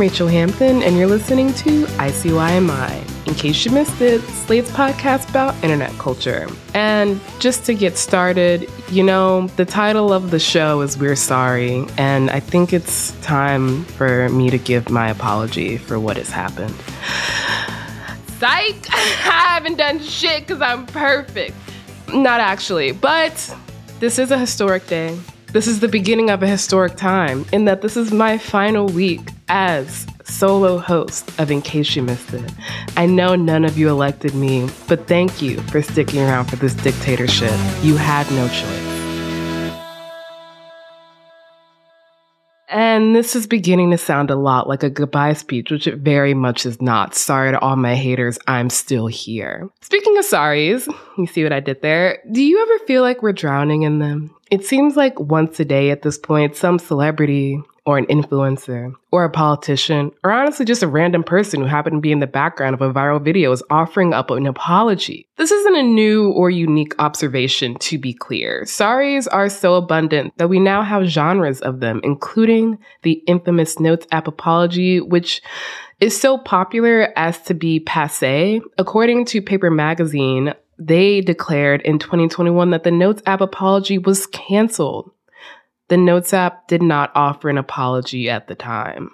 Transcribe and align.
Rachelle 0.00 0.30
Hampton, 0.30 0.82
and 0.82 0.96
you're 0.96 1.06
listening 1.06 1.52
to 1.52 1.84
ICYMI. 1.84 3.26
In 3.28 3.34
case 3.34 3.66
you 3.66 3.70
missed 3.70 4.00
it, 4.00 4.22
Slate's 4.22 4.70
podcast 4.70 5.28
about 5.28 5.54
internet 5.62 5.92
culture. 5.98 6.48
And 6.72 7.20
just 7.38 7.66
to 7.66 7.74
get 7.74 7.98
started, 7.98 8.70
you 8.90 9.02
know, 9.02 9.48
the 9.56 9.66
title 9.66 10.10
of 10.10 10.30
the 10.30 10.38
show 10.38 10.80
is 10.80 10.96
We're 10.96 11.16
Sorry, 11.16 11.84
and 11.98 12.30
I 12.30 12.40
think 12.40 12.72
it's 12.72 13.12
time 13.20 13.84
for 13.84 14.30
me 14.30 14.48
to 14.48 14.56
give 14.56 14.88
my 14.88 15.10
apology 15.10 15.76
for 15.76 16.00
what 16.00 16.16
has 16.16 16.30
happened. 16.30 16.74
Psych! 18.38 18.86
I 18.90 19.52
haven't 19.52 19.76
done 19.76 20.00
shit 20.00 20.46
because 20.46 20.62
I'm 20.62 20.86
perfect. 20.86 21.54
Not 22.08 22.40
actually, 22.40 22.92
but 22.92 23.54
this 23.98 24.18
is 24.18 24.30
a 24.30 24.38
historic 24.38 24.86
day. 24.86 25.18
This 25.52 25.66
is 25.66 25.80
the 25.80 25.88
beginning 25.88 26.30
of 26.30 26.44
a 26.44 26.46
historic 26.46 26.94
time 26.94 27.44
in 27.52 27.64
that 27.64 27.82
this 27.82 27.96
is 27.96 28.12
my 28.12 28.38
final 28.38 28.86
week 28.86 29.30
as 29.48 30.06
solo 30.22 30.78
host 30.78 31.28
of 31.40 31.50
In 31.50 31.60
Case 31.60 31.96
You 31.96 32.04
Missed 32.04 32.34
It. 32.34 32.52
I 32.96 33.06
know 33.06 33.34
none 33.34 33.64
of 33.64 33.76
you 33.76 33.88
elected 33.88 34.32
me, 34.32 34.68
but 34.86 35.08
thank 35.08 35.42
you 35.42 35.60
for 35.62 35.82
sticking 35.82 36.20
around 36.20 36.44
for 36.44 36.54
this 36.54 36.74
dictatorship. 36.74 37.50
You 37.82 37.96
had 37.96 38.30
no 38.30 38.46
choice. 38.46 39.00
And 42.68 43.16
this 43.16 43.34
is 43.34 43.48
beginning 43.48 43.90
to 43.90 43.98
sound 43.98 44.30
a 44.30 44.36
lot 44.36 44.68
like 44.68 44.84
a 44.84 44.90
goodbye 44.90 45.32
speech, 45.32 45.72
which 45.72 45.88
it 45.88 45.96
very 45.96 46.32
much 46.32 46.64
is 46.64 46.80
not. 46.80 47.16
Sorry 47.16 47.50
to 47.50 47.58
all 47.58 47.74
my 47.74 47.96
haters, 47.96 48.38
I'm 48.46 48.70
still 48.70 49.08
here. 49.08 49.68
Speaking 49.80 50.16
of 50.16 50.24
sorries, 50.24 50.86
you 51.18 51.26
see 51.26 51.42
what 51.42 51.52
I 51.52 51.58
did 51.58 51.82
there? 51.82 52.22
Do 52.30 52.40
you 52.40 52.62
ever 52.62 52.86
feel 52.86 53.02
like 53.02 53.20
we're 53.20 53.32
drowning 53.32 53.82
in 53.82 53.98
them? 53.98 54.36
It 54.50 54.64
seems 54.64 54.96
like 54.96 55.18
once 55.18 55.60
a 55.60 55.64
day 55.64 55.90
at 55.90 56.02
this 56.02 56.18
point, 56.18 56.56
some 56.56 56.78
celebrity 56.78 57.62
or 57.86 57.98
an 57.98 58.06
influencer 58.06 58.92
or 59.10 59.24
a 59.24 59.30
politician 59.30 60.12
or 60.22 60.30
honestly 60.30 60.64
just 60.64 60.82
a 60.82 60.88
random 60.88 61.22
person 61.22 61.60
who 61.60 61.66
happened 61.66 61.96
to 61.96 62.00
be 62.00 62.12
in 62.12 62.20
the 62.20 62.26
background 62.26 62.74
of 62.74 62.82
a 62.82 62.92
viral 62.92 63.22
video 63.22 63.50
is 63.52 63.62
offering 63.70 64.12
up 64.12 64.30
an 64.30 64.46
apology. 64.46 65.26
This 65.36 65.50
isn't 65.50 65.76
a 65.76 65.82
new 65.82 66.30
or 66.32 66.50
unique 66.50 66.94
observation, 66.98 67.76
to 67.80 67.98
be 67.98 68.12
clear. 68.12 68.62
Sorries 68.64 69.26
are 69.30 69.48
so 69.48 69.74
abundant 69.74 70.36
that 70.36 70.48
we 70.48 70.58
now 70.58 70.82
have 70.82 71.04
genres 71.04 71.60
of 71.60 71.80
them, 71.80 72.00
including 72.04 72.78
the 73.02 73.22
infamous 73.26 73.80
Notes 73.80 74.06
app 74.12 74.28
apology, 74.28 75.00
which 75.00 75.40
is 76.00 76.18
so 76.18 76.38
popular 76.38 77.12
as 77.16 77.40
to 77.42 77.54
be 77.54 77.80
passe. 77.80 78.60
According 78.78 79.26
to 79.26 79.42
Paper 79.42 79.70
Magazine, 79.70 80.54
they 80.80 81.20
declared 81.20 81.82
in 81.82 81.98
2021 81.98 82.70
that 82.70 82.84
the 82.84 82.90
Notes 82.90 83.22
app 83.26 83.40
apology 83.40 83.98
was 83.98 84.26
canceled. 84.28 85.10
The 85.88 85.96
Notes 85.96 86.32
app 86.32 86.66
did 86.68 86.82
not 86.82 87.12
offer 87.14 87.50
an 87.50 87.58
apology 87.58 88.30
at 88.30 88.48
the 88.48 88.54
time. 88.54 89.10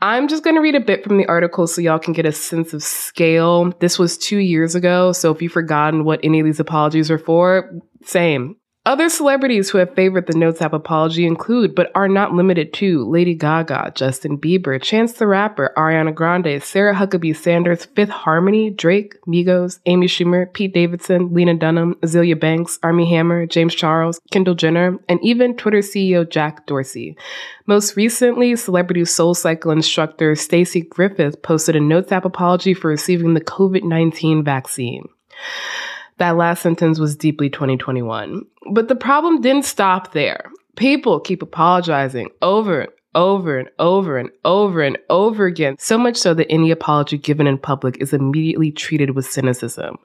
I'm 0.00 0.28
just 0.28 0.44
going 0.44 0.56
to 0.56 0.62
read 0.62 0.74
a 0.74 0.80
bit 0.80 1.04
from 1.04 1.18
the 1.18 1.26
article 1.26 1.66
so 1.66 1.80
y'all 1.80 1.98
can 1.98 2.12
get 2.12 2.26
a 2.26 2.32
sense 2.32 2.72
of 2.72 2.82
scale. 2.82 3.72
This 3.80 3.98
was 3.98 4.16
two 4.16 4.38
years 4.38 4.74
ago, 4.74 5.12
so 5.12 5.30
if 5.30 5.42
you've 5.42 5.52
forgotten 5.52 6.04
what 6.04 6.20
any 6.22 6.40
of 6.40 6.46
these 6.46 6.60
apologies 6.60 7.10
are 7.10 7.18
for, 7.18 7.70
same. 8.04 8.56
Other 8.84 9.08
celebrities 9.08 9.70
who 9.70 9.78
have 9.78 9.94
favored 9.94 10.26
the 10.26 10.36
Notes 10.36 10.60
app 10.60 10.72
apology 10.72 11.24
include, 11.24 11.72
but 11.72 11.92
are 11.94 12.08
not 12.08 12.34
limited 12.34 12.72
to, 12.74 13.08
Lady 13.08 13.32
Gaga, 13.32 13.92
Justin 13.94 14.36
Bieber, 14.36 14.82
Chance 14.82 15.12
the 15.12 15.28
Rapper, 15.28 15.72
Ariana 15.76 16.12
Grande, 16.12 16.60
Sarah 16.60 16.92
Huckabee 16.92 17.36
Sanders, 17.36 17.84
Fifth 17.84 18.10
Harmony, 18.10 18.70
Drake, 18.70 19.14
Migos, 19.24 19.78
Amy 19.86 20.08
Schumer, 20.08 20.52
Pete 20.52 20.74
Davidson, 20.74 21.32
Lena 21.32 21.54
Dunham, 21.54 21.94
Azealia 22.02 22.38
Banks, 22.38 22.80
Armie 22.82 23.08
Hammer, 23.08 23.46
James 23.46 23.72
Charles, 23.72 24.20
Kendall 24.32 24.56
Jenner, 24.56 24.98
and 25.08 25.20
even 25.22 25.56
Twitter 25.56 25.78
CEO 25.78 26.28
Jack 26.28 26.66
Dorsey. 26.66 27.16
Most 27.66 27.94
recently, 27.96 28.56
celebrity 28.56 29.04
soul 29.04 29.34
cycle 29.34 29.70
instructor 29.70 30.34
Stacey 30.34 30.80
Griffith 30.80 31.40
posted 31.42 31.76
a 31.76 31.80
Notes 31.80 32.10
app 32.10 32.24
apology 32.24 32.74
for 32.74 32.88
receiving 32.88 33.34
the 33.34 33.40
COVID 33.40 33.84
19 33.84 34.42
vaccine. 34.42 35.08
That 36.22 36.36
last 36.36 36.62
sentence 36.62 37.00
was 37.00 37.16
deeply 37.16 37.50
2021. 37.50 38.44
But 38.70 38.86
the 38.86 38.94
problem 38.94 39.40
didn't 39.40 39.64
stop 39.64 40.12
there. 40.12 40.52
People 40.76 41.18
keep 41.18 41.42
apologizing 41.42 42.28
over 42.42 42.82
and 42.82 42.92
over 43.16 43.58
and 43.58 43.68
over 43.80 44.18
and 44.18 44.30
over 44.44 44.82
and 44.82 44.98
over 45.10 45.46
again, 45.46 45.74
so 45.80 45.98
much 45.98 46.16
so 46.16 46.32
that 46.34 46.46
any 46.48 46.70
apology 46.70 47.18
given 47.18 47.48
in 47.48 47.58
public 47.58 48.00
is 48.00 48.12
immediately 48.12 48.70
treated 48.70 49.16
with 49.16 49.26
cynicism. 49.26 49.96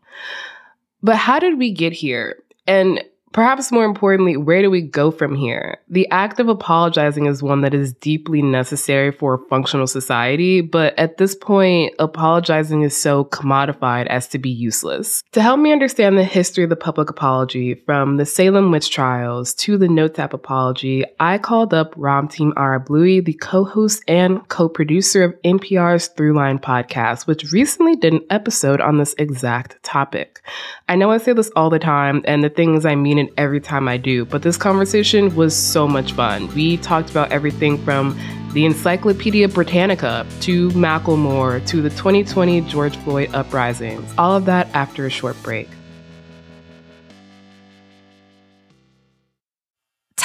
But 1.04 1.18
how 1.18 1.38
did 1.38 1.60
we 1.60 1.72
get 1.72 1.94
here? 1.94 2.38
And 2.66 3.04
Perhaps 3.38 3.72
more 3.72 3.86
importantly, 3.86 4.36
where 4.36 4.64
do 4.64 4.72
we 4.72 4.82
go 4.82 5.12
from 5.12 5.36
here? 5.36 5.78
The 5.90 6.10
act 6.10 6.40
of 6.40 6.50
apologizing 6.50 7.28
is 7.28 7.44
one 7.44 7.62
that 7.62 7.76
is 7.76 7.94
deeply 7.94 8.42
necessary 8.42 9.12
for 9.12 9.36
a 9.36 9.48
functional 9.48 9.86
society, 9.86 10.62
but 10.62 10.98
at 10.98 11.18
this 11.18 11.36
point, 11.36 11.94
apologizing 12.00 12.82
is 12.82 13.00
so 13.00 13.26
commodified 13.26 14.08
as 14.08 14.28
to 14.30 14.40
be 14.40 14.50
useless. 14.50 15.24
To 15.34 15.42
help 15.44 15.60
me 15.60 15.72
understand 15.72 16.18
the 16.18 16.24
history 16.24 16.64
of 16.64 16.72
the 16.72 16.76
public 16.76 17.12
apology, 17.12 17.76
from 17.76 18.18
the 18.18 18.26
Salem 18.26 18.72
witch 18.72 18.90
trials 18.90 19.54
to 19.54 19.78
the 19.78 19.88
Notes 19.88 20.18
app 20.18 20.34
apology, 20.34 21.06
I 21.20 21.38
called 21.38 21.76
up 21.76 21.94
Ramtin 21.94 22.54
Arablouei, 22.54 23.24
the 23.24 23.34
co-host 23.34 24.04
and 24.08 24.48
co-producer 24.48 25.24
of 25.24 25.42
NPR's 25.44 26.10
Throughline 26.10 26.60
podcast, 26.60 27.28
which 27.28 27.52
recently 27.52 27.96
did 27.96 28.14
an 28.14 28.26
episode 28.32 28.82
on 28.82 28.98
this 28.98 29.14
exact 29.20 29.78
topic. 29.84 30.42
I 30.90 30.96
know 30.96 31.12
I 31.12 31.20
say 31.20 31.34
this 31.34 31.52
all 31.56 31.70
the 31.70 31.78
time, 31.78 32.24
and 32.26 32.44
the 32.44 32.50
things 32.50 32.84
I 32.84 32.96
mean 32.96 33.20
it 33.20 33.27
every 33.38 33.60
time 33.60 33.88
I 33.88 33.98
do, 33.98 34.26
but 34.26 34.42
this 34.42 34.58
conversation 34.58 35.36
was 35.36 35.56
so 35.56 35.88
much 35.88 36.14
fun. 36.14 36.48
We 36.54 36.78
talked 36.78 37.10
about 37.10 37.32
everything 37.32 37.78
from 37.84 38.18
the 38.54 38.66
Encyclopedia 38.66 39.48
Britannica 39.48 40.26
to 40.42 40.70
Macklemore 40.70 41.66
to 41.68 41.82
the 41.82 41.90
2020 41.90 42.62
George 42.62 42.98
Floyd 42.98 43.30
uprisings. 43.34 44.14
All 44.18 44.36
of 44.36 44.46
that 44.46 44.68
after 44.74 45.06
a 45.06 45.10
short 45.10 45.36
break. 45.44 45.68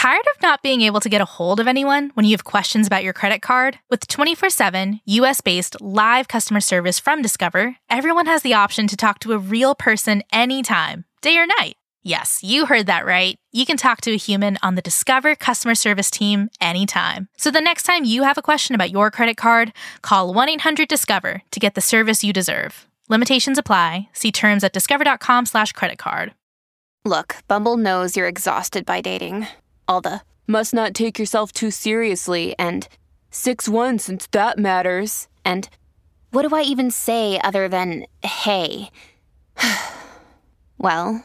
Tired 0.03 0.27
of 0.35 0.43
not 0.43 0.63
being 0.63 0.81
able 0.81 0.99
to 0.99 1.09
get 1.09 1.21
a 1.21 1.25
hold 1.25 1.61
of 1.61 1.69
anyone 1.69 2.11
when 2.15 2.27
you 2.27 2.33
have 2.33 2.43
questions 2.43 2.89
about 2.89 3.05
your 3.05 3.13
credit 3.13 3.41
card? 3.41 3.79
With 3.89 4.09
24 4.09 4.51
7 4.51 5.01
US 5.05 5.41
based 5.41 5.81
live 5.81 6.27
customer 6.27 6.61
service 6.61 6.99
from 6.99 7.23
Discover, 7.23 7.77
everyone 7.89 8.27
has 8.27 8.43
the 8.43 8.55
option 8.55 8.89
to 8.89 8.97
talk 8.97 9.21
to 9.21 9.33
a 9.33 9.39
real 9.39 9.77
person 9.77 10.25
anytime, 10.33 11.05
day 11.21 11.37
or 11.37 11.47
night. 11.47 11.77
Yes, 12.05 12.43
you 12.43 12.67
heard 12.67 12.87
that 12.87 13.07
right. 13.07 13.37
You 13.53 13.65
can 13.65 13.77
talk 13.77 14.01
to 14.01 14.13
a 14.13 14.17
human 14.17 14.59
on 14.61 14.75
the 14.75 14.83
Discover 14.83 15.37
customer 15.37 15.77
service 15.77 16.11
team 16.11 16.49
anytime. 16.61 17.29
So 17.37 17.49
the 17.49 17.61
next 17.61 17.85
time 17.85 18.05
you 18.05 18.25
have 18.25 18.37
a 18.37 18.43
question 18.43 18.75
about 18.75 18.91
your 18.91 19.13
credit 19.13 19.37
card, 19.37 19.73
call 20.03 20.35
1 20.35 20.49
800 20.49 20.89
Discover 20.89 21.43
to 21.53 21.61
get 21.61 21.75
the 21.75 21.81
service 21.81 22.25
you 22.25 22.33
deserve. 22.33 22.89
Limitations 23.09 23.57
apply. 23.57 24.09
See 24.13 24.33
terms 24.33 24.65
at 24.65 24.73
discover.com 24.73 25.47
slash 25.47 25.73
credit 25.73 25.99
card. 25.99 26.35
Look, 27.05 27.37
Bumble 27.47 27.77
knows 27.77 28.17
you're 28.17 28.27
exhausted 28.27 28.85
by 28.85 29.01
dating. 29.01 29.47
All 29.87 30.01
the 30.01 30.23
must 30.49 30.75
not 30.75 30.95
take 30.95 31.21
yourself 31.21 31.53
too 31.53 31.71
seriously 31.71 32.57
and 32.59 32.89
6 33.31 33.69
1 33.69 34.01
since 34.01 34.27
that 34.33 34.59
matters. 34.59 35.29
And 35.45 35.69
what 36.33 36.49
do 36.49 36.57
I 36.57 36.63
even 36.63 36.91
say 36.91 37.41
other 37.45 37.69
than 37.69 38.07
hey? 38.25 38.91
well, 40.79 41.25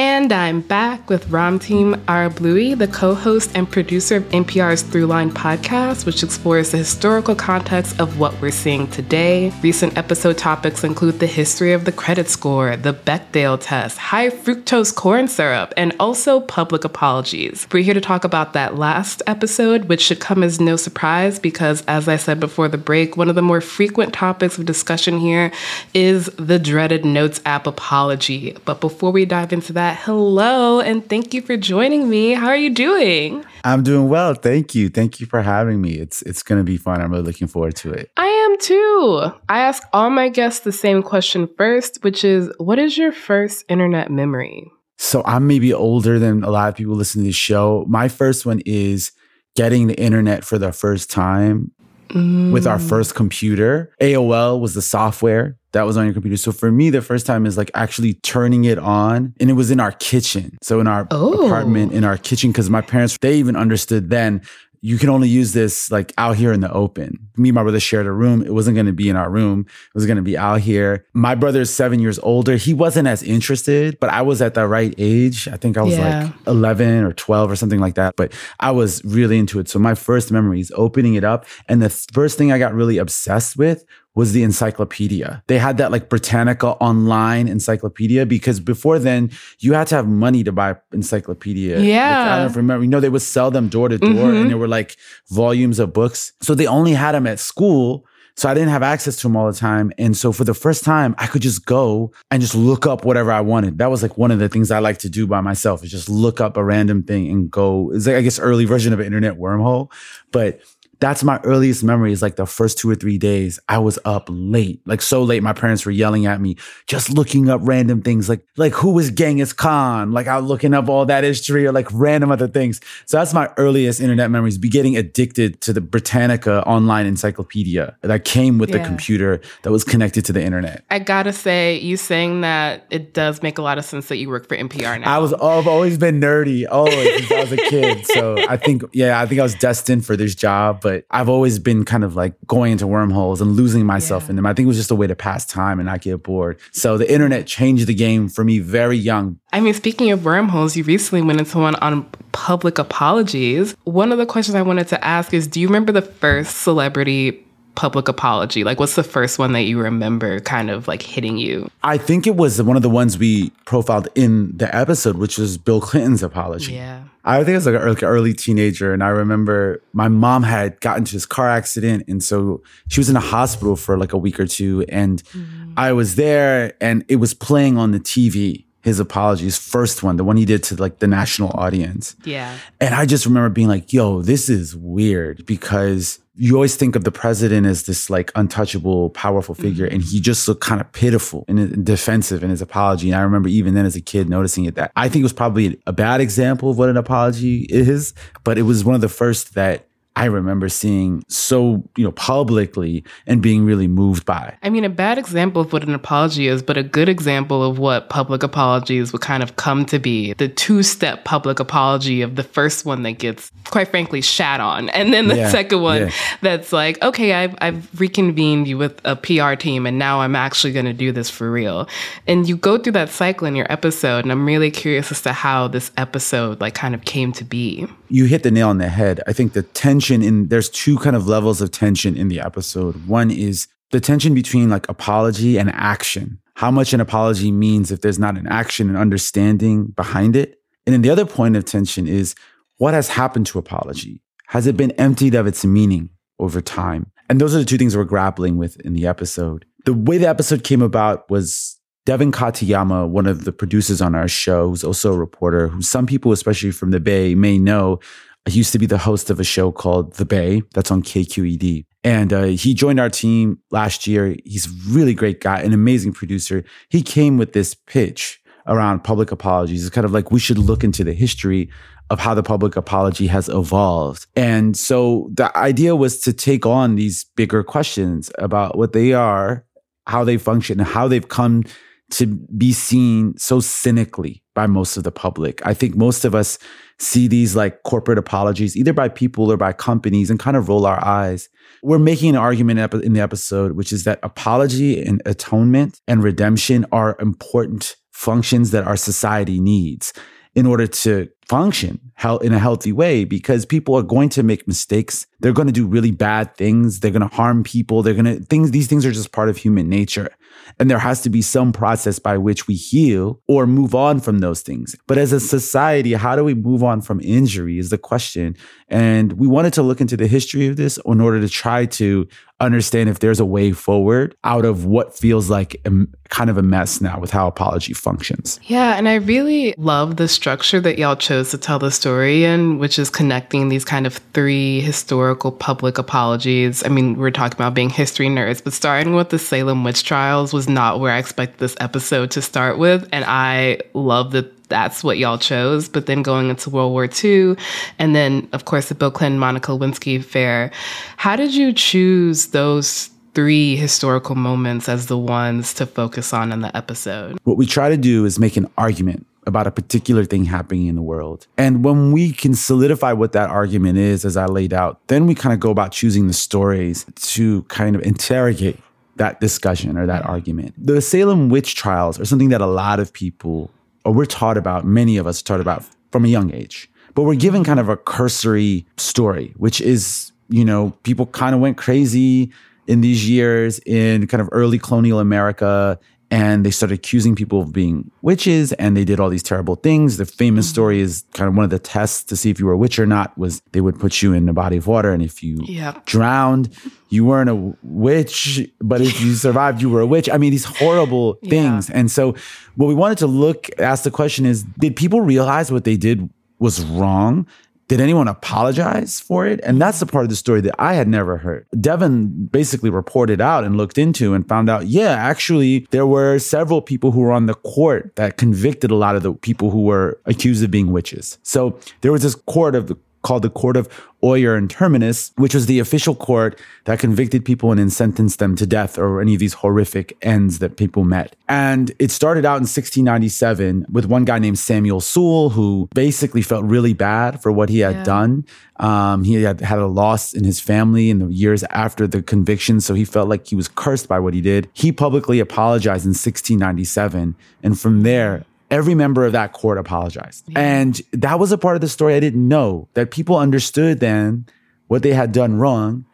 And 0.00 0.32
I'm 0.32 0.60
back 0.60 1.10
with 1.10 1.26
Ramtin 1.26 1.96
Arablouei, 2.04 2.78
the 2.78 2.86
co 2.86 3.16
host 3.16 3.50
and 3.56 3.68
producer 3.68 4.18
of 4.18 4.28
NPR's 4.28 4.84
Throughline 4.84 5.32
podcast, 5.32 6.06
which 6.06 6.22
explores 6.22 6.70
the 6.70 6.78
historical 6.78 7.34
context 7.34 7.98
of 7.98 8.20
what 8.20 8.40
we're 8.40 8.52
seeing 8.52 8.86
today. 8.86 9.52
Recent 9.60 9.98
episode 9.98 10.38
topics 10.38 10.84
include 10.84 11.18
the 11.18 11.26
history 11.26 11.72
of 11.72 11.84
the 11.84 11.90
credit 11.90 12.28
score, 12.28 12.76
the 12.76 12.94
Bechdel 12.94 13.58
test, 13.60 13.98
high 13.98 14.30
fructose 14.30 14.94
corn 14.94 15.26
syrup, 15.26 15.74
and 15.76 15.92
also 15.98 16.38
public 16.42 16.84
apologies. 16.84 17.66
We're 17.72 17.82
here 17.82 17.94
to 17.94 18.00
talk 18.00 18.22
about 18.22 18.52
that 18.52 18.76
last 18.76 19.20
episode, 19.26 19.86
which 19.86 20.02
should 20.02 20.20
come 20.20 20.44
as 20.44 20.60
no 20.60 20.76
surprise 20.76 21.40
because, 21.40 21.82
as 21.88 22.06
I 22.06 22.14
said 22.14 22.38
before 22.38 22.68
the 22.68 22.78
break, 22.78 23.16
one 23.16 23.28
of 23.28 23.34
the 23.34 23.42
more 23.42 23.60
frequent 23.60 24.12
topics 24.12 24.58
of 24.58 24.64
discussion 24.64 25.18
here 25.18 25.50
is 25.92 26.26
the 26.36 26.60
dreaded 26.60 27.04
Notes 27.04 27.40
app 27.44 27.66
apology. 27.66 28.56
But 28.64 28.80
before 28.80 29.10
we 29.10 29.24
dive 29.24 29.52
into 29.52 29.72
that, 29.72 29.87
hello 29.96 30.80
and 30.80 31.08
thank 31.08 31.34
you 31.34 31.42
for 31.42 31.56
joining 31.56 32.08
me. 32.08 32.32
How 32.32 32.48
are 32.48 32.56
you 32.56 32.70
doing? 32.70 33.44
I'm 33.64 33.82
doing 33.82 34.08
well. 34.08 34.34
Thank 34.34 34.74
you. 34.74 34.88
Thank 34.88 35.20
you 35.20 35.26
for 35.26 35.42
having 35.42 35.80
me. 35.80 35.94
It's 35.94 36.22
it's 36.22 36.42
going 36.42 36.60
to 36.60 36.64
be 36.64 36.76
fun. 36.76 37.00
I'm 37.00 37.10
really 37.10 37.24
looking 37.24 37.48
forward 37.48 37.76
to 37.76 37.92
it. 37.92 38.10
I 38.16 38.26
am 38.26 38.58
too. 38.58 39.32
I 39.48 39.60
ask 39.60 39.82
all 39.92 40.10
my 40.10 40.28
guests 40.28 40.60
the 40.60 40.72
same 40.72 41.02
question 41.02 41.48
first, 41.56 42.02
which 42.02 42.24
is 42.24 42.50
what 42.58 42.78
is 42.78 42.96
your 42.96 43.12
first 43.12 43.64
internet 43.68 44.10
memory? 44.10 44.70
So 44.96 45.22
I'm 45.24 45.46
maybe 45.46 45.72
older 45.72 46.18
than 46.18 46.42
a 46.42 46.50
lot 46.50 46.68
of 46.68 46.74
people 46.74 46.94
listening 46.94 47.24
to 47.24 47.28
the 47.28 47.32
show. 47.32 47.84
My 47.88 48.08
first 48.08 48.46
one 48.46 48.60
is 48.66 49.12
getting 49.54 49.86
the 49.86 50.00
internet 50.00 50.44
for 50.44 50.58
the 50.58 50.72
first 50.72 51.10
time 51.10 51.72
mm. 52.08 52.52
with 52.52 52.66
our 52.66 52.78
mm. 52.78 52.88
first 52.88 53.14
computer. 53.14 53.92
AOL 54.00 54.60
was 54.60 54.74
the 54.74 54.82
software 54.82 55.57
that 55.72 55.82
was 55.82 55.96
on 55.96 56.04
your 56.04 56.14
computer. 56.14 56.36
So 56.36 56.52
for 56.52 56.70
me, 56.70 56.90
the 56.90 57.02
first 57.02 57.26
time 57.26 57.46
is 57.46 57.56
like 57.56 57.70
actually 57.74 58.14
turning 58.14 58.64
it 58.64 58.78
on, 58.78 59.34
and 59.40 59.50
it 59.50 59.54
was 59.54 59.70
in 59.70 59.80
our 59.80 59.92
kitchen. 59.92 60.58
So 60.62 60.80
in 60.80 60.86
our 60.86 61.06
oh. 61.10 61.46
apartment, 61.46 61.92
in 61.92 62.04
our 62.04 62.16
kitchen, 62.16 62.50
because 62.50 62.70
my 62.70 62.80
parents 62.80 63.18
they 63.20 63.36
even 63.36 63.56
understood 63.56 64.10
then 64.10 64.42
you 64.80 64.98
can 64.98 65.08
only 65.08 65.28
use 65.28 65.52
this 65.52 65.90
like 65.90 66.12
out 66.18 66.36
here 66.36 66.52
in 66.52 66.60
the 66.60 66.72
open. 66.72 67.18
Me 67.36 67.48
and 67.48 67.54
my 67.54 67.62
brother 67.62 67.80
shared 67.80 68.06
a 68.06 68.12
room. 68.12 68.42
It 68.42 68.52
wasn't 68.54 68.74
going 68.76 68.86
to 68.86 68.92
be 68.92 69.08
in 69.08 69.16
our 69.16 69.30
room. 69.30 69.66
It 69.68 69.94
was 69.94 70.06
going 70.06 70.16
to 70.16 70.22
be 70.22 70.36
out 70.36 70.60
here. 70.60 71.04
My 71.14 71.34
brother's 71.34 71.70
seven 71.70 72.00
years 72.00 72.18
older. 72.20 72.56
He 72.56 72.74
wasn't 72.74 73.08
as 73.08 73.22
interested, 73.22 73.98
but 74.00 74.10
I 74.10 74.22
was 74.22 74.40
at 74.40 74.54
the 74.54 74.66
right 74.66 74.94
age. 74.98 75.48
I 75.48 75.56
think 75.56 75.76
I 75.76 75.82
was 75.82 75.96
yeah. 75.96 76.24
like 76.24 76.34
11 76.46 77.04
or 77.04 77.12
12 77.12 77.50
or 77.50 77.56
something 77.56 77.80
like 77.80 77.94
that. 77.94 78.14
But 78.16 78.32
I 78.60 78.70
was 78.70 79.04
really 79.04 79.38
into 79.38 79.58
it. 79.58 79.68
So 79.68 79.78
my 79.78 79.94
first 79.94 80.30
memory 80.30 80.60
is 80.60 80.72
opening 80.76 81.14
it 81.14 81.24
up. 81.24 81.46
And 81.68 81.82
the 81.82 81.90
first 81.90 82.38
thing 82.38 82.52
I 82.52 82.58
got 82.58 82.74
really 82.74 82.98
obsessed 82.98 83.56
with 83.56 83.84
was 84.18 84.32
the 84.32 84.42
encyclopedia. 84.42 85.44
They 85.46 85.58
had 85.58 85.76
that 85.76 85.92
like 85.92 86.08
Britannica 86.08 86.70
online 86.80 87.46
encyclopedia 87.46 88.26
because 88.26 88.58
before 88.58 88.98
then 88.98 89.30
you 89.60 89.74
had 89.74 89.86
to 89.86 89.94
have 89.94 90.08
money 90.08 90.42
to 90.42 90.50
buy 90.50 90.74
encyclopedia. 90.92 91.78
Yeah. 91.78 92.18
Like, 92.18 92.28
I 92.28 92.38
don't 92.42 92.56
remember. 92.56 92.82
You 92.82 92.90
know, 92.90 92.98
they 92.98 93.10
would 93.10 93.22
sell 93.22 93.52
them 93.52 93.68
door 93.68 93.88
to 93.88 93.96
door 93.96 94.08
and 94.08 94.18
mm-hmm. 94.18 94.48
there 94.48 94.58
were 94.58 94.66
like 94.66 94.96
volumes 95.30 95.78
of 95.78 95.92
books. 95.92 96.32
So 96.42 96.56
they 96.56 96.66
only 96.66 96.94
had 96.94 97.12
them 97.12 97.28
at 97.28 97.38
school. 97.38 98.06
So 98.34 98.48
I 98.48 98.54
didn't 98.54 98.70
have 98.70 98.82
access 98.82 99.14
to 99.18 99.22
them 99.22 99.36
all 99.36 99.46
the 99.46 99.56
time. 99.56 99.92
And 99.98 100.16
so 100.16 100.32
for 100.32 100.42
the 100.42 100.54
first 100.54 100.82
time, 100.82 101.14
I 101.18 101.28
could 101.28 101.42
just 101.42 101.64
go 101.64 102.10
and 102.32 102.40
just 102.40 102.56
look 102.56 102.88
up 102.88 103.04
whatever 103.04 103.30
I 103.30 103.40
wanted. 103.40 103.78
That 103.78 103.90
was 103.90 104.02
like 104.02 104.18
one 104.18 104.32
of 104.32 104.40
the 104.40 104.48
things 104.48 104.72
I 104.72 104.80
like 104.80 104.98
to 104.98 105.08
do 105.08 105.28
by 105.28 105.40
myself 105.40 105.84
is 105.84 105.92
just 105.92 106.08
look 106.08 106.40
up 106.40 106.56
a 106.56 106.64
random 106.64 107.04
thing 107.04 107.28
and 107.30 107.48
go. 107.48 107.92
It's 107.94 108.08
like, 108.08 108.16
I 108.16 108.22
guess, 108.22 108.40
early 108.40 108.64
version 108.64 108.92
of 108.92 108.98
an 108.98 109.06
internet 109.06 109.38
wormhole. 109.38 109.92
But 110.32 110.60
that's 111.00 111.22
my 111.22 111.38
earliest 111.44 111.84
memory 111.84 112.12
is 112.12 112.22
like 112.22 112.36
the 112.36 112.46
first 112.46 112.78
two 112.78 112.90
or 112.90 112.94
three 112.94 113.18
days 113.18 113.60
I 113.68 113.78
was 113.78 113.98
up 114.04 114.28
late, 114.30 114.80
like 114.86 115.00
so 115.00 115.22
late. 115.22 115.42
My 115.42 115.52
parents 115.52 115.86
were 115.86 115.92
yelling 115.92 116.26
at 116.26 116.40
me, 116.40 116.56
just 116.86 117.10
looking 117.10 117.48
up 117.48 117.60
random 117.62 118.02
things 118.02 118.28
like, 118.28 118.44
like 118.56 118.72
who 118.72 118.90
was 118.90 119.10
Genghis 119.10 119.52
Khan? 119.52 120.12
Like 120.12 120.26
I 120.26 120.38
was 120.38 120.48
looking 120.48 120.74
up 120.74 120.88
all 120.88 121.06
that 121.06 121.24
history 121.24 121.66
or 121.66 121.72
like 121.72 121.86
random 121.92 122.32
other 122.32 122.48
things. 122.48 122.80
So 123.06 123.16
that's 123.16 123.32
my 123.32 123.50
earliest 123.56 124.00
internet 124.00 124.30
memories, 124.30 124.58
be 124.58 124.68
getting 124.68 124.96
addicted 124.96 125.60
to 125.62 125.72
the 125.72 125.80
Britannica 125.80 126.66
online 126.66 127.06
encyclopedia 127.06 127.96
that 128.02 128.24
came 128.24 128.58
with 128.58 128.70
yeah. 128.70 128.78
the 128.78 128.84
computer 128.84 129.40
that 129.62 129.70
was 129.70 129.84
connected 129.84 130.24
to 130.24 130.32
the 130.32 130.42
internet. 130.42 130.84
I 130.90 130.98
gotta 130.98 131.32
say, 131.32 131.78
you 131.78 131.96
saying 131.96 132.40
that 132.40 132.86
it 132.90 133.14
does 133.14 133.42
make 133.42 133.58
a 133.58 133.62
lot 133.62 133.78
of 133.78 133.84
sense 133.84 134.08
that 134.08 134.16
you 134.16 134.28
work 134.28 134.48
for 134.48 134.56
NPR 134.56 135.00
now. 135.00 135.14
I 135.14 135.18
was, 135.18 135.32
I've 135.32 135.68
always 135.68 135.96
been 135.96 136.20
nerdy, 136.20 136.66
always 136.68 137.18
since 137.18 137.30
I 137.30 137.40
was 137.40 137.52
a 137.52 137.56
kid. 137.56 138.06
So 138.06 138.36
I 138.48 138.56
think, 138.56 138.82
yeah, 138.92 139.20
I 139.20 139.26
think 139.26 139.40
I 139.40 139.44
was 139.44 139.54
destined 139.54 140.04
for 140.04 140.16
this 140.16 140.34
job 140.34 140.82
but 140.87 140.87
I've 141.10 141.28
always 141.28 141.58
been 141.58 141.84
kind 141.84 142.04
of 142.04 142.16
like 142.16 142.34
going 142.46 142.72
into 142.72 142.86
wormholes 142.86 143.40
and 143.40 143.52
losing 143.52 143.86
myself 143.86 144.24
yeah. 144.24 144.30
in 144.30 144.36
them. 144.36 144.46
I 144.46 144.54
think 144.54 144.64
it 144.64 144.68
was 144.68 144.76
just 144.76 144.90
a 144.90 144.94
way 144.94 145.06
to 145.06 145.14
pass 145.14 145.44
time 145.46 145.78
and 145.78 145.86
not 145.86 146.00
get 146.00 146.22
bored. 146.22 146.58
So 146.72 146.98
the 146.98 147.10
internet 147.10 147.46
changed 147.46 147.86
the 147.86 147.94
game 147.94 148.28
for 148.28 148.44
me 148.44 148.58
very 148.58 148.96
young. 148.96 149.38
I 149.52 149.60
mean, 149.60 149.74
speaking 149.74 150.10
of 150.10 150.24
wormholes, 150.24 150.76
you 150.76 150.84
recently 150.84 151.22
went 151.22 151.40
into 151.40 151.58
one 151.58 151.74
on 151.76 152.04
public 152.32 152.78
apologies. 152.78 153.74
One 153.84 154.12
of 154.12 154.18
the 154.18 154.26
questions 154.26 154.54
I 154.54 154.62
wanted 154.62 154.88
to 154.88 155.04
ask 155.04 155.32
is 155.32 155.46
Do 155.46 155.60
you 155.60 155.68
remember 155.68 155.92
the 155.92 156.02
first 156.02 156.58
celebrity 156.58 157.44
public 157.78 158.08
apology? 158.08 158.64
Like, 158.64 158.80
what's 158.80 158.96
the 158.96 159.04
first 159.04 159.38
one 159.38 159.52
that 159.52 159.62
you 159.62 159.78
remember 159.80 160.40
kind 160.40 160.68
of 160.68 160.88
like 160.88 161.00
hitting 161.00 161.38
you? 161.38 161.70
I 161.84 161.96
think 161.96 162.26
it 162.26 162.34
was 162.34 162.60
one 162.60 162.74
of 162.74 162.82
the 162.82 162.90
ones 162.90 163.16
we 163.16 163.50
profiled 163.66 164.08
in 164.16 164.56
the 164.56 164.74
episode, 164.74 165.16
which 165.16 165.38
was 165.38 165.58
Bill 165.58 165.80
Clinton's 165.80 166.24
apology. 166.24 166.72
Yeah. 166.72 167.04
I 167.24 167.44
think 167.44 167.50
I 167.50 167.54
was 167.54 167.66
like, 167.66 168.02
an 168.02 168.08
early 168.08 168.34
teenager, 168.34 168.92
and 168.92 169.04
I 169.04 169.08
remember 169.08 169.80
my 169.92 170.08
mom 170.08 170.42
had 170.42 170.80
gotten 170.80 171.02
into 171.02 171.12
this 171.12 171.26
car 171.26 171.48
accident, 171.48 172.02
and 172.08 172.24
so 172.24 172.62
she 172.88 172.98
was 172.98 173.08
in 173.08 173.14
a 173.14 173.20
hospital 173.20 173.76
for 173.76 173.96
like 173.96 174.12
a 174.12 174.18
week 174.18 174.40
or 174.40 174.46
two, 174.46 174.84
and 174.88 175.22
mm. 175.24 175.72
I 175.76 175.92
was 175.92 176.16
there, 176.16 176.72
and 176.80 177.04
it 177.06 177.16
was 177.16 177.32
playing 177.32 177.78
on 177.78 177.92
the 177.92 178.00
TV. 178.00 178.64
His 178.82 179.00
apologies, 179.00 179.58
first 179.58 180.02
one, 180.02 180.16
the 180.16 180.24
one 180.24 180.36
he 180.36 180.44
did 180.44 180.62
to 180.64 180.76
like 180.76 181.00
the 181.00 181.08
national 181.08 181.50
audience. 181.54 182.14
Yeah. 182.24 182.56
And 182.80 182.94
I 182.94 183.06
just 183.06 183.26
remember 183.26 183.48
being 183.48 183.68
like, 183.68 183.92
yo, 183.92 184.22
this 184.22 184.48
is 184.48 184.76
weird 184.76 185.44
because 185.46 186.20
you 186.40 186.54
always 186.54 186.76
think 186.76 186.94
of 186.94 187.02
the 187.02 187.10
president 187.10 187.66
as 187.66 187.82
this 187.82 188.08
like 188.08 188.30
untouchable, 188.36 189.10
powerful 189.10 189.56
figure, 189.56 189.86
mm-hmm. 189.86 189.96
and 189.96 190.04
he 190.04 190.20
just 190.20 190.46
looked 190.46 190.60
kind 190.60 190.80
of 190.80 190.90
pitiful 190.92 191.44
and 191.48 191.84
defensive 191.84 192.44
in 192.44 192.50
his 192.50 192.62
apology. 192.62 193.10
And 193.10 193.18
I 193.18 193.22
remember 193.22 193.48
even 193.48 193.74
then 193.74 193.84
as 193.84 193.96
a 193.96 194.00
kid 194.00 194.28
noticing 194.28 194.64
it 194.64 194.76
that 194.76 194.92
I 194.94 195.08
think 195.08 195.22
it 195.22 195.24
was 195.24 195.32
probably 195.32 195.80
a 195.88 195.92
bad 195.92 196.20
example 196.20 196.70
of 196.70 196.78
what 196.78 196.88
an 196.88 196.96
apology 196.96 197.66
is, 197.68 198.14
but 198.44 198.56
it 198.56 198.62
was 198.62 198.84
one 198.84 198.94
of 198.94 199.00
the 199.00 199.08
first 199.08 199.54
that 199.54 199.87
I 200.18 200.24
remember 200.24 200.68
seeing 200.68 201.24
so, 201.28 201.84
you 201.96 202.02
know, 202.02 202.10
publicly 202.10 203.04
and 203.28 203.40
being 203.40 203.64
really 203.64 203.86
moved 203.86 204.26
by. 204.26 204.58
I 204.64 204.68
mean, 204.70 204.84
a 204.84 204.88
bad 204.88 205.16
example 205.16 205.62
of 205.62 205.72
what 205.72 205.84
an 205.84 205.94
apology 205.94 206.48
is, 206.48 206.60
but 206.60 206.76
a 206.76 206.82
good 206.82 207.08
example 207.08 207.62
of 207.62 207.78
what 207.78 208.08
public 208.08 208.42
apologies 208.42 209.12
would 209.12 209.22
kind 209.22 209.44
of 209.44 209.54
come 209.54 209.86
to 209.86 210.00
be. 210.00 210.32
The 210.32 210.48
two 210.48 210.82
step 210.82 211.24
public 211.24 211.60
apology 211.60 212.22
of 212.22 212.34
the 212.34 212.42
first 212.42 212.84
one 212.84 213.04
that 213.04 213.12
gets, 213.12 213.52
quite 213.70 213.88
frankly, 213.88 214.20
shat 214.20 214.58
on. 214.58 214.88
And 214.88 215.12
then 215.12 215.28
the 215.28 215.36
yeah, 215.36 215.50
second 215.50 215.82
one 215.82 216.00
yeah. 216.00 216.10
that's 216.42 216.72
like, 216.72 217.00
okay, 217.00 217.34
I've, 217.34 217.54
I've 217.60 218.00
reconvened 218.00 218.66
you 218.66 218.76
with 218.76 219.00
a 219.04 219.14
PR 219.14 219.54
team 219.54 219.86
and 219.86 220.00
now 220.00 220.20
I'm 220.20 220.34
actually 220.34 220.72
going 220.72 220.86
to 220.86 220.92
do 220.92 221.12
this 221.12 221.30
for 221.30 221.48
real. 221.48 221.88
And 222.26 222.48
you 222.48 222.56
go 222.56 222.76
through 222.76 222.94
that 222.94 223.08
cycle 223.08 223.46
in 223.46 223.54
your 223.54 223.70
episode. 223.70 224.24
And 224.24 224.32
I'm 224.32 224.44
really 224.44 224.72
curious 224.72 225.12
as 225.12 225.22
to 225.22 225.32
how 225.32 225.68
this 225.68 225.92
episode 225.96 226.60
like 226.60 226.74
kind 226.74 226.94
of 226.94 227.04
came 227.04 227.30
to 227.34 227.44
be. 227.44 227.86
You 228.08 228.24
hit 228.24 228.42
the 228.42 228.50
nail 228.50 228.70
on 228.70 228.78
the 228.78 228.88
head. 228.88 229.20
I 229.26 229.32
think 229.32 229.52
the 229.52 229.62
tension 229.62 230.07
tension 230.08 230.26
in 230.26 230.48
there's 230.48 230.68
two 230.68 230.98
kind 230.98 231.16
of 231.16 231.26
levels 231.26 231.60
of 231.60 231.70
tension 231.70 232.16
in 232.16 232.28
the 232.28 232.40
episode. 232.40 233.06
One 233.06 233.30
is 233.30 233.68
the 233.90 234.00
tension 234.00 234.34
between 234.34 234.70
like 234.70 234.88
apology 234.88 235.58
and 235.58 235.70
action. 235.70 236.38
How 236.54 236.70
much 236.70 236.92
an 236.92 237.00
apology 237.00 237.52
means 237.52 237.92
if 237.92 238.00
there's 238.00 238.18
not 238.18 238.36
an 238.36 238.46
action 238.48 238.88
and 238.88 238.96
understanding 238.96 239.86
behind 239.86 240.34
it. 240.34 240.60
And 240.86 240.94
then 240.94 241.02
the 241.02 241.10
other 241.10 241.26
point 241.26 241.56
of 241.56 241.64
tension 241.64 242.08
is 242.08 242.34
what 242.78 242.94
has 242.94 243.08
happened 243.08 243.46
to 243.48 243.58
apology? 243.58 244.22
Has 244.46 244.66
it 244.66 244.76
been 244.76 244.92
emptied 244.92 245.34
of 245.34 245.46
its 245.46 245.64
meaning 245.64 246.10
over 246.38 246.60
time? 246.60 247.10
And 247.28 247.40
those 247.40 247.54
are 247.54 247.58
the 247.58 247.64
two 247.64 247.76
things 247.76 247.96
we're 247.96 248.04
grappling 248.04 248.56
with 248.56 248.80
in 248.80 248.94
the 248.94 249.06
episode. 249.06 249.66
The 249.84 249.92
way 249.92 250.18
the 250.18 250.28
episode 250.28 250.64
came 250.64 250.80
about 250.80 251.28
was 251.30 251.78
Devin 252.06 252.32
Katayama, 252.32 253.08
one 253.08 253.26
of 253.26 253.44
the 253.44 253.52
producers 253.52 254.00
on 254.00 254.14
our 254.14 254.28
show, 254.28 254.70
who's 254.70 254.84
also 254.84 255.12
a 255.12 255.18
reporter, 255.18 255.68
who 255.68 255.82
some 255.82 256.06
people, 256.06 256.32
especially 256.32 256.70
from 256.70 256.90
the 256.90 257.00
Bay, 257.00 257.34
may 257.34 257.58
know 257.58 258.00
I 258.48 258.50
used 258.50 258.72
to 258.72 258.78
be 258.78 258.86
the 258.86 258.96
host 258.96 259.28
of 259.28 259.38
a 259.38 259.44
show 259.44 259.70
called 259.70 260.14
The 260.14 260.24
Bay 260.24 260.62
that's 260.72 260.90
on 260.90 261.02
KQED. 261.02 261.84
And 262.02 262.32
uh, 262.32 262.44
he 262.44 262.72
joined 262.72 262.98
our 262.98 263.10
team 263.10 263.58
last 263.70 264.06
year. 264.06 264.36
He's 264.46 264.64
a 264.66 264.70
really 264.90 265.12
great 265.12 265.42
guy, 265.42 265.60
an 265.60 265.74
amazing 265.74 266.14
producer. 266.14 266.64
He 266.88 267.02
came 267.02 267.36
with 267.36 267.52
this 267.52 267.74
pitch 267.74 268.40
around 268.66 269.04
public 269.04 269.30
apologies. 269.32 269.84
It's 269.84 269.94
kind 269.94 270.06
of 270.06 270.12
like 270.12 270.30
we 270.30 270.40
should 270.40 270.56
look 270.56 270.82
into 270.82 271.04
the 271.04 271.12
history 271.12 271.68
of 272.08 272.20
how 272.20 272.32
the 272.32 272.42
public 272.42 272.74
apology 272.74 273.26
has 273.26 273.50
evolved. 273.50 274.26
And 274.34 274.74
so 274.78 275.28
the 275.34 275.54
idea 275.54 275.94
was 275.94 276.18
to 276.20 276.32
take 276.32 276.64
on 276.64 276.94
these 276.94 277.26
bigger 277.36 277.62
questions 277.62 278.30
about 278.38 278.78
what 278.78 278.94
they 278.94 279.12
are, 279.12 279.66
how 280.06 280.24
they 280.24 280.38
function, 280.38 280.80
and 280.80 280.88
how 280.88 281.06
they've 281.06 281.28
come 281.28 281.64
to 282.12 282.26
be 282.26 282.72
seen 282.72 283.36
so 283.36 283.60
cynically 283.60 284.42
by 284.54 284.66
most 284.66 284.96
of 284.96 285.04
the 285.04 285.12
public. 285.12 285.60
I 285.66 285.74
think 285.74 285.96
most 285.96 286.24
of 286.24 286.34
us 286.34 286.58
see 286.98 287.28
these 287.28 287.54
like 287.54 287.82
corporate 287.84 288.18
apologies, 288.18 288.76
either 288.76 288.92
by 288.92 289.08
people 289.08 289.50
or 289.50 289.56
by 289.56 289.72
companies, 289.72 290.30
and 290.30 290.38
kind 290.38 290.56
of 290.56 290.68
roll 290.68 290.86
our 290.86 291.02
eyes. 291.04 291.48
We're 291.82 291.98
making 291.98 292.30
an 292.30 292.36
argument 292.36 292.92
in 292.94 293.12
the 293.12 293.20
episode, 293.20 293.72
which 293.72 293.92
is 293.92 294.04
that 294.04 294.18
apology 294.22 295.00
and 295.02 295.22
atonement 295.24 296.00
and 296.08 296.22
redemption 296.22 296.86
are 296.90 297.16
important 297.20 297.96
functions 298.10 298.72
that 298.72 298.84
our 298.84 298.96
society 298.96 299.60
needs 299.60 300.12
in 300.56 300.66
order 300.66 300.88
to 300.88 301.28
function 301.48 302.00
in 302.42 302.52
a 302.52 302.58
healthy 302.58 302.90
way 302.90 303.24
because 303.24 303.64
people 303.64 303.94
are 303.94 304.02
going 304.02 304.28
to 304.28 304.42
make 304.42 304.66
mistakes. 304.66 305.24
They're 305.38 305.52
going 305.52 305.68
to 305.68 305.72
do 305.72 305.86
really 305.86 306.10
bad 306.10 306.56
things. 306.56 306.98
They're 306.98 307.12
going 307.12 307.28
to 307.28 307.34
harm 307.34 307.62
people. 307.62 308.02
They're 308.02 308.14
going 308.14 308.24
to 308.24 308.40
things, 308.40 308.72
these 308.72 308.88
things 308.88 309.06
are 309.06 309.12
just 309.12 309.30
part 309.30 309.48
of 309.48 309.56
human 309.56 309.88
nature. 309.88 310.30
And 310.78 310.90
there 310.90 310.98
has 310.98 311.20
to 311.22 311.30
be 311.30 311.42
some 311.42 311.72
process 311.72 312.18
by 312.18 312.38
which 312.38 312.66
we 312.66 312.74
heal 312.74 313.40
or 313.48 313.66
move 313.66 313.94
on 313.94 314.20
from 314.20 314.38
those 314.40 314.60
things. 314.60 314.94
But 315.06 315.18
as 315.18 315.32
a 315.32 315.40
society, 315.40 316.12
how 316.14 316.36
do 316.36 316.44
we 316.44 316.54
move 316.54 316.82
on 316.82 317.00
from 317.00 317.20
injury 317.22 317.78
is 317.78 317.90
the 317.90 317.98
question. 317.98 318.56
And 318.88 319.34
we 319.34 319.46
wanted 319.46 319.72
to 319.74 319.82
look 319.82 320.00
into 320.00 320.16
the 320.16 320.26
history 320.26 320.66
of 320.66 320.76
this 320.76 320.98
in 321.04 321.20
order 321.20 321.40
to 321.40 321.48
try 321.48 321.86
to 321.86 322.26
understand 322.60 323.08
if 323.08 323.20
there's 323.20 323.40
a 323.40 323.44
way 323.44 323.72
forward 323.72 324.34
out 324.44 324.64
of 324.64 324.84
what 324.84 325.16
feels 325.16 325.48
like 325.48 325.80
a, 325.84 325.90
kind 326.28 326.50
of 326.50 326.58
a 326.58 326.62
mess 326.62 327.00
now 327.00 327.18
with 327.20 327.30
how 327.30 327.46
apology 327.46 327.92
functions. 327.92 328.58
Yeah. 328.64 328.96
And 328.96 329.08
I 329.08 329.14
really 329.14 329.74
love 329.78 330.16
the 330.16 330.28
structure 330.28 330.80
that 330.80 330.98
y'all 330.98 331.16
chose 331.16 331.50
to 331.52 331.58
tell 331.58 331.78
the 331.78 331.90
story 331.90 332.44
in, 332.44 332.78
which 332.78 332.98
is 332.98 333.10
connecting 333.10 333.68
these 333.68 333.84
kind 333.84 334.06
of 334.06 334.14
three 334.34 334.80
historical 334.80 335.52
public 335.52 335.98
apologies. 335.98 336.84
I 336.84 336.88
mean, 336.88 337.16
we're 337.16 337.30
talking 337.30 337.56
about 337.56 337.74
being 337.74 337.90
history 337.90 338.26
nerds, 338.26 338.62
but 338.62 338.72
starting 338.72 339.14
with 339.14 339.30
the 339.30 339.38
Salem 339.38 339.84
witch 339.84 340.04
trials 340.04 340.52
was 340.52 340.68
not 340.68 341.00
where 341.00 341.12
I 341.12 341.18
expected 341.18 341.58
this 341.58 341.76
episode 341.80 342.30
to 342.32 342.42
start 342.42 342.78
with. 342.78 343.08
And 343.12 343.24
I 343.26 343.80
love 343.94 344.32
that 344.32 344.57
that's 344.68 345.02
what 345.02 345.18
y'all 345.18 345.38
chose. 345.38 345.88
But 345.88 346.06
then 346.06 346.22
going 346.22 346.50
into 346.50 346.70
World 346.70 346.92
War 346.92 347.08
II, 347.22 347.56
and 347.98 348.14
then, 348.14 348.48
of 348.52 348.64
course, 348.64 348.88
the 348.88 348.94
Bill 348.94 349.10
Clinton 349.10 349.38
Monica 349.38 349.72
Lewinsky 349.72 350.18
affair. 350.18 350.70
How 351.16 351.36
did 351.36 351.54
you 351.54 351.72
choose 351.72 352.48
those 352.48 353.10
three 353.34 353.76
historical 353.76 354.34
moments 354.34 354.88
as 354.88 355.06
the 355.06 355.18
ones 355.18 355.72
to 355.74 355.86
focus 355.86 356.32
on 356.32 356.52
in 356.52 356.60
the 356.60 356.76
episode? 356.76 357.38
What 357.44 357.56
we 357.56 357.66
try 357.66 357.88
to 357.88 357.96
do 357.96 358.24
is 358.24 358.38
make 358.38 358.56
an 358.56 358.66
argument 358.76 359.26
about 359.46 359.66
a 359.66 359.70
particular 359.70 360.24
thing 360.24 360.44
happening 360.44 360.86
in 360.86 360.94
the 360.94 361.02
world. 361.02 361.46
And 361.56 361.84
when 361.84 362.12
we 362.12 362.32
can 362.32 362.54
solidify 362.54 363.14
what 363.14 363.32
that 363.32 363.48
argument 363.48 363.98
is, 363.98 364.24
as 364.24 364.36
I 364.36 364.46
laid 364.46 364.74
out, 364.74 365.00
then 365.06 365.26
we 365.26 365.34
kind 365.34 365.52
of 365.52 365.60
go 365.60 365.70
about 365.70 365.90
choosing 365.90 366.26
the 366.26 366.32
stories 366.32 367.06
to 367.16 367.62
kind 367.64 367.96
of 367.96 368.02
interrogate 368.02 368.78
that 369.16 369.40
discussion 369.40 369.96
or 369.96 370.06
that 370.06 370.22
mm-hmm. 370.22 370.30
argument. 370.30 370.74
The 370.76 371.00
Salem 371.00 371.48
witch 371.48 371.74
trials 371.74 372.20
are 372.20 372.24
something 372.24 372.50
that 372.50 372.60
a 372.60 372.66
lot 372.66 373.00
of 373.00 373.12
people 373.12 373.70
or 374.04 374.12
we're 374.12 374.26
taught 374.26 374.56
about, 374.56 374.84
many 374.84 375.16
of 375.16 375.26
us 375.26 375.42
taught 375.42 375.60
about 375.60 375.84
from 376.10 376.24
a 376.24 376.28
young 376.28 376.52
age. 376.52 376.90
But 377.14 377.22
we're 377.22 377.34
given 377.34 377.64
kind 377.64 377.80
of 377.80 377.88
a 377.88 377.96
cursory 377.96 378.86
story, 378.96 379.54
which 379.56 379.80
is, 379.80 380.32
you 380.48 380.64
know, 380.64 380.90
people 381.02 381.26
kind 381.26 381.54
of 381.54 381.60
went 381.60 381.76
crazy 381.76 382.52
in 382.86 383.00
these 383.00 383.28
years 383.28 383.80
in 383.80 384.26
kind 384.26 384.40
of 384.40 384.48
early 384.52 384.78
colonial 384.78 385.20
America 385.20 385.98
and 386.30 386.64
they 386.66 386.70
started 386.70 386.94
accusing 386.94 387.34
people 387.34 387.62
of 387.62 387.72
being 387.72 388.10
witches 388.20 388.72
and 388.74 388.96
they 388.96 389.04
did 389.04 389.18
all 389.18 389.30
these 389.30 389.42
terrible 389.42 389.76
things. 389.76 390.18
The 390.18 390.26
famous 390.26 390.66
mm-hmm. 390.66 390.72
story 390.72 391.00
is 391.00 391.24
kind 391.32 391.48
of 391.48 391.54
one 391.54 391.64
of 391.64 391.70
the 391.70 391.78
tests 391.78 392.22
to 392.24 392.36
see 392.36 392.50
if 392.50 392.60
you 392.60 392.66
were 392.66 392.72
a 392.72 392.76
witch 392.76 392.98
or 392.98 393.06
not 393.06 393.36
was 393.38 393.62
they 393.72 393.80
would 393.80 393.98
put 393.98 394.20
you 394.20 394.34
in 394.34 394.48
a 394.48 394.52
body 394.52 394.76
of 394.76 394.86
water 394.86 395.10
and 395.10 395.22
if 395.22 395.42
you 395.42 395.58
drowned, 396.04 396.70
you 397.08 397.24
weren't 397.24 397.48
a 397.48 397.74
witch, 397.82 398.68
but 398.80 399.00
if 399.00 399.20
you 399.22 399.34
survived, 399.34 399.80
you 399.80 399.88
were 399.88 400.02
a 400.02 400.06
witch. 400.06 400.28
I 400.28 400.36
mean, 400.36 400.50
these 400.50 400.66
horrible 400.66 401.34
things. 401.44 401.88
Yeah. 401.88 401.98
And 401.98 402.10
so 402.10 402.34
what 402.76 402.86
we 402.86 402.94
wanted 402.94 403.18
to 403.18 403.26
look, 403.26 403.68
ask 403.78 404.04
the 404.04 404.10
question 404.10 404.44
is, 404.44 404.64
did 404.78 404.96
people 404.96 405.22
realize 405.22 405.72
what 405.72 405.84
they 405.84 405.96
did 405.96 406.28
was 406.58 406.84
wrong? 406.84 407.46
Did 407.88 408.00
anyone 408.00 408.28
apologize 408.28 409.18
for 409.18 409.46
it? 409.46 409.60
And 409.62 409.80
that's 409.80 409.98
the 409.98 410.06
part 410.06 410.24
of 410.24 410.30
the 410.30 410.36
story 410.36 410.60
that 410.60 410.74
I 410.78 410.92
had 410.92 411.08
never 411.08 411.38
heard. 411.38 411.66
Devin 411.80 412.46
basically 412.46 412.90
reported 412.90 413.40
out 413.40 413.64
and 413.64 413.78
looked 413.78 413.96
into 413.96 414.34
and 414.34 414.46
found 414.46 414.68
out, 414.68 414.86
yeah, 414.86 415.12
actually, 415.12 415.86
there 415.90 416.06
were 416.06 416.38
several 416.38 416.82
people 416.82 417.12
who 417.12 417.20
were 417.20 417.32
on 417.32 417.46
the 417.46 417.54
court 417.54 418.14
that 418.16 418.36
convicted 418.36 418.90
a 418.90 418.94
lot 418.94 419.16
of 419.16 419.22
the 419.22 419.32
people 419.32 419.70
who 419.70 419.84
were 419.84 420.20
accused 420.26 420.62
of 420.62 420.70
being 420.70 420.92
witches. 420.92 421.38
So 421.42 421.78
there 422.02 422.12
was 422.12 422.22
this 422.22 422.34
court 422.34 422.74
of 422.74 422.88
the 422.88 422.96
called 423.28 423.42
the 423.42 423.50
Court 423.50 423.76
of 423.76 423.90
Oyer 424.24 424.54
and 424.56 424.70
Terminer, 424.70 425.12
which 425.36 425.54
was 425.54 425.66
the 425.66 425.80
official 425.80 426.14
court 426.14 426.58
that 426.84 426.98
convicted 426.98 427.44
people 427.44 427.70
and 427.70 427.78
then 427.78 427.90
sentenced 427.90 428.38
them 428.38 428.56
to 428.56 428.66
death 428.66 428.96
or 428.96 429.20
any 429.20 429.34
of 429.34 429.38
these 429.38 429.52
horrific 429.52 430.16
ends 430.22 430.60
that 430.60 430.78
people 430.78 431.04
met. 431.04 431.36
And 431.46 431.92
it 431.98 432.10
started 432.10 432.46
out 432.46 432.56
in 432.56 432.64
1697 432.64 433.84
with 433.92 434.06
one 434.06 434.24
guy 434.24 434.38
named 434.38 434.58
Samuel 434.58 435.02
Sewall, 435.02 435.50
who 435.50 435.90
basically 435.94 436.40
felt 436.40 436.64
really 436.64 436.94
bad 436.94 437.42
for 437.42 437.52
what 437.52 437.68
he 437.68 437.80
had 437.80 437.96
yeah. 437.96 438.04
done. 438.04 438.46
Um, 438.78 439.24
he 439.24 439.42
had 439.42 439.60
had 439.60 439.78
a 439.78 439.86
loss 439.86 440.32
in 440.32 440.44
his 440.44 440.58
family 440.58 441.10
in 441.10 441.18
the 441.18 441.26
years 441.26 441.62
after 441.64 442.06
the 442.06 442.22
conviction, 442.22 442.80
so 442.80 442.94
he 442.94 443.04
felt 443.04 443.28
like 443.28 443.46
he 443.46 443.56
was 443.56 443.68
cursed 443.68 444.08
by 444.08 444.18
what 444.18 444.32
he 444.32 444.40
did. 444.40 444.70
He 444.72 444.90
publicly 444.90 445.38
apologized 445.38 446.06
in 446.06 446.10
1697. 446.10 447.34
And 447.62 447.78
from 447.78 448.04
there, 448.04 448.44
every 448.70 448.94
member 448.94 449.24
of 449.24 449.32
that 449.32 449.52
court 449.52 449.78
apologized. 449.78 450.44
Yeah. 450.48 450.60
And 450.60 451.00
that 451.12 451.38
was 451.38 451.52
a 451.52 451.58
part 451.58 451.74
of 451.76 451.80
the 451.80 451.88
story 451.88 452.14
I 452.14 452.20
didn't 452.20 452.46
know 452.46 452.88
that 452.94 453.10
people 453.10 453.36
understood 453.36 454.00
then 454.00 454.46
what 454.88 455.02
they 455.02 455.12
had 455.12 455.32
done 455.32 455.56
wrong. 455.56 456.04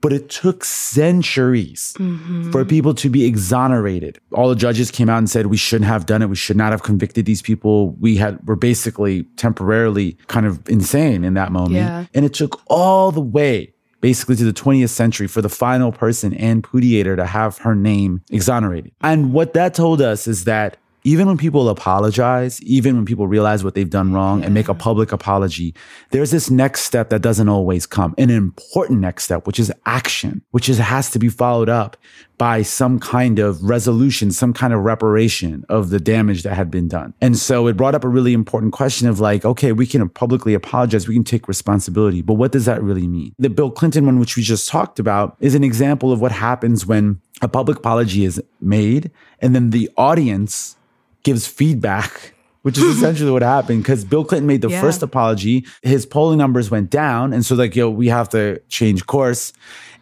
But 0.00 0.12
it 0.12 0.28
took 0.28 0.66
centuries 0.66 1.94
mm-hmm. 1.98 2.50
for 2.50 2.62
people 2.66 2.92
to 2.92 3.08
be 3.08 3.24
exonerated. 3.24 4.20
All 4.32 4.50
the 4.50 4.54
judges 4.54 4.90
came 4.90 5.08
out 5.08 5.16
and 5.16 5.30
said 5.30 5.46
we 5.46 5.56
shouldn't 5.56 5.88
have 5.88 6.04
done 6.04 6.20
it. 6.20 6.28
We 6.28 6.36
should 6.36 6.58
not 6.58 6.72
have 6.72 6.82
convicted 6.82 7.24
these 7.24 7.40
people. 7.40 7.92
We 7.92 8.16
had 8.16 8.46
were 8.46 8.54
basically 8.54 9.22
temporarily 9.36 10.18
kind 10.26 10.44
of 10.44 10.68
insane 10.68 11.24
in 11.24 11.32
that 11.34 11.52
moment. 11.52 11.76
Yeah. 11.76 12.04
And 12.12 12.26
it 12.26 12.34
took 12.34 12.60
all 12.66 13.12
the 13.12 13.22
way 13.22 13.72
basically 14.02 14.36
to 14.36 14.44
the 14.44 14.52
20th 14.52 14.90
century 14.90 15.26
for 15.26 15.40
the 15.40 15.48
final 15.48 15.90
person, 15.90 16.34
Ann 16.34 16.60
Pudeator, 16.60 17.16
to 17.16 17.24
have 17.24 17.56
her 17.56 17.74
name 17.74 18.20
exonerated. 18.30 18.92
And 19.00 19.32
what 19.32 19.54
that 19.54 19.72
told 19.72 20.02
us 20.02 20.28
is 20.28 20.44
that 20.44 20.76
even 21.04 21.26
when 21.26 21.36
people 21.36 21.68
apologize, 21.68 22.60
even 22.62 22.96
when 22.96 23.04
people 23.04 23.28
realize 23.28 23.62
what 23.62 23.74
they've 23.74 23.90
done 23.90 24.14
wrong 24.14 24.40
yeah. 24.40 24.46
and 24.46 24.54
make 24.54 24.68
a 24.68 24.74
public 24.74 25.12
apology, 25.12 25.74
there's 26.10 26.30
this 26.30 26.50
next 26.50 26.82
step 26.82 27.10
that 27.10 27.20
doesn't 27.20 27.48
always 27.48 27.86
come, 27.86 28.14
an 28.16 28.30
important 28.30 29.00
next 29.00 29.24
step, 29.24 29.46
which 29.46 29.60
is 29.60 29.70
action, 29.84 30.42
which 30.50 30.68
is, 30.68 30.78
has 30.78 31.10
to 31.10 31.18
be 31.18 31.28
followed 31.28 31.68
up 31.68 31.98
by 32.38 32.62
some 32.62 32.98
kind 32.98 33.38
of 33.38 33.62
resolution, 33.62 34.32
some 34.32 34.52
kind 34.52 34.72
of 34.72 34.80
reparation 34.80 35.64
of 35.68 35.90
the 35.90 36.00
damage 36.00 36.42
that 36.42 36.54
had 36.54 36.70
been 36.70 36.88
done. 36.88 37.12
And 37.20 37.36
so 37.36 37.66
it 37.68 37.76
brought 37.76 37.94
up 37.94 38.02
a 38.02 38.08
really 38.08 38.32
important 38.32 38.72
question 38.72 39.06
of 39.06 39.20
like, 39.20 39.44
okay, 39.44 39.72
we 39.72 39.86
can 39.86 40.08
publicly 40.08 40.54
apologize, 40.54 41.06
we 41.06 41.14
can 41.14 41.22
take 41.22 41.46
responsibility, 41.46 42.22
but 42.22 42.34
what 42.34 42.50
does 42.50 42.64
that 42.64 42.82
really 42.82 43.06
mean? 43.06 43.34
The 43.38 43.50
Bill 43.50 43.70
Clinton 43.70 44.06
one, 44.06 44.18
which 44.18 44.36
we 44.36 44.42
just 44.42 44.68
talked 44.68 44.98
about, 44.98 45.36
is 45.40 45.54
an 45.54 45.62
example 45.62 46.12
of 46.12 46.20
what 46.20 46.32
happens 46.32 46.86
when 46.86 47.20
a 47.42 47.48
public 47.48 47.78
apology 47.78 48.24
is 48.24 48.42
made 48.60 49.10
and 49.40 49.54
then 49.54 49.70
the 49.70 49.90
audience 49.96 50.76
gives 51.24 51.46
feedback, 51.46 52.34
which 52.62 52.78
is 52.78 52.84
essentially 52.96 53.30
what 53.30 53.42
happened 53.42 53.82
because 53.82 54.04
Bill 54.04 54.24
Clinton 54.24 54.46
made 54.46 54.62
the 54.62 54.70
yeah. 54.70 54.80
first 54.80 55.02
apology. 55.02 55.66
His 55.82 56.06
polling 56.06 56.38
numbers 56.38 56.70
went 56.70 56.90
down. 56.90 57.32
And 57.32 57.44
so, 57.44 57.56
like, 57.56 57.74
yo, 57.74 57.90
we 57.90 58.08
have 58.08 58.28
to 58.30 58.60
change 58.68 59.06
course. 59.06 59.52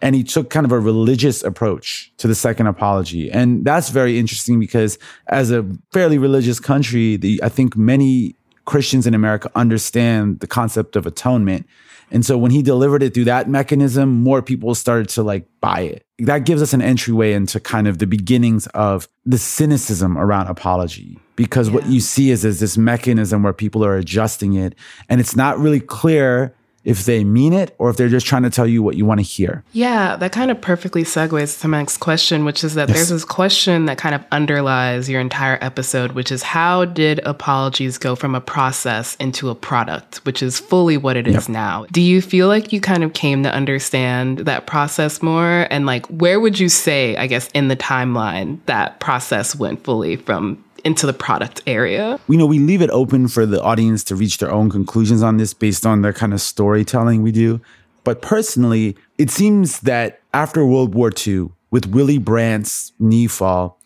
And 0.02 0.14
he 0.14 0.24
took 0.24 0.50
kind 0.50 0.66
of 0.66 0.72
a 0.72 0.80
religious 0.80 1.42
approach 1.42 2.12
to 2.18 2.26
the 2.26 2.34
second 2.34 2.66
apology. 2.66 3.30
And 3.30 3.64
that's 3.64 3.88
very 3.88 4.18
interesting 4.18 4.60
because 4.60 4.98
as 5.28 5.50
a 5.50 5.64
fairly 5.92 6.18
religious 6.18 6.60
country, 6.60 7.16
the, 7.16 7.40
I 7.42 7.48
think 7.48 7.76
many 7.76 8.34
Christians 8.64 9.06
in 9.06 9.14
America 9.14 9.50
understand 9.54 10.40
the 10.40 10.46
concept 10.46 10.96
of 10.96 11.06
atonement. 11.06 11.66
And 12.12 12.26
so 12.26 12.36
when 12.36 12.50
he 12.50 12.62
delivered 12.62 13.02
it 13.02 13.14
through 13.14 13.24
that 13.24 13.48
mechanism, 13.48 14.22
more 14.22 14.42
people 14.42 14.74
started 14.74 15.08
to 15.10 15.22
like 15.22 15.48
buy 15.60 15.80
it. 15.80 16.06
That 16.18 16.44
gives 16.44 16.60
us 16.60 16.74
an 16.74 16.82
entryway 16.82 17.32
into 17.32 17.58
kind 17.58 17.88
of 17.88 17.98
the 17.98 18.06
beginnings 18.06 18.66
of 18.68 19.08
the 19.24 19.38
cynicism 19.38 20.18
around 20.18 20.48
apology. 20.48 21.18
Because 21.36 21.68
yeah. 21.68 21.74
what 21.74 21.86
you 21.86 22.00
see 22.00 22.30
is, 22.30 22.44
is 22.44 22.60
this 22.60 22.76
mechanism 22.76 23.42
where 23.42 23.54
people 23.54 23.82
are 23.82 23.96
adjusting 23.96 24.52
it 24.52 24.74
and 25.08 25.20
it's 25.20 25.34
not 25.34 25.58
really 25.58 25.80
clear 25.80 26.54
if 26.84 27.04
they 27.04 27.22
mean 27.24 27.52
it 27.52 27.74
or 27.78 27.90
if 27.90 27.96
they're 27.96 28.08
just 28.08 28.26
trying 28.26 28.42
to 28.42 28.50
tell 28.50 28.66
you 28.66 28.82
what 28.82 28.96
you 28.96 29.04
want 29.04 29.20
to 29.20 29.24
hear. 29.24 29.62
Yeah, 29.72 30.16
that 30.16 30.32
kind 30.32 30.50
of 30.50 30.60
perfectly 30.60 31.04
segues 31.04 31.60
to 31.60 31.68
my 31.68 31.78
next 31.78 31.98
question, 31.98 32.44
which 32.44 32.64
is 32.64 32.74
that 32.74 32.88
yes. 32.88 32.96
there's 32.96 33.08
this 33.08 33.24
question 33.24 33.86
that 33.86 33.98
kind 33.98 34.14
of 34.14 34.24
underlies 34.32 35.08
your 35.08 35.20
entire 35.20 35.58
episode, 35.60 36.12
which 36.12 36.32
is 36.32 36.42
how 36.42 36.84
did 36.84 37.20
apologies 37.24 37.98
go 37.98 38.14
from 38.14 38.34
a 38.34 38.40
process 38.40 39.16
into 39.16 39.50
a 39.50 39.54
product, 39.54 40.24
which 40.24 40.42
is 40.42 40.58
fully 40.58 40.96
what 40.96 41.16
it 41.16 41.26
is 41.26 41.34
yep. 41.34 41.48
now? 41.48 41.86
Do 41.92 42.00
you 42.00 42.20
feel 42.20 42.48
like 42.48 42.72
you 42.72 42.80
kind 42.80 43.04
of 43.04 43.12
came 43.12 43.42
to 43.42 43.52
understand 43.52 44.40
that 44.40 44.66
process 44.66 45.22
more? 45.22 45.66
And 45.70 45.86
like, 45.86 46.06
where 46.06 46.40
would 46.40 46.58
you 46.58 46.68
say, 46.68 47.16
I 47.16 47.26
guess, 47.26 47.48
in 47.54 47.68
the 47.68 47.76
timeline 47.76 48.58
that 48.66 49.00
process 49.00 49.54
went 49.54 49.84
fully 49.84 50.16
from 50.16 50.62
into 50.84 51.06
the 51.06 51.12
product 51.12 51.62
area. 51.66 52.18
You 52.28 52.36
know, 52.36 52.46
we 52.46 52.58
leave 52.58 52.82
it 52.82 52.90
open 52.90 53.28
for 53.28 53.46
the 53.46 53.62
audience 53.62 54.04
to 54.04 54.16
reach 54.16 54.38
their 54.38 54.50
own 54.50 54.70
conclusions 54.70 55.22
on 55.22 55.36
this 55.36 55.54
based 55.54 55.86
on 55.86 56.02
the 56.02 56.12
kind 56.12 56.32
of 56.32 56.40
storytelling 56.40 57.22
we 57.22 57.32
do. 57.32 57.60
But 58.04 58.20
personally, 58.20 58.96
it 59.18 59.30
seems 59.30 59.80
that 59.80 60.20
after 60.34 60.66
World 60.66 60.94
War 60.94 61.12
II, 61.26 61.50
with 61.70 61.86
Willy 61.86 62.18
Brandt's 62.18 62.92
knee 62.98 63.26
fall 63.26 63.80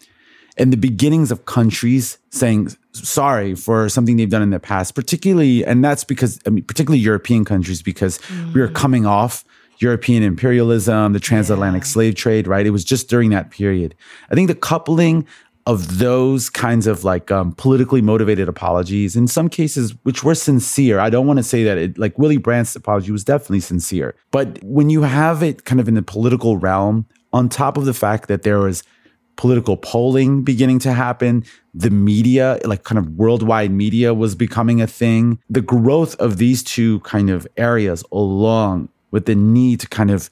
and 0.58 0.72
the 0.72 0.76
beginnings 0.76 1.30
of 1.30 1.46
countries 1.46 2.18
saying 2.30 2.70
sorry 2.92 3.54
for 3.54 3.88
something 3.88 4.16
they've 4.16 4.30
done 4.30 4.42
in 4.42 4.50
the 4.50 4.60
past, 4.60 4.94
particularly, 4.94 5.64
and 5.64 5.84
that's 5.84 6.02
because, 6.02 6.40
I 6.46 6.50
mean, 6.50 6.64
particularly 6.64 6.98
European 6.98 7.44
countries, 7.44 7.82
because 7.82 8.18
mm. 8.18 8.54
we 8.54 8.60
are 8.60 8.68
coming 8.68 9.06
off 9.06 9.44
European 9.78 10.22
imperialism, 10.22 11.12
the 11.12 11.20
transatlantic 11.20 11.82
yeah. 11.82 11.88
slave 11.88 12.14
trade, 12.14 12.46
right? 12.46 12.66
It 12.66 12.70
was 12.70 12.84
just 12.84 13.08
during 13.08 13.30
that 13.30 13.50
period. 13.50 13.94
I 14.30 14.34
think 14.34 14.48
the 14.48 14.54
coupling 14.54 15.26
of 15.66 15.98
those 15.98 16.48
kinds 16.48 16.86
of 16.86 17.02
like 17.02 17.30
um, 17.30 17.52
politically 17.52 18.00
motivated 18.00 18.48
apologies, 18.48 19.16
in 19.16 19.26
some 19.26 19.48
cases, 19.48 19.94
which 20.04 20.22
were 20.22 20.34
sincere. 20.34 21.00
I 21.00 21.10
don't 21.10 21.26
want 21.26 21.38
to 21.38 21.42
say 21.42 21.64
that 21.64 21.76
it, 21.76 21.98
like 21.98 22.16
Willy 22.18 22.36
Brandt's 22.38 22.76
apology 22.76 23.10
was 23.10 23.24
definitely 23.24 23.60
sincere. 23.60 24.14
But 24.30 24.62
when 24.62 24.90
you 24.90 25.02
have 25.02 25.42
it 25.42 25.64
kind 25.64 25.80
of 25.80 25.88
in 25.88 25.94
the 25.94 26.02
political 26.02 26.56
realm, 26.56 27.06
on 27.32 27.48
top 27.48 27.76
of 27.76 27.84
the 27.84 27.94
fact 27.94 28.28
that 28.28 28.42
there 28.42 28.60
was 28.60 28.84
political 29.34 29.76
polling 29.76 30.42
beginning 30.42 30.78
to 30.78 30.92
happen, 30.92 31.44
the 31.74 31.90
media, 31.90 32.58
like 32.64 32.84
kind 32.84 32.98
of 32.98 33.10
worldwide 33.10 33.70
media, 33.70 34.14
was 34.14 34.34
becoming 34.34 34.80
a 34.80 34.86
thing. 34.86 35.38
The 35.50 35.60
growth 35.60 36.14
of 36.16 36.38
these 36.38 36.62
two 36.62 37.00
kind 37.00 37.28
of 37.28 37.46
areas, 37.56 38.04
along 38.12 38.88
with 39.10 39.26
the 39.26 39.34
need 39.34 39.80
to 39.80 39.88
kind 39.88 40.10
of 40.10 40.30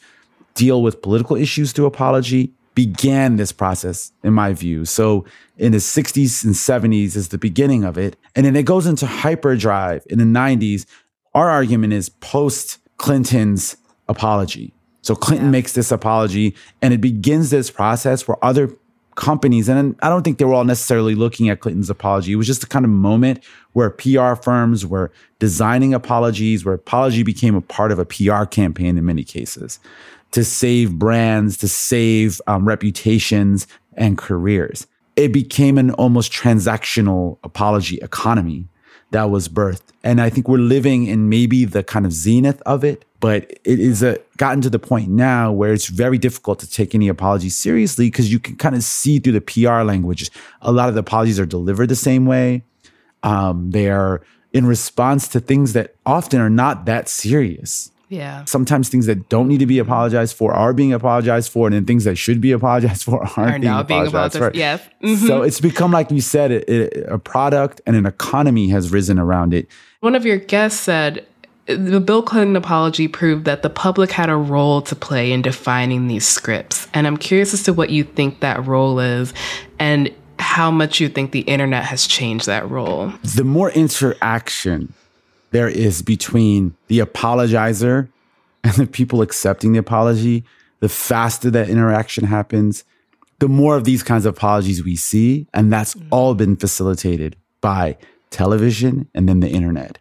deal 0.55 0.81
with 0.81 1.03
political 1.03 1.37
issues 1.37 1.73
through 1.73 1.87
apology, 1.87 2.53
began 2.75 3.37
this 3.37 3.53
process, 3.53 4.13
in 4.23 4.33
my 4.33 4.53
view. 4.53 4.85
So 4.85 5.25
in 5.59 5.73
the 5.73 5.79
60s 5.79 6.45
and 6.45 6.55
70s 6.55 7.17
is 7.17 7.29
the 7.29 7.39
beginning 7.39 7.85
of 7.85 7.97
it. 7.97 8.17
And 8.35 8.45
then 8.45 8.57
it 8.57 8.65
goes 8.65 8.87
into 8.87 9.07
hyperdrive 9.07 10.05
in 10.11 10.19
the 10.19 10.25
90s. 10.25 10.87
Our 11.35 11.49
argument 11.49 11.93
is 11.93 12.09
post 12.09 12.79
Clinton's 12.97 13.77
apology. 14.09 14.73
So 15.03 15.15
Clinton 15.15 15.49
yeah. 15.49 15.53
makes 15.53 15.73
this 15.73 15.93
apology 15.93 16.57
and 16.83 16.93
it 16.95 17.01
begins 17.01 17.51
this 17.51 17.71
process 17.71 18.27
where 18.27 18.43
other 18.43 18.75
companies, 19.15 19.69
and 19.69 19.95
I 20.03 20.09
don't 20.09 20.23
think 20.23 20.39
they 20.39 20.45
were 20.45 20.55
all 20.55 20.65
necessarily 20.65 21.15
looking 21.15 21.49
at 21.49 21.61
Clinton's 21.61 21.91
apology. 21.91 22.33
It 22.33 22.37
was 22.37 22.49
just 22.49 22.65
a 22.65 22.67
kind 22.67 22.85
of 22.85 22.91
moment 22.91 23.45
where 23.73 23.91
PR 23.91 24.35
firms 24.35 24.85
were 24.85 25.13
designing 25.39 25.95
apologies, 25.95 26.65
where 26.65 26.75
apology 26.75 27.23
became 27.23 27.55
a 27.55 27.61
part 27.61 27.93
of 27.93 28.01
a 28.01 28.05
PR 28.05 28.45
campaign 28.45 28.99
in 28.99 29.05
many 29.05 29.23
cases 29.23 29.79
to 30.35 30.43
save 30.43 30.99
brands, 30.99 31.57
to 31.59 31.69
save 31.69 32.41
um, 32.49 32.67
reputations 32.67 33.69
and 33.97 34.19
careers. 34.19 34.89
It 35.15 35.33
became 35.33 35.79
an 35.79 35.93
almost 35.93 36.33
transactional 36.33 37.39
apology 37.45 37.99
economy 37.99 38.67
that 39.13 39.31
was 39.31 39.49
birthed. 39.49 39.93
And 40.03 40.21
I 40.21 40.31
think 40.31 40.49
we're 40.49 40.59
living 40.59 41.07
in 41.07 41.29
maybe 41.29 41.65
the 41.65 41.85
kind 41.85 42.05
of 42.05 42.13
zenith 42.13 42.61
of 42.63 42.83
it, 42.83 43.05
but 43.21 43.49
it 43.63 43.79
is 43.79 44.03
a, 44.03 44.19
gotten 44.37 44.61
to 44.63 44.71
the 44.71 44.81
point 44.81 45.09
now 45.09 45.53
where 45.53 45.73
it's 45.73 45.87
very 45.87 46.19
difficult 46.19 46.59
to 46.59 46.69
take 46.69 46.97
any 46.97 47.07
apology 47.07 47.49
seriously 47.49 48.09
because 48.09 48.33
you 48.33 48.41
can 48.41 48.57
kind 48.57 48.75
of 48.75 48.83
see 48.83 49.21
through 49.21 49.35
the 49.35 49.41
PR 49.41 49.83
language. 49.83 50.33
A 50.63 50.73
lot 50.73 50.89
of 50.89 50.95
the 50.95 51.01
apologies 51.01 51.39
are 51.39 51.47
delivered 51.47 51.91
the 51.91 51.97
same 51.97 52.27
way. 52.27 52.65
Um, 53.23 53.71
they 53.71 53.89
are 53.89 54.21
in 54.53 54.67
response 54.67 55.29
to 55.29 55.39
things 55.39 55.75
that 55.75 55.95
often 56.05 56.41
are 56.41 56.51
not 56.51 56.87
that 56.87 57.09
serious. 57.09 57.93
Yeah. 58.09 58.45
Sometimes 58.45 58.89
things 58.89 59.07
that 59.07 59.29
don't 59.29 59.49
need 59.49 59.59
to 59.59 59.67
be 59.67 59.79
apologized 59.79 60.37
for 60.37 60.53
are 60.53 60.73
being 60.73 60.93
apologized 60.93 61.51
for, 61.51 61.67
and 61.67 61.75
then 61.75 61.85
things 61.85 62.05
that 62.05 62.17
should 62.17 62.41
be 62.41 62.53
apologized 62.53 63.03
for 63.05 63.23
aren't 63.37 63.39
are 63.39 63.59
being, 63.59 63.73
apologized 63.73 63.89
being 63.89 64.07
apologized 64.07 64.39
for. 64.39 64.51
Yes. 64.55 64.83
Mm-hmm. 65.03 65.27
So 65.27 65.43
it's 65.43 65.61
become, 65.61 65.91
like 65.91 66.11
you 66.11 66.21
said, 66.21 66.51
it, 66.51 66.69
it, 66.69 67.07
a 67.09 67.19
product 67.19 67.81
and 67.87 67.97
an 67.97 68.07
economy 68.07 68.69
has 68.69 68.91
risen 68.91 69.19
around 69.19 69.55
it. 69.55 69.69
One 70.01 70.15
of 70.15 70.25
your 70.25 70.37
guests 70.37 70.81
said 70.81 71.27
the 71.67 72.01
Bill 72.01 72.23
Clinton 72.23 72.57
apology 72.57 73.09
proved 73.09 73.47
that 73.47 73.63
the 73.63 73.71
public 73.71 74.11
had 74.11 74.29
a 74.29 74.37
role 74.37 74.83
to 74.83 74.95
play 74.95 75.33
in 75.33 75.43
defining 75.43 76.09
these 76.09 76.27
scripts. 76.27 76.89
And 76.93 77.07
I'm 77.07 77.17
curious 77.17 77.55
as 77.55 77.63
to 77.65 77.73
what 77.73 77.91
you 77.91 78.05
think 78.05 78.41
that 78.41 78.67
role 78.67 79.01
is 79.01 79.33
and 79.79 80.13
how 80.39 80.71
much 80.71 81.01
you 81.01 81.09
think 81.09 81.33
the 81.33 81.41
internet 81.41 81.85
has 81.85 82.07
changed 82.07 82.47
that 82.47 82.69
role. 82.69 83.13
The 83.23 83.45
more 83.45 83.71
interaction 83.71 84.93
there 85.55 85.69
is 85.69 86.03
between 86.03 86.77
the 86.89 86.99
apologizer 86.99 88.09
and 88.65 88.73
the 88.75 88.89
people 88.89 89.23
accepting 89.23 89.71
the 89.71 89.79
apology, 89.79 90.45
the 90.81 90.89
faster 90.89 91.49
that 91.49 91.69
interaction 91.69 92.25
happens, 92.25 92.83
the 93.39 93.49
more 93.49 93.77
of 93.77 93.85
these 93.85 94.03
kinds 94.03 94.27
of 94.27 94.35
apologies 94.35 94.83
we 94.83 94.97
see. 94.97 95.47
And 95.55 95.73
that's 95.73 95.95
mm-hmm. 95.95 96.09
all 96.11 96.35
been 96.35 96.57
facilitated 96.57 97.37
by 97.61 97.97
television 98.31 99.09
and 99.15 99.29
then 99.29 99.39
the 99.39 99.49
internet. 99.49 99.99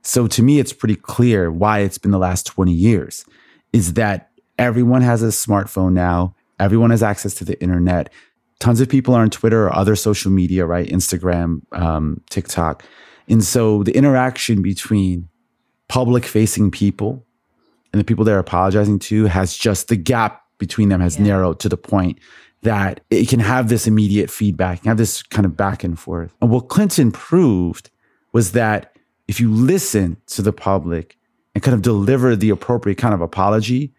So 0.00 0.26
to 0.26 0.42
me, 0.42 0.58
it's 0.58 0.72
pretty 0.72 0.96
clear 0.96 1.50
why 1.52 1.80
it's 1.80 1.98
been 1.98 2.10
the 2.10 2.18
last 2.18 2.46
20 2.46 2.72
years 2.72 3.26
is 3.74 3.92
that 3.94 4.30
everyone 4.58 5.02
has 5.02 5.22
a 5.22 5.26
smartphone 5.26 5.92
now. 5.92 6.34
Everyone 6.58 6.88
has 6.88 7.02
access 7.02 7.34
to 7.34 7.44
the 7.44 7.60
internet. 7.60 8.10
Tons 8.58 8.80
of 8.80 8.88
people 8.88 9.12
are 9.12 9.20
on 9.20 9.28
Twitter 9.28 9.66
or 9.66 9.74
other 9.74 9.96
social 9.96 10.30
media, 10.30 10.64
right? 10.64 10.88
Instagram, 10.88 11.60
um, 11.72 12.22
TikTok. 12.30 12.82
And 13.28 13.42
so 13.42 13.82
the 13.82 13.96
interaction 13.96 14.62
between 14.62 15.28
public 15.88 16.24
facing 16.24 16.70
people 16.70 17.24
and 17.92 18.00
the 18.00 18.04
people 18.04 18.24
they're 18.24 18.38
apologizing 18.38 18.98
to 18.98 19.26
has 19.26 19.56
just 19.56 19.88
the 19.88 19.96
gap 19.96 20.42
between 20.58 20.88
them 20.88 21.00
has 21.00 21.16
yeah. 21.16 21.24
narrowed 21.24 21.60
to 21.60 21.68
the 21.68 21.76
point 21.76 22.18
that 22.62 23.00
it 23.10 23.28
can 23.28 23.40
have 23.40 23.68
this 23.68 23.86
immediate 23.86 24.30
feedback, 24.30 24.84
have 24.84 24.96
this 24.96 25.22
kind 25.22 25.44
of 25.44 25.56
back 25.56 25.84
and 25.84 25.98
forth. 25.98 26.34
And 26.40 26.50
what 26.50 26.68
Clinton 26.68 27.12
proved 27.12 27.90
was 28.32 28.52
that 28.52 28.96
if 29.28 29.38
you 29.38 29.50
listen 29.50 30.16
to 30.28 30.42
the 30.42 30.52
public 30.52 31.18
and 31.54 31.62
kind 31.62 31.74
of 31.74 31.82
deliver 31.82 32.34
the 32.34 32.50
appropriate 32.50 32.96
kind 32.96 33.14
of 33.14 33.20
apology, 33.20 33.92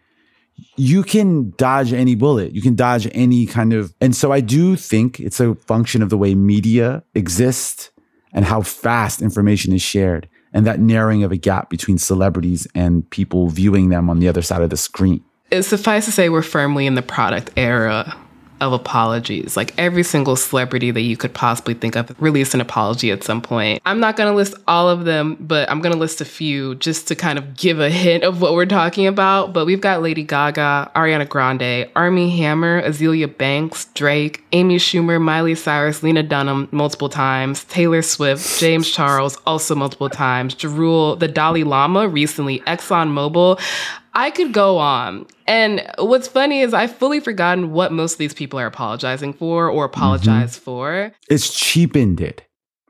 you 0.76 1.02
can 1.02 1.52
dodge 1.56 1.92
any 1.92 2.14
bullet. 2.14 2.52
You 2.52 2.62
can 2.62 2.74
dodge 2.74 3.08
any 3.12 3.46
kind 3.46 3.72
of. 3.72 3.94
And 4.00 4.14
so 4.16 4.32
I 4.32 4.40
do 4.40 4.76
think 4.76 5.20
it's 5.20 5.40
a 5.40 5.54
function 5.54 6.02
of 6.02 6.10
the 6.10 6.18
way 6.18 6.34
media 6.34 7.02
exists 7.14 7.90
and 8.36 8.44
how 8.44 8.60
fast 8.62 9.20
information 9.20 9.72
is 9.72 9.82
shared 9.82 10.28
and 10.52 10.64
that 10.64 10.78
narrowing 10.78 11.24
of 11.24 11.32
a 11.32 11.36
gap 11.36 11.68
between 11.68 11.98
celebrities 11.98 12.68
and 12.74 13.08
people 13.10 13.48
viewing 13.48 13.88
them 13.88 14.08
on 14.08 14.20
the 14.20 14.28
other 14.28 14.42
side 14.42 14.62
of 14.62 14.70
the 14.70 14.76
screen. 14.76 15.24
It 15.50 15.62
suffice 15.64 16.04
to 16.04 16.12
say, 16.12 16.28
we're 16.28 16.42
firmly 16.42 16.86
in 16.86 16.94
the 16.94 17.02
product 17.02 17.50
era 17.56 18.16
of 18.60 18.72
apologies. 18.72 19.56
Like 19.56 19.74
every 19.78 20.02
single 20.02 20.36
celebrity 20.36 20.90
that 20.90 21.02
you 21.02 21.16
could 21.16 21.34
possibly 21.34 21.74
think 21.74 21.96
of 21.96 22.14
released 22.20 22.54
an 22.54 22.60
apology 22.60 23.10
at 23.10 23.22
some 23.22 23.40
point. 23.40 23.82
I'm 23.84 24.00
not 24.00 24.16
going 24.16 24.30
to 24.30 24.36
list 24.36 24.54
all 24.66 24.88
of 24.88 25.04
them, 25.04 25.36
but 25.40 25.70
I'm 25.70 25.80
going 25.80 25.92
to 25.92 25.98
list 25.98 26.20
a 26.20 26.24
few 26.24 26.74
just 26.76 27.08
to 27.08 27.14
kind 27.14 27.38
of 27.38 27.56
give 27.56 27.80
a 27.80 27.90
hint 27.90 28.24
of 28.24 28.40
what 28.40 28.54
we're 28.54 28.66
talking 28.66 29.06
about. 29.06 29.52
But 29.52 29.66
we've 29.66 29.80
got 29.80 30.02
Lady 30.02 30.22
Gaga, 30.22 30.90
Ariana 30.94 31.28
Grande, 31.28 31.88
Armie 31.94 32.36
Hammer, 32.38 32.82
Azealia 32.82 33.36
Banks, 33.36 33.86
Drake, 33.94 34.44
Amy 34.52 34.76
Schumer, 34.76 35.20
Miley 35.20 35.54
Cyrus, 35.54 36.02
Lena 36.02 36.22
Dunham 36.22 36.68
multiple 36.70 37.08
times, 37.08 37.64
Taylor 37.64 38.02
Swift, 38.02 38.58
James 38.58 38.90
Charles 38.90 39.36
also 39.46 39.74
multiple 39.74 40.08
times, 40.08 40.56
Ja 40.62 40.70
Rule, 40.70 41.16
the 41.16 41.28
Dalai 41.28 41.62
Lama 41.62 42.08
recently, 42.08 42.60
ExxonMobil. 42.60 43.60
I 44.16 44.30
could 44.30 44.54
go 44.54 44.78
on. 44.78 45.26
And 45.46 45.86
what's 45.98 46.26
funny 46.26 46.62
is 46.62 46.72
I've 46.72 46.96
fully 46.96 47.20
forgotten 47.20 47.72
what 47.72 47.92
most 47.92 48.14
of 48.14 48.18
these 48.18 48.32
people 48.32 48.58
are 48.58 48.66
apologizing 48.66 49.34
for 49.34 49.68
or 49.68 49.84
apologize 49.84 50.54
mm-hmm. 50.54 50.64
for. 50.64 51.12
It's 51.28 51.54
cheapened 51.54 52.22
it, 52.22 52.42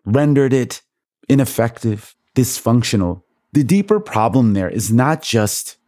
rendered 0.04 0.52
it 0.52 0.82
ineffective, 1.28 2.14
dysfunctional. 2.36 3.22
The 3.52 3.64
deeper 3.64 3.98
problem 3.98 4.52
there 4.52 4.70
is 4.70 4.92
not 4.92 5.20
just 5.20 5.78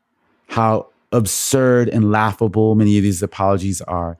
how 0.48 0.88
absurd 1.12 1.88
and 1.88 2.10
laughable 2.10 2.74
many 2.74 2.96
of 2.96 3.04
these 3.04 3.22
apologies 3.22 3.80
are, 3.82 4.18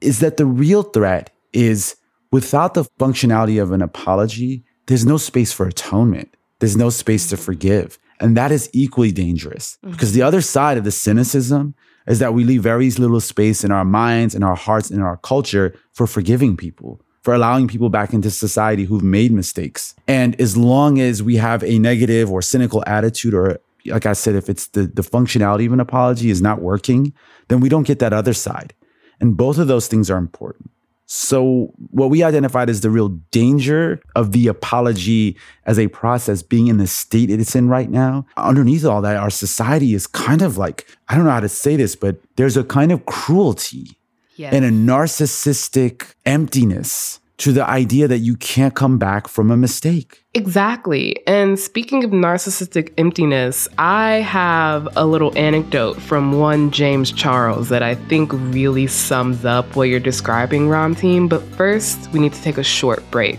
is 0.00 0.18
that 0.18 0.38
the 0.38 0.46
real 0.46 0.82
threat 0.82 1.30
is 1.52 1.94
without 2.32 2.74
the 2.74 2.84
functionality 2.98 3.62
of 3.62 3.70
an 3.70 3.80
apology, 3.80 4.64
there's 4.86 5.06
no 5.06 5.18
space 5.18 5.52
for 5.52 5.68
atonement. 5.68 6.34
There's 6.58 6.76
no 6.76 6.90
space 6.90 7.28
to 7.28 7.36
forgive. 7.36 7.98
And 8.20 8.36
that 8.36 8.50
is 8.50 8.68
equally 8.72 9.12
dangerous 9.12 9.78
mm-hmm. 9.82 9.92
because 9.92 10.12
the 10.12 10.22
other 10.22 10.40
side 10.40 10.78
of 10.78 10.84
the 10.84 10.90
cynicism 10.90 11.74
is 12.06 12.18
that 12.18 12.34
we 12.34 12.44
leave 12.44 12.62
very 12.62 12.90
little 12.90 13.20
space 13.20 13.62
in 13.64 13.70
our 13.70 13.84
minds, 13.84 14.34
in 14.34 14.42
our 14.42 14.56
hearts, 14.56 14.90
in 14.90 15.00
our 15.00 15.18
culture 15.18 15.74
for 15.92 16.06
forgiving 16.06 16.56
people, 16.56 17.00
for 17.22 17.34
allowing 17.34 17.68
people 17.68 17.90
back 17.90 18.12
into 18.12 18.30
society 18.30 18.84
who've 18.84 19.02
made 19.02 19.30
mistakes. 19.30 19.94
And 20.06 20.40
as 20.40 20.56
long 20.56 20.98
as 20.98 21.22
we 21.22 21.36
have 21.36 21.62
a 21.62 21.78
negative 21.78 22.30
or 22.30 22.40
cynical 22.40 22.82
attitude, 22.86 23.34
or 23.34 23.60
like 23.86 24.06
I 24.06 24.14
said, 24.14 24.34
if 24.34 24.48
it's 24.48 24.68
the, 24.68 24.86
the 24.86 25.02
functionality 25.02 25.66
of 25.66 25.72
an 25.72 25.80
apology 25.80 26.30
is 26.30 26.40
not 26.40 26.62
working, 26.62 27.12
then 27.48 27.60
we 27.60 27.68
don't 27.68 27.86
get 27.86 27.98
that 27.98 28.12
other 28.12 28.32
side. 28.32 28.72
And 29.20 29.36
both 29.36 29.58
of 29.58 29.68
those 29.68 29.86
things 29.86 30.10
are 30.10 30.18
important. 30.18 30.70
So, 31.10 31.72
what 31.90 32.10
we 32.10 32.22
identified 32.22 32.68
as 32.68 32.82
the 32.82 32.90
real 32.90 33.08
danger 33.30 33.98
of 34.14 34.32
the 34.32 34.46
apology 34.46 35.38
as 35.64 35.78
a 35.78 35.88
process 35.88 36.42
being 36.42 36.66
in 36.66 36.76
the 36.76 36.86
state 36.86 37.30
it's 37.30 37.56
in 37.56 37.70
right 37.70 37.90
now, 37.90 38.26
underneath 38.36 38.84
all 38.84 39.00
that, 39.00 39.16
our 39.16 39.30
society 39.30 39.94
is 39.94 40.06
kind 40.06 40.42
of 40.42 40.58
like, 40.58 40.86
I 41.08 41.14
don't 41.14 41.24
know 41.24 41.30
how 41.30 41.40
to 41.40 41.48
say 41.48 41.76
this, 41.76 41.96
but 41.96 42.18
there's 42.36 42.58
a 42.58 42.64
kind 42.64 42.92
of 42.92 43.06
cruelty 43.06 43.96
yes. 44.36 44.52
and 44.52 44.66
a 44.66 44.70
narcissistic 44.70 46.12
emptiness 46.26 47.20
to 47.38 47.52
the 47.52 47.64
idea 47.68 48.08
that 48.08 48.18
you 48.18 48.36
can't 48.36 48.74
come 48.74 48.98
back 48.98 49.28
from 49.28 49.50
a 49.50 49.56
mistake. 49.56 50.24
Exactly. 50.34 51.16
And 51.26 51.58
speaking 51.58 52.04
of 52.04 52.10
narcissistic 52.10 52.92
emptiness, 52.98 53.68
I 53.78 54.14
have 54.16 54.88
a 54.96 55.06
little 55.06 55.36
anecdote 55.38 56.00
from 56.00 56.32
one 56.38 56.70
James 56.70 57.12
Charles 57.12 57.68
that 57.68 57.82
I 57.82 57.94
think 57.94 58.32
really 58.32 58.86
sums 58.86 59.44
up 59.44 59.76
what 59.76 59.84
you're 59.84 60.00
describing, 60.00 60.68
Ramtin. 60.68 61.28
But 61.28 61.42
first, 61.54 62.10
we 62.12 62.20
need 62.20 62.32
to 62.32 62.42
take 62.42 62.58
a 62.58 62.64
short 62.64 63.08
break. 63.10 63.38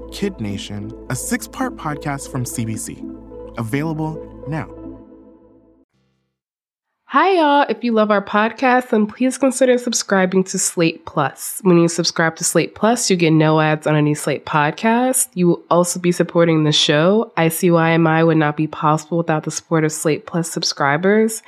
Kid 0.11 0.39
Nation, 0.39 0.91
a 1.09 1.15
six 1.15 1.47
part 1.47 1.75
podcast 1.75 2.31
from 2.31 2.43
CBC. 2.43 3.57
Available 3.57 4.45
now. 4.47 4.69
Hi, 7.13 7.31
y'all. 7.33 7.65
If 7.67 7.83
you 7.83 7.91
love 7.91 8.09
our 8.09 8.23
podcast, 8.23 8.91
then 8.91 9.05
please 9.05 9.37
consider 9.37 9.77
subscribing 9.77 10.45
to 10.45 10.57
Slate 10.57 11.05
Plus. 11.05 11.59
When 11.61 11.77
you 11.77 11.89
subscribe 11.89 12.37
to 12.37 12.45
Slate 12.45 12.73
Plus, 12.73 13.09
you 13.09 13.17
get 13.17 13.31
no 13.31 13.59
ads 13.59 13.85
on 13.85 13.97
any 13.97 14.13
Slate 14.13 14.45
podcast. 14.45 15.27
You 15.33 15.47
will 15.47 15.63
also 15.69 15.99
be 15.99 16.13
supporting 16.13 16.63
the 16.63 16.71
show. 16.71 17.33
ICYMI 17.35 18.25
would 18.25 18.37
not 18.37 18.55
be 18.55 18.65
possible 18.65 19.17
without 19.17 19.43
the 19.43 19.51
support 19.51 19.83
of 19.83 19.91
Slate 19.91 20.25
Plus 20.25 20.49
subscribers. 20.49 21.43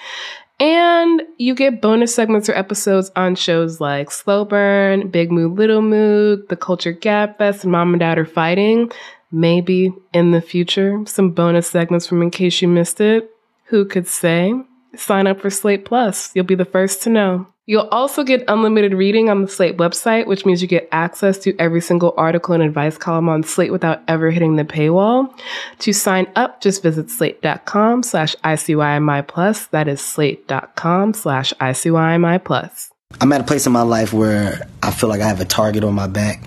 And 0.60 1.24
you 1.38 1.56
get 1.56 1.82
bonus 1.82 2.16
segments 2.16 2.48
or 2.48 2.54
episodes 2.54 3.12
on 3.16 3.36
shows 3.36 3.82
like 3.82 4.12
Slow 4.12 4.46
Burn, 4.46 5.10
Big 5.10 5.32
Mood, 5.32 5.58
Little 5.58 5.82
Mood, 5.82 6.48
The 6.50 6.56
Culture 6.56 6.94
Gabfest, 6.94 7.64
and 7.64 7.72
Mom 7.72 7.94
and 7.94 8.00
Dad 8.00 8.18
Are 8.18 8.26
Fighting. 8.26 8.92
Maybe 9.32 9.92
in 10.14 10.32
the 10.32 10.42
future, 10.42 11.04
some 11.06 11.32
bonus 11.32 11.68
segments 11.68 12.06
from 12.06 12.22
In 12.22 12.30
Case 12.30 12.62
You 12.62 12.68
Missed 12.68 13.02
It. 13.02 13.32
Who 13.66 13.86
could 13.86 14.08
say? 14.08 14.54
Sign 14.96 15.26
up 15.26 15.42
for 15.42 15.50
Slate 15.50 15.86
Plus. 15.86 16.32
You'll 16.36 16.46
be 16.46 16.56
the 16.56 16.66
first 16.66 17.02
to 17.04 17.10
know. 17.10 17.48
You'll 17.66 17.88
also 17.92 18.26
get 18.26 18.44
unlimited 18.50 18.94
reading 18.94 19.30
on 19.30 19.42
the 19.42 19.48
Slate 19.48 19.78
website, 19.78 20.28
which 20.28 20.46
means 20.46 20.62
you 20.62 20.68
get 20.68 20.90
access 20.92 21.38
to 21.40 21.56
every 21.58 21.80
single 21.80 22.14
article 22.18 22.54
and 22.54 22.62
advice 22.62 22.98
column 22.98 23.30
on 23.30 23.44
Slate 23.44 23.72
without 23.72 24.02
ever 24.06 24.32
hitting 24.32 24.58
the 24.58 24.66
paywall. 24.66 25.34
To 25.80 25.94
sign 25.94 26.28
up, 26.36 26.60
just 26.60 26.84
visit 26.84 27.10
slate.com 27.10 28.04
slash 28.04 28.36
ICYMI. 28.44 29.70
That 29.70 29.88
is 29.88 30.02
slate.com 30.02 31.14
slash 31.14 31.54
ICYMI. 31.54 32.90
I'm 33.22 33.32
at 33.32 33.40
a 33.40 33.46
place 33.46 33.66
in 33.66 33.72
my 33.72 33.84
life 33.84 34.12
where 34.12 34.68
I 34.82 34.92
feel 34.92 35.08
like 35.08 35.22
I 35.22 35.28
have 35.28 35.40
a 35.40 35.46
target 35.46 35.86
on 35.86 35.94
my 35.94 36.08
back. 36.08 36.44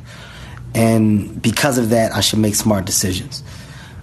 And 0.75 1.41
because 1.41 1.79
of 1.79 1.89
that, 1.91 2.13
I 2.13 2.21
should 2.21 2.41
make 2.41 2.55
smart 2.55 2.85
decisions. 2.85 3.43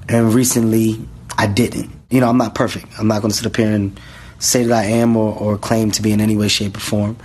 And 0.09 0.33
recently, 0.33 0.99
I 1.37 1.45
didn't. 1.45 1.91
You 2.09 2.21
know, 2.21 2.29
I'm 2.29 2.39
not 2.39 2.55
perfect. 2.55 2.87
I'm 2.97 3.07
not 3.07 3.21
going 3.21 3.29
to 3.29 3.37
sit 3.37 3.45
up 3.45 3.55
here 3.55 3.71
and 3.71 3.99
say 4.43 4.63
that 4.63 4.73
I 4.73 4.85
am 4.85 5.15
or, 5.15 5.33
or 5.33 5.57
claim 5.57 5.91
to 5.91 6.01
be 6.01 6.11
in 6.11 6.21
any 6.21 6.35
way, 6.35 6.47
shape, 6.47 6.77
or 6.77 6.81
form. 6.81 7.17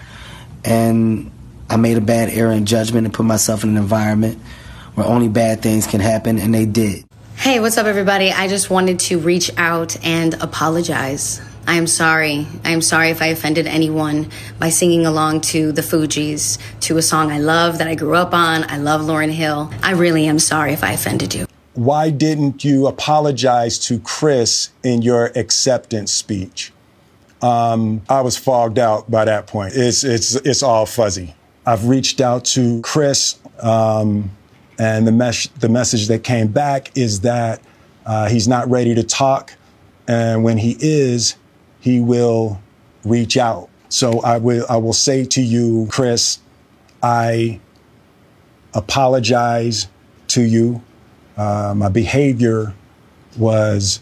And 0.65 1.31
I 1.69 1.77
made 1.77 1.97
a 1.97 2.01
bad 2.01 2.31
error 2.31 2.53
in 2.53 2.65
judgment 2.65 3.07
and 3.07 3.13
put 3.13 3.27
myself 3.27 3.65
in 3.65 3.71
an 3.71 3.77
environment 3.77 4.39
where 4.95 5.07
only 5.07 5.29
bad 5.29 5.61
things 5.61 5.87
can 5.87 6.01
happen, 6.01 6.39
and 6.39 6.55
they 6.55 6.67
did. 6.67 7.05
Hey, 7.37 7.61
what's 7.61 7.79
up, 7.79 7.87
everybody? 7.87 8.33
I 8.33 8.49
just 8.49 8.69
wanted 8.69 8.99
to 9.01 9.19
reach 9.19 9.51
out 9.57 10.03
and 10.05 10.35
apologize. 10.43 11.41
I 11.69 11.75
am 11.75 11.87
sorry. 11.87 12.47
I 12.65 12.71
am 12.71 12.81
sorry 12.81 13.11
if 13.11 13.21
I 13.21 13.27
offended 13.27 13.67
anyone 13.67 14.31
by 14.59 14.71
singing 14.71 15.07
along 15.07 15.43
to 15.53 15.71
the 15.71 15.83
Fugees, 15.83 16.59
to 16.81 16.97
a 16.97 17.03
song 17.03 17.31
I 17.31 17.39
love 17.39 17.79
that 17.79 17.87
I 17.87 17.95
grew 17.95 18.15
up 18.15 18.33
on. 18.33 18.65
I 18.69 18.79
love 18.79 19.03
Lauryn 19.03 19.31
Hill. 19.31 19.71
I 19.83 19.93
really 19.93 20.27
am 20.27 20.39
sorry 20.39 20.73
if 20.73 20.83
I 20.83 20.93
offended 20.93 21.35
you. 21.35 21.47
Why 21.75 22.11
didn't 22.11 22.65
you 22.65 22.87
apologize 22.89 23.79
to 23.81 24.01
Chris 24.01 24.71
in 24.83 25.03
your 25.03 25.27
acceptance 25.37 26.11
speech? 26.11 26.73
Um, 27.43 28.03
I 28.09 28.21
was 28.21 28.37
fogged 28.37 28.79
out 28.79 29.11
by 29.11 29.25
that 29.25 29.47
point. 29.47 29.75
It's 29.77 30.05
it's 30.05 30.35
it's 30.35 30.63
all 30.63 30.87
fuzzy. 30.87 31.35
I've 31.67 31.87
reached 31.87 32.21
out 32.21 32.45
to 32.47 32.81
Chris, 32.83 33.39
um, 33.61 34.31
and 34.79 35.07
the 35.07 35.13
mes- 35.13 35.49
the 35.61 35.69
message 35.69 36.09
that 36.09 36.25
came 36.25 36.49
back 36.49 36.97
is 36.97 37.21
that 37.21 37.63
uh, 38.07 38.29
he's 38.29 38.49
not 38.49 38.69
ready 38.69 38.95
to 38.95 39.03
talk, 39.03 39.55
and 40.09 40.43
when 40.43 40.59
he 40.59 40.77
is, 40.81 41.37
he 41.81 42.01
will 42.01 42.61
reach 43.05 43.37
out. 43.37 43.69
So 43.89 44.21
I 44.21 44.39
will 44.39 44.67
I 44.69 44.77
will 44.77 44.93
say 44.93 45.25
to 45.27 45.43
you, 45.43 45.87
Chris, 45.91 46.41
I 47.03 47.61
apologize 48.75 49.89
to 50.29 50.43
you. 50.43 50.83
Uh, 51.37 51.73
my 51.77 51.89
behavior 51.89 52.75
was 53.37 54.01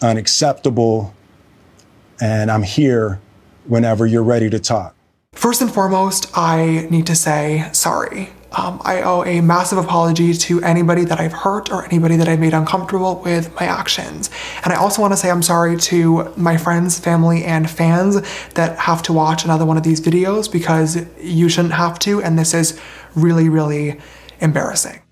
unacceptable 0.00 1.12
and 2.20 2.50
I'm 2.50 2.62
here 2.62 3.20
whenever 3.66 4.06
you're 4.06 4.22
ready 4.22 4.50
to 4.50 4.58
talk. 4.58 4.94
First 5.32 5.60
and 5.60 5.72
foremost, 5.72 6.30
I 6.34 6.86
need 6.90 7.06
to 7.06 7.14
say 7.14 7.68
sorry. 7.72 8.30
Um, 8.52 8.80
I 8.82 9.02
owe 9.02 9.24
a 9.24 9.42
massive 9.42 9.76
apology 9.76 10.32
to 10.32 10.62
anybody 10.62 11.04
that 11.04 11.20
I've 11.20 11.34
hurt 11.34 11.70
or 11.70 11.84
anybody 11.84 12.16
that 12.16 12.28
I've 12.28 12.40
made 12.40 12.54
uncomfortable 12.54 13.20
with 13.22 13.54
my 13.56 13.66
actions. 13.66 14.30
And 14.64 14.72
I 14.72 14.76
also 14.76 15.02
want 15.02 15.12
to 15.12 15.18
say 15.18 15.30
I'm 15.30 15.42
sorry 15.42 15.76
to 15.76 16.32
my 16.34 16.56
friends, 16.56 16.98
family, 16.98 17.44
and 17.44 17.68
fans 17.68 18.22
that 18.54 18.78
have 18.78 19.02
to 19.02 19.12
watch 19.12 19.44
another 19.44 19.66
one 19.66 19.76
of 19.76 19.82
these 19.82 20.00
videos 20.00 20.50
because 20.50 21.04
you 21.20 21.50
shouldn't 21.50 21.74
have 21.74 21.98
to, 22.00 22.22
and 22.22 22.38
this 22.38 22.54
is 22.54 22.80
really, 23.14 23.50
really 23.50 24.00
embarrassing. 24.40 25.02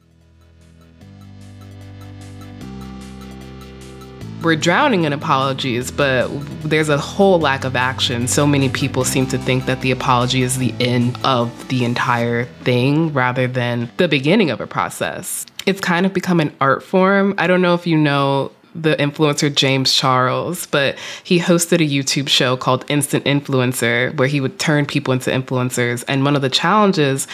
We're 4.46 4.54
drowning 4.54 5.02
in 5.02 5.12
apologies, 5.12 5.90
but 5.90 6.28
there's 6.62 6.88
a 6.88 6.96
whole 6.96 7.40
lack 7.40 7.64
of 7.64 7.74
action. 7.74 8.28
So 8.28 8.46
many 8.46 8.68
people 8.68 9.02
seem 9.02 9.26
to 9.26 9.38
think 9.38 9.66
that 9.66 9.80
the 9.80 9.90
apology 9.90 10.42
is 10.42 10.59
the 10.59 10.72
end 10.78 11.18
of 11.24 11.66
the 11.66 11.85
entire 11.85 12.44
thing 12.62 13.12
rather 13.12 13.48
than 13.48 13.90
the 13.96 14.06
beginning 14.06 14.50
of 14.50 14.61
a 14.61 14.66
process. 14.68 15.46
It's 15.66 15.80
kind 15.80 16.06
of 16.06 16.14
become 16.14 16.38
an 16.38 16.54
art 16.61 16.85
form. 16.85 17.35
I 17.38 17.48
don't 17.48 17.61
know 17.61 17.74
if 17.74 17.88
you 17.88 17.96
know 17.96 18.52
the 18.82 18.96
influencer 18.96 19.54
James 19.54 19.92
Charles, 19.92 20.66
but 20.66 20.96
he 21.24 21.40
hosted 21.40 21.76
a 21.76 21.88
YouTube 21.88 22.28
show 22.28 22.56
called 22.56 22.84
Instant 22.88 23.24
Influencer 23.24 24.16
where 24.16 24.28
he 24.28 24.40
would 24.40 24.58
turn 24.58 24.86
people 24.86 25.12
into 25.12 25.30
influencers. 25.30 26.04
And 26.08 26.24
one 26.24 26.36
of 26.36 26.42
the 26.42 26.50
challenges 26.50 27.26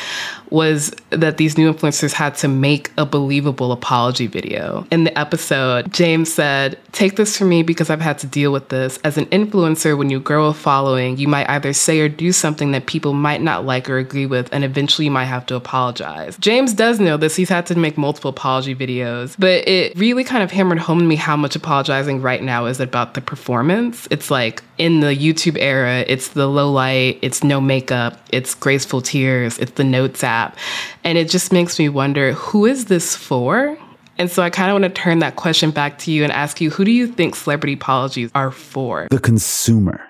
was 0.50 0.94
that 1.10 1.38
these 1.38 1.56
new 1.56 1.72
influencers 1.72 2.12
had 2.12 2.34
to 2.36 2.48
make 2.48 2.92
a 2.98 3.06
believable 3.06 3.72
apology 3.72 4.26
video. 4.26 4.86
In 4.90 5.04
the 5.04 5.18
episode, 5.18 5.92
James 5.92 6.32
said, 6.32 6.78
Take 6.92 7.16
this 7.16 7.38
from 7.38 7.48
me 7.48 7.62
because 7.62 7.88
I've 7.88 8.02
had 8.02 8.18
to 8.18 8.26
deal 8.26 8.52
with 8.52 8.68
this. 8.68 8.98
As 9.02 9.16
an 9.16 9.26
influencer, 9.26 9.96
when 9.96 10.10
you 10.10 10.20
grow 10.20 10.46
a 10.46 10.54
following, 10.54 11.16
you 11.16 11.26
might 11.26 11.48
either 11.48 11.72
say 11.72 12.00
or 12.00 12.08
do 12.08 12.32
something 12.32 12.72
that 12.72 12.86
people 12.86 13.14
might 13.14 13.40
not 13.40 13.64
like 13.64 13.88
or 13.88 13.96
agree 13.96 14.26
with, 14.26 14.52
and 14.52 14.62
eventually 14.62 15.06
you 15.06 15.10
might 15.10 15.24
have 15.24 15.46
to 15.46 15.54
apologize. 15.54 16.36
James 16.36 16.74
does 16.74 17.00
know 17.00 17.16
this. 17.16 17.34
He's 17.34 17.48
had 17.48 17.64
to 17.66 17.78
make 17.78 17.96
multiple 17.96 18.30
apology 18.30 18.74
videos, 18.74 19.34
but 19.38 19.66
it 19.66 19.96
really 19.96 20.22
kind 20.22 20.42
of 20.42 20.50
hammered 20.50 20.78
home 20.78 20.98
to 20.98 21.04
me 21.04 21.16
how 21.16 21.31
much 21.36 21.56
apologizing 21.56 22.20
right 22.20 22.42
now 22.42 22.66
is 22.66 22.80
about 22.80 23.14
the 23.14 23.20
performance. 23.20 24.08
It's 24.10 24.30
like 24.30 24.62
in 24.78 25.00
the 25.00 25.16
YouTube 25.16 25.56
era, 25.58 26.04
it's 26.06 26.28
the 26.28 26.46
low 26.46 26.70
light, 26.70 27.18
it's 27.22 27.42
no 27.44 27.60
makeup, 27.60 28.18
it's 28.30 28.54
graceful 28.54 29.00
tears, 29.00 29.58
it's 29.58 29.72
the 29.72 29.84
notes 29.84 30.24
app. 30.24 30.56
And 31.04 31.18
it 31.18 31.28
just 31.28 31.52
makes 31.52 31.78
me 31.78 31.88
wonder 31.88 32.32
who 32.32 32.66
is 32.66 32.86
this 32.86 33.16
for? 33.16 33.78
And 34.18 34.30
so 34.30 34.42
I 34.42 34.50
kind 34.50 34.70
of 34.70 34.80
want 34.80 34.94
to 34.94 35.02
turn 35.02 35.20
that 35.20 35.36
question 35.36 35.70
back 35.70 35.98
to 36.00 36.12
you 36.12 36.22
and 36.22 36.32
ask 36.32 36.60
you 36.60 36.70
who 36.70 36.84
do 36.84 36.92
you 36.92 37.06
think 37.06 37.34
celebrity 37.34 37.74
apologies 37.74 38.30
are 38.34 38.50
for? 38.50 39.08
The 39.10 39.18
consumer 39.18 40.00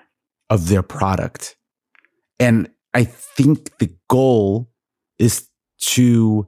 of 0.49 0.67
their 0.67 0.83
product. 0.83 1.55
And 2.39 2.69
I 2.93 3.05
think 3.05 3.77
the 3.79 3.95
goal 4.09 4.69
is 5.17 5.47
to 5.79 6.47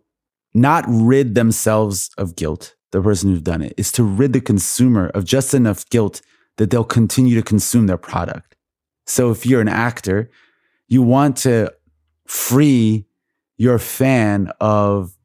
not 0.53 0.85
rid 0.87 1.35
themselves 1.35 2.09
of 2.17 2.35
guilt, 2.35 2.75
the 2.95 3.01
person 3.01 3.29
who's 3.29 3.41
done 3.41 3.61
it, 3.61 3.73
is 3.77 3.91
to 3.93 4.03
rid 4.03 4.33
the 4.33 4.41
consumer 4.41 5.09
of 5.09 5.25
just 5.25 5.53
enough 5.53 5.87
guilt 5.89 6.21
that 6.57 6.69
they'll 6.71 6.83
continue 6.83 7.35
to 7.35 7.43
consume 7.43 7.87
their 7.87 7.97
product. 7.97 8.55
So 9.05 9.29
if 9.31 9.45
you're 9.45 9.61
an 9.61 9.67
actor, 9.67 10.31
you 10.87 11.01
want 11.01 11.37
to 11.37 11.71
free 12.25 13.05
your 13.57 13.77
fan 13.77 14.51
of 14.59 15.15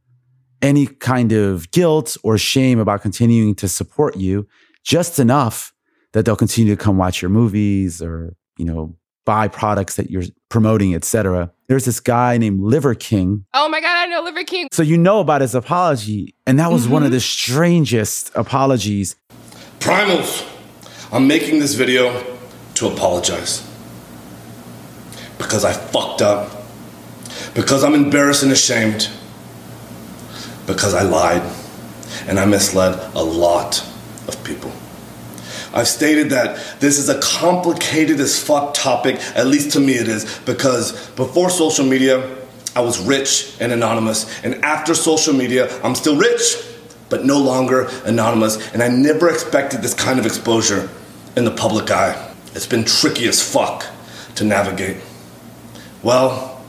any 0.62 0.86
kind 0.86 1.32
of 1.32 1.70
guilt 1.70 2.16
or 2.22 2.36
shame 2.36 2.78
about 2.78 3.02
continuing 3.02 3.54
to 3.56 3.68
support 3.68 4.16
you 4.16 4.46
just 4.84 5.18
enough 5.18 5.72
that 6.12 6.24
they'll 6.24 6.36
continue 6.36 6.74
to 6.74 6.82
come 6.82 6.98
watch 6.98 7.22
your 7.22 7.30
movies 7.30 8.02
or, 8.02 8.34
you 8.58 8.64
know, 8.64 8.96
buy 9.24 9.48
products 9.48 9.96
that 9.96 10.10
you're 10.10 10.24
promoting, 10.48 10.94
etc. 10.94 11.52
There's 11.70 11.84
this 11.84 12.00
guy 12.00 12.36
named 12.36 12.60
Liver 12.60 12.96
King. 12.96 13.44
Oh 13.54 13.68
my 13.68 13.80
God, 13.80 13.96
I 13.96 14.06
know 14.06 14.22
Liver 14.24 14.42
King. 14.42 14.66
So 14.72 14.82
you 14.82 14.98
know 14.98 15.20
about 15.20 15.40
his 15.40 15.54
apology, 15.54 16.34
and 16.44 16.58
that 16.58 16.72
was 16.72 16.82
mm-hmm. 16.82 16.94
one 16.94 17.02
of 17.04 17.10
mm-hmm. 17.10 17.14
the 17.14 17.20
strangest 17.20 18.32
apologies. 18.34 19.14
Primals, 19.78 20.44
I'm 21.12 21.28
making 21.28 21.60
this 21.60 21.74
video 21.74 22.26
to 22.74 22.88
apologize 22.88 23.64
because 25.38 25.64
I 25.64 25.72
fucked 25.72 26.22
up, 26.22 26.50
because 27.54 27.84
I'm 27.84 27.94
embarrassed 27.94 28.42
and 28.42 28.50
ashamed, 28.50 29.08
because 30.66 30.92
I 30.92 31.02
lied 31.02 31.48
and 32.26 32.40
I 32.40 32.46
misled 32.46 32.98
a 33.14 33.22
lot 33.22 33.80
of 34.26 34.42
people. 34.42 34.69
I've 35.72 35.88
stated 35.88 36.30
that 36.30 36.80
this 36.80 36.98
is 36.98 37.08
a 37.08 37.20
complicated 37.20 38.18
as 38.20 38.42
fuck 38.42 38.74
topic, 38.74 39.16
at 39.36 39.46
least 39.46 39.72
to 39.72 39.80
me 39.80 39.92
it 39.94 40.08
is, 40.08 40.38
because 40.40 41.08
before 41.10 41.50
social 41.50 41.84
media, 41.86 42.36
I 42.74 42.80
was 42.80 42.98
rich 43.00 43.56
and 43.60 43.72
anonymous. 43.72 44.42
And 44.44 44.64
after 44.64 44.94
social 44.94 45.34
media, 45.34 45.68
I'm 45.82 45.94
still 45.94 46.16
rich, 46.16 46.56
but 47.08 47.24
no 47.24 47.38
longer 47.38 47.88
anonymous. 48.04 48.72
And 48.72 48.82
I 48.82 48.88
never 48.88 49.28
expected 49.28 49.82
this 49.82 49.94
kind 49.94 50.18
of 50.18 50.26
exposure 50.26 50.88
in 51.36 51.44
the 51.44 51.50
public 51.50 51.90
eye. 51.90 52.32
It's 52.54 52.66
been 52.66 52.84
tricky 52.84 53.28
as 53.28 53.42
fuck 53.42 53.84
to 54.36 54.44
navigate. 54.44 54.96
Well, 56.02 56.64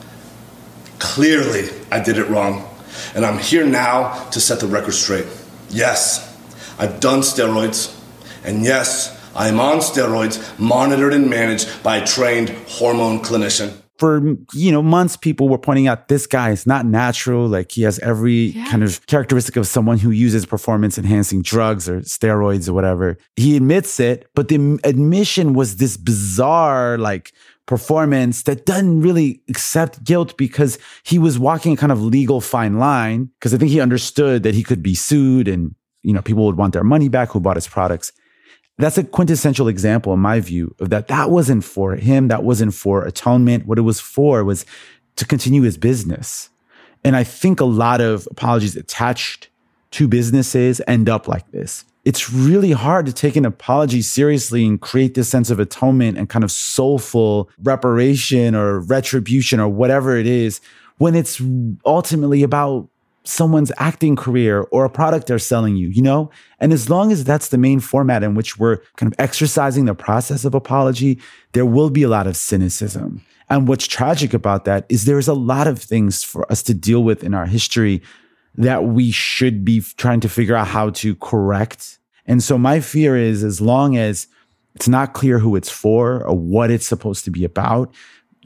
clearly 1.00 1.70
I 1.92 2.00
did 2.02 2.18
it 2.18 2.28
wrong. 2.30 2.68
And 3.16 3.26
I'm 3.26 3.40
here 3.40 3.66
now 3.66 4.30
to 4.30 4.42
set 4.42 4.60
the 4.60 4.68
record 4.68 4.94
straight. 4.94 5.26
Yes, 5.70 6.38
I've 6.78 7.00
done 7.00 7.20
steroids. 7.22 7.98
And 8.44 8.64
yes, 8.64 9.18
I 9.36 9.48
am 9.48 9.60
on 9.60 9.78
steroids, 9.78 10.60
monitored 10.60 11.14
and 11.14 11.30
managed 11.30 11.84
by 11.84 11.98
a 11.98 12.06
trained 12.06 12.50
hormone 12.68 13.20
clinician. 13.20 13.78
For 13.98 14.20
you 14.54 14.72
know 14.72 14.82
months, 14.82 15.16
people 15.16 15.48
were 15.48 15.60
pointing 15.60 15.88
out 15.88 16.08
this 16.08 16.26
guy 16.26 16.50
is 16.50 16.66
not 16.66 16.88
natural. 16.88 17.48
Like 17.48 17.72
he 17.72 17.84
has 17.84 18.00
every 18.00 18.48
yeah. 18.48 18.66
kind 18.66 18.82
of 18.82 19.06
characteristic 19.06 19.56
of 19.58 19.68
someone 19.68 20.00
who 20.00 20.10
uses 20.10 20.44
performance 20.44 20.98
enhancing 20.98 21.44
drugs 21.44 21.88
or 21.88 22.00
steroids 22.02 22.68
or 22.68 22.74
whatever. 22.74 23.18
He 23.36 23.56
admits 23.56 24.00
it, 24.00 24.28
but 24.34 24.48
the 24.48 24.80
admission 24.84 25.54
was 25.54 25.78
this 25.78 25.98
bizarre, 25.98 26.98
like 26.98 27.32
performance 27.68 28.44
that 28.44 28.66
doesn't 28.66 29.02
really 29.02 29.42
accept 29.48 30.04
guilt 30.04 30.36
because 30.36 30.80
he 31.04 31.20
was 31.20 31.38
walking 31.38 31.74
a 31.74 31.78
kind 31.78 31.92
of 31.92 32.02
legal 32.02 32.42
fine 32.42 32.80
line 32.80 33.30
because 33.40 33.54
I 33.54 33.58
think 33.58 33.72
he 33.72 33.80
understood 33.80 34.44
that 34.44 34.56
he 34.56 34.64
could 34.64 34.82
be 34.82 34.96
sued 34.96 35.48
and 35.48 35.74
you 36.02 36.12
know 36.12 36.22
people 36.22 36.46
would 36.48 36.58
want 36.58 36.74
their 36.74 36.84
money 36.84 37.08
back 37.08 37.30
who 37.30 37.40
bought 37.40 37.56
his 37.56 37.68
products 37.68 38.12
that's 38.82 38.98
a 38.98 39.04
quintessential 39.04 39.68
example 39.68 40.14
in 40.14 40.20
my 40.20 40.40
view 40.40 40.76
of 40.80 40.90
that. 40.90 41.08
That 41.08 41.30
wasn't 41.30 41.64
for 41.64 41.96
him. 41.96 42.28
That 42.28 42.44
wasn't 42.44 42.74
for 42.74 43.04
atonement. 43.04 43.66
What 43.66 43.78
it 43.78 43.82
was 43.82 44.00
for 44.00 44.44
was 44.44 44.66
to 45.18 45.26
continue 45.26 45.62
his 45.62 45.78
business. 45.78 46.50
And 47.04 47.16
i 47.16 47.24
think 47.24 47.60
a 47.60 47.66
lot 47.66 48.00
of 48.00 48.28
apologies 48.30 48.76
attached 48.76 49.50
to 49.92 50.08
businesses 50.08 50.82
end 50.88 51.10
up 51.10 51.28
like 51.28 51.50
this. 51.52 51.86
It's 52.06 52.32
really 52.32 52.72
hard 52.72 53.06
to 53.06 53.14
take 53.14 53.36
an 53.36 53.46
apology 53.46 54.02
seriously 54.02 54.66
and 54.66 54.82
create 54.82 55.14
this 55.14 55.30
sense 55.30 55.52
of 55.52 55.60
atonement 55.60 56.18
and 56.18 56.30
kind 56.30 56.44
of 56.44 56.52
soulful 56.52 57.50
reparation 57.62 58.56
or 58.56 58.80
retribution 58.80 59.60
or 59.60 59.68
whatever 59.68 60.16
it 60.18 60.26
is 60.26 60.62
when 60.98 61.16
it's 61.16 61.42
ultimately 61.86 62.42
about 62.42 62.88
someone's 63.24 63.72
acting 63.78 64.16
career 64.16 64.62
or 64.72 64.84
a 64.86 64.90
product 64.90 65.28
they're 65.28 65.40
selling 65.40 65.76
you, 65.76 65.90
you 65.90 66.02
know? 66.02 66.32
And 66.60 66.74
as 66.74 66.90
long 66.90 67.12
as 67.12 67.24
that's 67.24 67.50
the 67.50 67.58
main 67.58 67.80
format 67.80 68.24
in 68.24 68.36
which 68.36 68.58
we're 68.58 68.78
kind 68.96 69.12
of 69.12 69.20
exercising 69.20 69.86
the 69.86 69.94
process 69.94 70.44
of 70.46 70.56
apology, 70.56 71.20
there 71.54 71.66
will 71.66 71.90
be 71.90 72.04
a 72.04 72.10
lot 72.10 72.28
of 72.28 72.36
cynicism. 72.36 73.24
And 73.50 73.68
what's 73.68 73.86
tragic 73.86 74.34
about 74.34 74.66
that 74.66 74.86
is 74.90 75.06
there's 75.06 75.28
a 75.28 75.34
lot 75.34 75.68
of 75.68 75.80
things 75.80 76.24
for 76.24 76.50
us 76.52 76.64
to 76.64 76.74
deal 76.74 77.04
with 77.04 77.24
in 77.24 77.34
our 77.34 77.46
history 77.46 78.02
that 78.56 78.86
we 78.86 79.12
should 79.12 79.64
be 79.64 79.82
trying 79.98 80.20
to 80.22 80.30
figure 80.30 80.56
out 80.56 80.68
how 80.68 80.90
to 80.90 81.16
correct. 81.16 82.00
And 82.26 82.42
so 82.42 82.58
my 82.58 82.80
fear 82.80 83.16
is 83.16 83.44
as 83.44 83.62
long 83.62 83.98
as 83.98 84.28
it's 84.76 84.88
not 84.88 85.14
clear 85.14 85.40
who 85.40 85.56
it's 85.56 85.70
for 85.70 86.26
or 86.26 86.36
what 86.36 86.72
it's 86.72 86.88
supposed 86.88 87.26
to 87.26 87.32
be 87.32 87.44
about, 87.44 87.94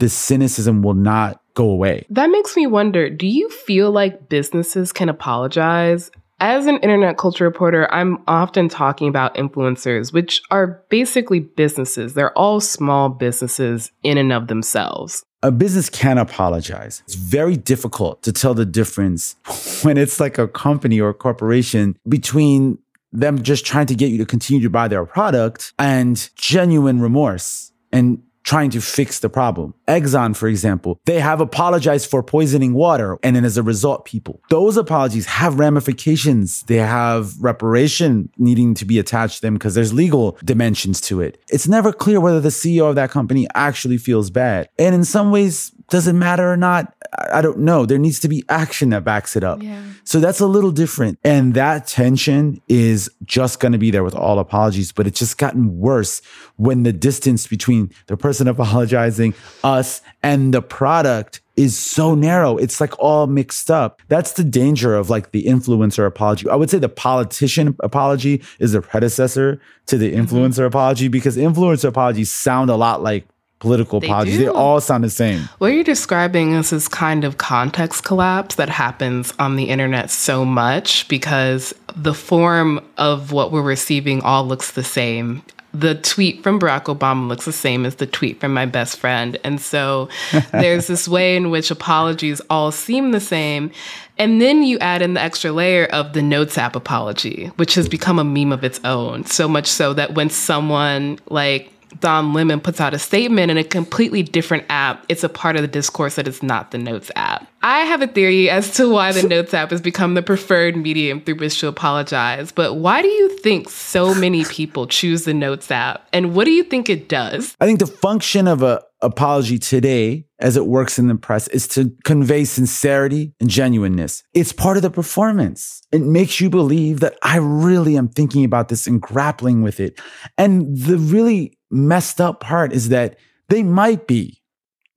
the 0.00 0.08
cynicism 0.08 0.82
will 0.82 0.94
not 0.94 1.40
go 1.56 1.68
away. 1.68 2.06
That 2.10 2.30
makes 2.30 2.54
me 2.54 2.68
wonder 2.68 3.10
do 3.10 3.26
you 3.26 3.50
feel 3.50 3.90
like 3.90 4.28
businesses 4.28 4.92
can 4.92 5.08
apologize? 5.08 6.12
As 6.38 6.66
an 6.66 6.76
internet 6.78 7.16
culture 7.16 7.44
reporter, 7.44 7.92
I'm 7.92 8.22
often 8.28 8.68
talking 8.68 9.08
about 9.08 9.34
influencers, 9.36 10.12
which 10.12 10.42
are 10.50 10.82
basically 10.90 11.40
businesses. 11.40 12.12
They're 12.12 12.36
all 12.36 12.60
small 12.60 13.08
businesses 13.08 13.90
in 14.02 14.18
and 14.18 14.30
of 14.32 14.48
themselves. 14.48 15.24
A 15.42 15.50
business 15.50 15.88
can 15.88 16.18
apologize. 16.18 17.02
It's 17.06 17.14
very 17.14 17.56
difficult 17.56 18.22
to 18.24 18.32
tell 18.32 18.52
the 18.52 18.66
difference 18.66 19.36
when 19.82 19.96
it's 19.96 20.20
like 20.20 20.36
a 20.36 20.46
company 20.46 21.00
or 21.00 21.08
a 21.08 21.14
corporation 21.14 21.96
between 22.06 22.78
them 23.12 23.42
just 23.42 23.64
trying 23.64 23.86
to 23.86 23.94
get 23.94 24.10
you 24.10 24.18
to 24.18 24.26
continue 24.26 24.62
to 24.62 24.70
buy 24.70 24.88
their 24.88 25.06
product 25.06 25.72
and 25.78 26.28
genuine 26.36 27.00
remorse 27.00 27.72
and 27.92 28.22
trying 28.46 28.70
to 28.70 28.80
fix 28.80 29.18
the 29.18 29.28
problem. 29.28 29.74
Exxon, 29.88 30.34
for 30.34 30.48
example, 30.48 31.00
they 31.04 31.18
have 31.18 31.40
apologized 31.40 32.08
for 32.08 32.22
poisoning 32.22 32.72
water. 32.72 33.18
And 33.22 33.34
then 33.34 33.44
as 33.44 33.58
a 33.58 33.62
result, 33.62 34.04
people, 34.04 34.40
those 34.50 34.76
apologies 34.76 35.26
have 35.26 35.58
ramifications. 35.58 36.62
They 36.62 36.76
have 36.76 37.36
reparation 37.40 38.30
needing 38.38 38.74
to 38.74 38.84
be 38.84 39.00
attached 39.00 39.36
to 39.36 39.42
them 39.42 39.54
because 39.54 39.74
there's 39.74 39.92
legal 39.92 40.38
dimensions 40.44 41.00
to 41.02 41.20
it. 41.20 41.42
It's 41.48 41.66
never 41.66 41.92
clear 41.92 42.20
whether 42.20 42.40
the 42.40 42.50
CEO 42.50 42.88
of 42.88 42.94
that 42.94 43.10
company 43.10 43.48
actually 43.54 43.98
feels 43.98 44.30
bad. 44.30 44.68
And 44.78 44.94
in 44.94 45.04
some 45.04 45.32
ways, 45.32 45.72
does 45.88 46.06
it 46.06 46.14
matter 46.14 46.50
or 46.50 46.56
not? 46.56 46.94
I 47.32 47.40
don't 47.40 47.58
know. 47.58 47.86
There 47.86 47.98
needs 47.98 48.20
to 48.20 48.28
be 48.28 48.44
action 48.48 48.90
that 48.90 49.04
backs 49.04 49.36
it 49.36 49.44
up. 49.44 49.62
Yeah. 49.62 49.82
So 50.04 50.20
that's 50.20 50.40
a 50.40 50.46
little 50.46 50.70
different. 50.70 51.18
And 51.24 51.54
that 51.54 51.86
tension 51.86 52.60
is 52.68 53.10
just 53.24 53.58
going 53.58 53.72
to 53.72 53.78
be 53.78 53.90
there 53.90 54.04
with 54.04 54.14
all 54.14 54.38
apologies, 54.38 54.92
but 54.92 55.06
it's 55.06 55.18
just 55.18 55.38
gotten 55.38 55.78
worse 55.78 56.20
when 56.56 56.82
the 56.82 56.92
distance 56.92 57.46
between 57.46 57.90
the 58.06 58.16
person 58.16 58.48
apologizing, 58.48 59.34
us, 59.64 60.02
and 60.22 60.52
the 60.52 60.62
product 60.62 61.40
is 61.56 61.76
so 61.76 62.14
narrow. 62.14 62.58
It's 62.58 62.80
like 62.80 62.98
all 62.98 63.26
mixed 63.26 63.70
up. 63.70 64.02
That's 64.08 64.32
the 64.32 64.44
danger 64.44 64.94
of 64.94 65.08
like 65.08 65.30
the 65.30 65.44
influencer 65.44 66.06
apology. 66.06 66.48
I 66.48 66.54
would 66.54 66.68
say 66.68 66.78
the 66.78 66.88
politician 66.88 67.76
apology 67.80 68.42
is 68.58 68.74
a 68.74 68.82
predecessor 68.82 69.60
to 69.86 69.96
the 69.96 70.12
mm-hmm. 70.12 70.20
influencer 70.20 70.58
mm-hmm. 70.58 70.64
apology 70.64 71.08
because 71.08 71.36
influencer 71.36 71.88
apologies 71.88 72.30
sound 72.30 72.68
a 72.68 72.76
lot 72.76 73.02
like 73.02 73.26
political 73.58 74.00
they 74.00 74.06
apologies. 74.06 74.38
Do. 74.38 74.44
They 74.44 74.50
all 74.50 74.80
sound 74.80 75.04
the 75.04 75.10
same. 75.10 75.48
What 75.58 75.68
you're 75.68 75.84
describing 75.84 76.52
is 76.52 76.70
this 76.70 76.88
kind 76.88 77.24
of 77.24 77.38
context 77.38 78.04
collapse 78.04 78.56
that 78.56 78.68
happens 78.68 79.32
on 79.38 79.56
the 79.56 79.64
internet 79.64 80.10
so 80.10 80.44
much 80.44 81.08
because 81.08 81.74
the 81.94 82.14
form 82.14 82.80
of 82.98 83.32
what 83.32 83.52
we're 83.52 83.62
receiving 83.62 84.22
all 84.22 84.46
looks 84.46 84.72
the 84.72 84.84
same. 84.84 85.42
The 85.72 85.94
tweet 85.94 86.42
from 86.42 86.58
Barack 86.58 86.84
Obama 86.84 87.28
looks 87.28 87.44
the 87.44 87.52
same 87.52 87.84
as 87.84 87.96
the 87.96 88.06
tweet 88.06 88.40
from 88.40 88.54
my 88.54 88.64
best 88.64 88.98
friend. 88.98 89.38
And 89.44 89.60
so 89.60 90.08
there's 90.52 90.86
this 90.86 91.06
way 91.06 91.36
in 91.36 91.50
which 91.50 91.70
apologies 91.70 92.40
all 92.48 92.72
seem 92.72 93.10
the 93.10 93.20
same. 93.20 93.70
And 94.18 94.40
then 94.40 94.62
you 94.62 94.78
add 94.78 95.02
in 95.02 95.14
the 95.14 95.20
extra 95.20 95.52
layer 95.52 95.84
of 95.86 96.14
the 96.14 96.22
Notes 96.22 96.56
app 96.56 96.76
apology, 96.76 97.46
which 97.56 97.74
has 97.74 97.88
become 97.88 98.18
a 98.18 98.24
meme 98.24 98.52
of 98.52 98.64
its 98.64 98.80
own. 98.84 99.26
So 99.26 99.46
much 99.46 99.66
so 99.66 99.92
that 99.92 100.14
when 100.14 100.30
someone 100.30 101.18
like 101.28 101.70
Don 102.00 102.32
Lemon 102.32 102.60
puts 102.60 102.80
out 102.80 102.94
a 102.94 102.98
statement 102.98 103.50
in 103.50 103.56
a 103.56 103.64
completely 103.64 104.22
different 104.22 104.64
app, 104.68 105.04
it's 105.08 105.24
a 105.24 105.28
part 105.28 105.56
of 105.56 105.62
the 105.62 105.68
discourse 105.68 106.16
that 106.16 106.28
is 106.28 106.42
not 106.42 106.70
the 106.70 106.78
Notes 106.78 107.10
app. 107.16 107.46
I 107.62 107.80
have 107.80 108.02
a 108.02 108.06
theory 108.06 108.50
as 108.50 108.72
to 108.74 108.88
why 108.88 109.12
the 109.12 109.22
Notes 109.28 109.54
app 109.54 109.70
has 109.70 109.80
become 109.80 110.14
the 110.14 110.22
preferred 110.22 110.76
medium 110.76 111.20
through 111.20 111.36
which 111.36 111.58
to 111.60 111.68
apologize. 111.68 112.52
But 112.52 112.74
why 112.74 113.02
do 113.02 113.08
you 113.08 113.38
think 113.38 113.70
so 113.70 114.14
many 114.14 114.44
people 114.44 114.86
choose 114.86 115.24
the 115.24 115.34
Notes 115.34 115.70
app? 115.70 116.06
And 116.12 116.34
what 116.34 116.44
do 116.44 116.52
you 116.52 116.62
think 116.62 116.88
it 116.88 117.08
does? 117.08 117.56
I 117.60 117.66
think 117.66 117.78
the 117.78 117.86
function 117.86 118.46
of 118.46 118.62
a 118.62 118.82
apology 119.02 119.58
today, 119.58 120.26
as 120.40 120.56
it 120.56 120.66
works 120.66 120.98
in 120.98 121.08
the 121.08 121.14
press, 121.14 121.48
is 121.48 121.68
to 121.68 121.94
convey 122.04 122.44
sincerity 122.44 123.32
and 123.40 123.48
genuineness. 123.48 124.22
It's 124.34 124.52
part 124.52 124.76
of 124.76 124.82
the 124.82 124.90
performance. 124.90 125.82
It 125.92 126.02
makes 126.02 126.40
you 126.40 126.50
believe 126.50 127.00
that 127.00 127.16
I 127.22 127.36
really 127.36 127.96
am 127.96 128.08
thinking 128.08 128.44
about 128.44 128.68
this 128.68 128.86
and 128.86 129.00
grappling 129.00 129.62
with 129.62 129.80
it. 129.80 130.00
And 130.38 130.76
the 130.76 130.98
really 130.98 131.55
messed 131.70 132.20
up 132.20 132.40
part 132.40 132.72
is 132.72 132.88
that 132.90 133.18
they 133.48 133.62
might 133.62 134.06
be 134.06 134.42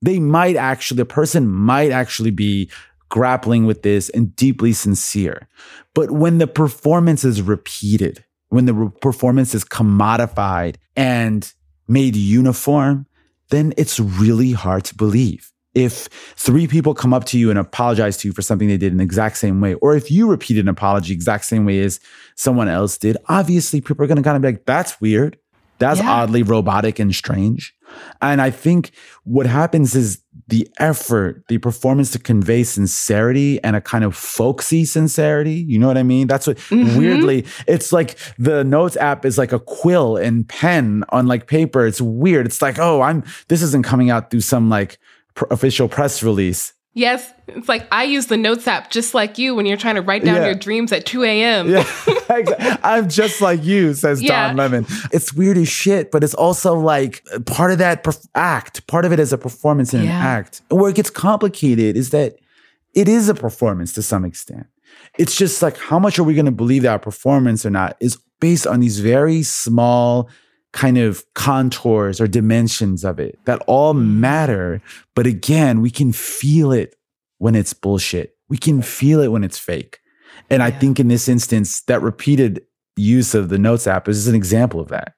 they 0.02 0.18
might 0.18 0.56
actually, 0.56 0.96
the 0.96 1.04
person 1.04 1.48
might 1.48 1.90
actually 1.90 2.30
be 2.30 2.70
grappling 3.08 3.66
with 3.66 3.82
this 3.82 4.08
and 4.10 4.34
deeply 4.36 4.72
sincere. 4.72 5.48
But 5.94 6.10
when 6.10 6.38
the 6.38 6.46
performance 6.46 7.24
is 7.24 7.42
repeated, 7.42 8.24
when 8.48 8.66
the 8.66 8.74
re- 8.74 8.90
performance 9.00 9.54
is 9.54 9.64
commodified 9.64 10.76
and 10.96 11.52
made 11.88 12.16
uniform, 12.16 13.06
then 13.50 13.74
it's 13.76 13.98
really 13.98 14.52
hard 14.52 14.84
to 14.84 14.94
believe. 14.94 15.52
If 15.74 16.08
three 16.36 16.66
people 16.66 16.94
come 16.94 17.14
up 17.14 17.24
to 17.26 17.38
you 17.38 17.50
and 17.50 17.58
apologize 17.58 18.16
to 18.18 18.28
you 18.28 18.32
for 18.32 18.42
something 18.42 18.68
they 18.68 18.76
did 18.76 18.92
in 18.92 18.98
the 18.98 19.04
exact 19.04 19.36
same 19.36 19.60
way, 19.60 19.74
or 19.74 19.94
if 19.94 20.10
you 20.10 20.28
repeat 20.28 20.58
an 20.58 20.68
apology 20.68 21.12
exact 21.12 21.44
same 21.44 21.64
way 21.64 21.80
as 21.80 22.00
someone 22.34 22.68
else 22.68 22.96
did, 22.98 23.16
obviously 23.28 23.80
people 23.80 24.04
are 24.04 24.08
going 24.08 24.16
to 24.16 24.22
kind 24.22 24.36
of 24.36 24.42
be 24.42 24.48
like, 24.48 24.66
that's 24.66 25.00
weird. 25.00 25.36
That's 25.80 25.98
yeah. 25.98 26.10
oddly 26.10 26.44
robotic 26.44 26.98
and 26.98 27.12
strange. 27.14 27.74
And 28.22 28.40
I 28.40 28.50
think 28.50 28.92
what 29.24 29.46
happens 29.46 29.96
is 29.96 30.22
the 30.46 30.68
effort, 30.78 31.44
the 31.48 31.58
performance 31.58 32.12
to 32.12 32.18
convey 32.18 32.62
sincerity 32.62 33.62
and 33.64 33.74
a 33.74 33.80
kind 33.80 34.04
of 34.04 34.14
folksy 34.14 34.84
sincerity. 34.84 35.54
You 35.54 35.78
know 35.78 35.88
what 35.88 35.98
I 35.98 36.02
mean? 36.02 36.26
That's 36.26 36.46
what 36.46 36.58
mm-hmm. 36.58 36.98
weirdly, 36.98 37.46
it's 37.66 37.92
like 37.92 38.16
the 38.38 38.62
notes 38.62 38.96
app 38.96 39.24
is 39.24 39.38
like 39.38 39.52
a 39.52 39.58
quill 39.58 40.16
and 40.16 40.48
pen 40.48 41.02
on 41.08 41.26
like 41.26 41.46
paper. 41.46 41.86
It's 41.86 42.00
weird. 42.00 42.46
It's 42.46 42.62
like, 42.62 42.78
oh, 42.78 43.00
I'm, 43.00 43.24
this 43.48 43.62
isn't 43.62 43.84
coming 43.84 44.10
out 44.10 44.30
through 44.30 44.42
some 44.42 44.68
like 44.68 44.98
pr- 45.34 45.46
official 45.50 45.88
press 45.88 46.22
release. 46.22 46.72
Yes, 46.92 47.32
it's 47.46 47.68
like 47.68 47.86
I 47.92 48.02
use 48.02 48.26
the 48.26 48.36
notes 48.36 48.66
app 48.66 48.90
just 48.90 49.14
like 49.14 49.38
you 49.38 49.54
when 49.54 49.64
you're 49.64 49.76
trying 49.76 49.94
to 49.94 50.02
write 50.02 50.24
down 50.24 50.36
yeah. 50.36 50.46
your 50.46 50.54
dreams 50.56 50.90
at 50.90 51.06
2 51.06 51.22
a.m. 51.22 51.70
Yeah, 51.70 51.86
I'm 52.82 53.08
just 53.08 53.40
like 53.40 53.62
you, 53.62 53.94
says 53.94 54.20
yeah. 54.20 54.48
Don 54.48 54.56
Lemon. 54.56 54.86
It's 55.12 55.32
weird 55.32 55.56
as 55.56 55.68
shit, 55.68 56.10
but 56.10 56.24
it's 56.24 56.34
also 56.34 56.74
like 56.74 57.24
part 57.46 57.70
of 57.70 57.78
that 57.78 58.02
perf- 58.02 58.26
act. 58.34 58.86
Part 58.88 59.04
of 59.04 59.12
it 59.12 59.20
is 59.20 59.32
a 59.32 59.38
performance 59.38 59.94
and 59.94 60.04
yeah. 60.04 60.18
an 60.18 60.26
act. 60.26 60.62
And 60.68 60.80
where 60.80 60.90
it 60.90 60.96
gets 60.96 61.10
complicated 61.10 61.96
is 61.96 62.10
that 62.10 62.36
it 62.94 63.08
is 63.08 63.28
a 63.28 63.34
performance 63.34 63.92
to 63.92 64.02
some 64.02 64.24
extent. 64.24 64.66
It's 65.16 65.36
just 65.36 65.62
like 65.62 65.76
how 65.76 66.00
much 66.00 66.18
are 66.18 66.24
we 66.24 66.34
going 66.34 66.46
to 66.46 66.52
believe 66.52 66.82
that 66.82 66.90
our 66.90 66.98
performance 66.98 67.64
or 67.64 67.70
not 67.70 67.96
is 68.00 68.18
based 68.40 68.66
on 68.66 68.80
these 68.80 68.98
very 68.98 69.44
small 69.44 70.28
kind 70.72 70.98
of 70.98 71.24
contours 71.34 72.20
or 72.20 72.26
dimensions 72.26 73.04
of 73.04 73.18
it 73.18 73.38
that 73.44 73.62
all 73.66 73.94
matter. 73.94 74.80
But 75.14 75.26
again, 75.26 75.80
we 75.80 75.90
can 75.90 76.12
feel 76.12 76.72
it 76.72 76.96
when 77.38 77.54
it's 77.54 77.72
bullshit. 77.72 78.36
We 78.48 78.56
can 78.56 78.82
feel 78.82 79.20
it 79.20 79.28
when 79.28 79.44
it's 79.44 79.58
fake. 79.58 80.00
And 80.48 80.60
yeah. 80.60 80.66
I 80.66 80.70
think 80.70 81.00
in 81.00 81.08
this 81.08 81.28
instance, 81.28 81.82
that 81.82 82.02
repeated 82.02 82.62
use 82.96 83.34
of 83.34 83.48
the 83.48 83.58
Notes 83.58 83.86
app 83.86 84.08
is 84.08 84.28
an 84.28 84.34
example 84.34 84.80
of 84.80 84.88
that. 84.88 85.14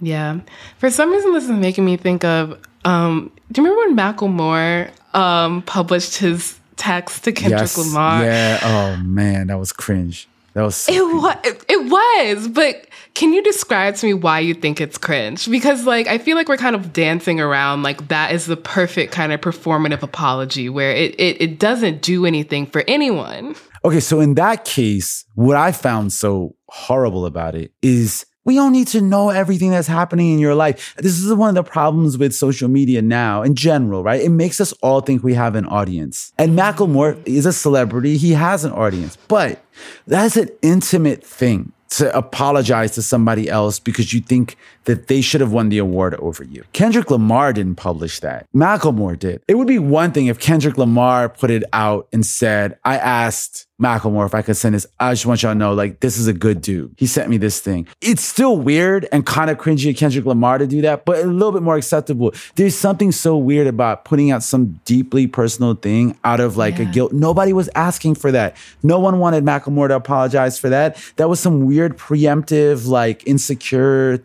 Yeah. 0.00 0.40
For 0.78 0.90
some 0.90 1.10
reason, 1.10 1.32
this 1.32 1.44
is 1.44 1.50
making 1.50 1.84
me 1.84 1.96
think 1.96 2.24
of 2.24 2.58
um, 2.84 3.32
do 3.50 3.62
you 3.62 3.68
remember 3.68 3.94
when 3.94 3.96
Macklemore 3.96 4.90
um, 5.14 5.62
published 5.62 6.16
his 6.16 6.58
text 6.76 7.24
to 7.24 7.32
Kendrick 7.32 7.60
yes. 7.62 7.78
Lamar? 7.78 8.24
Yeah. 8.24 8.58
Oh, 8.62 9.02
man. 9.02 9.46
That 9.46 9.58
was 9.58 9.72
cringe. 9.72 10.28
That 10.54 10.62
was 10.62 10.76
so 10.76 10.92
it 10.92 11.14
was 11.14 11.36
it, 11.42 11.64
it 11.68 11.90
was, 11.90 12.48
but 12.48 12.83
can 13.14 13.32
you 13.32 13.42
describe 13.42 13.94
to 13.96 14.06
me 14.06 14.14
why 14.14 14.40
you 14.40 14.54
think 14.54 14.80
it's 14.80 14.98
cringe? 14.98 15.48
Because 15.48 15.86
like 15.86 16.08
I 16.08 16.18
feel 16.18 16.36
like 16.36 16.48
we're 16.48 16.56
kind 16.56 16.76
of 16.76 16.92
dancing 16.92 17.40
around 17.40 17.82
like 17.82 18.08
that 18.08 18.32
is 18.32 18.46
the 18.46 18.56
perfect 18.56 19.12
kind 19.12 19.32
of 19.32 19.40
performative 19.40 20.02
apology 20.02 20.68
where 20.68 20.90
it 20.90 21.18
it, 21.18 21.40
it 21.40 21.58
doesn't 21.58 22.02
do 22.02 22.26
anything 22.26 22.66
for 22.66 22.84
anyone. 22.88 23.54
Okay, 23.84 24.00
so 24.00 24.20
in 24.20 24.34
that 24.34 24.64
case, 24.64 25.24
what 25.34 25.56
I 25.56 25.70
found 25.70 26.12
so 26.12 26.56
horrible 26.68 27.26
about 27.26 27.54
it 27.54 27.72
is 27.82 28.26
we 28.44 28.56
don't 28.56 28.72
need 28.72 28.88
to 28.88 29.00
know 29.00 29.30
everything 29.30 29.70
that's 29.70 29.88
happening 29.88 30.32
in 30.32 30.38
your 30.38 30.54
life. 30.54 30.94
This 30.96 31.18
is 31.18 31.32
one 31.34 31.50
of 31.50 31.54
the 31.54 31.62
problems 31.62 32.18
with 32.18 32.34
social 32.34 32.68
media 32.68 33.00
now 33.00 33.42
in 33.42 33.54
general, 33.54 34.02
right? 34.02 34.20
It 34.20 34.30
makes 34.30 34.60
us 34.60 34.72
all 34.82 35.00
think 35.00 35.22
we 35.22 35.34
have 35.34 35.54
an 35.54 35.66
audience. 35.66 36.32
And 36.38 36.58
Macklemore 36.58 37.26
is 37.26 37.46
a 37.46 37.52
celebrity. 37.52 38.16
He 38.16 38.32
has 38.32 38.64
an 38.64 38.72
audience, 38.72 39.16
but 39.28 39.62
that's 40.06 40.36
an 40.36 40.48
intimate 40.62 41.24
thing 41.24 41.72
to 41.90 42.16
apologize 42.16 42.92
to 42.92 43.02
somebody 43.02 43.48
else 43.48 43.78
because 43.78 44.12
you 44.12 44.20
think 44.20 44.56
that 44.84 45.06
they 45.06 45.20
should 45.20 45.40
have 45.40 45.52
won 45.52 45.68
the 45.68 45.78
award 45.78 46.14
over 46.14 46.44
you. 46.44 46.64
Kendrick 46.72 47.10
Lamar 47.10 47.52
didn't 47.52 47.76
publish 47.76 48.20
that. 48.20 48.46
Macklemore 48.54 49.18
did. 49.18 49.42
It 49.48 49.54
would 49.54 49.68
be 49.68 49.78
one 49.78 50.12
thing 50.12 50.26
if 50.26 50.38
Kendrick 50.38 50.76
Lamar 50.76 51.28
put 51.28 51.50
it 51.50 51.64
out 51.72 52.08
and 52.12 52.24
said, 52.24 52.78
I 52.84 52.96
asked 52.96 53.66
Macklemore 53.82 54.24
if 54.24 54.34
I 54.34 54.42
could 54.42 54.56
send 54.56 54.74
this. 54.74 54.86
I 55.00 55.12
just 55.12 55.26
want 55.26 55.42
y'all 55.42 55.52
to 55.52 55.58
know, 55.58 55.74
like, 55.74 56.00
this 56.00 56.16
is 56.16 56.28
a 56.28 56.32
good 56.32 56.60
dude. 56.60 56.94
He 56.96 57.06
sent 57.06 57.28
me 57.28 57.38
this 57.38 57.60
thing. 57.60 57.88
It's 58.00 58.22
still 58.22 58.56
weird 58.56 59.08
and 59.10 59.26
kind 59.26 59.50
of 59.50 59.58
cringy 59.58 59.90
of 59.90 59.96
Kendrick 59.96 60.24
Lamar 60.24 60.58
to 60.58 60.66
do 60.66 60.80
that, 60.82 61.04
but 61.04 61.18
a 61.18 61.26
little 61.26 61.50
bit 61.50 61.62
more 61.62 61.76
acceptable. 61.76 62.32
There's 62.54 62.76
something 62.76 63.10
so 63.10 63.36
weird 63.36 63.66
about 63.66 64.04
putting 64.04 64.30
out 64.30 64.44
some 64.44 64.80
deeply 64.84 65.26
personal 65.26 65.74
thing 65.74 66.16
out 66.24 66.38
of 66.38 66.56
like 66.56 66.78
yeah. 66.78 66.88
a 66.88 66.92
guilt. 66.92 67.12
Nobody 67.12 67.52
was 67.52 67.68
asking 67.74 68.14
for 68.14 68.30
that. 68.30 68.56
No 68.84 69.00
one 69.00 69.18
wanted 69.18 69.44
Macklemore 69.44 69.88
to 69.88 69.96
apologize 69.96 70.58
for 70.58 70.68
that. 70.68 70.96
That 71.16 71.28
was 71.28 71.40
some 71.40 71.66
weird 71.66 71.98
preemptive, 71.98 72.86
like 72.86 73.26
insecure 73.26 74.18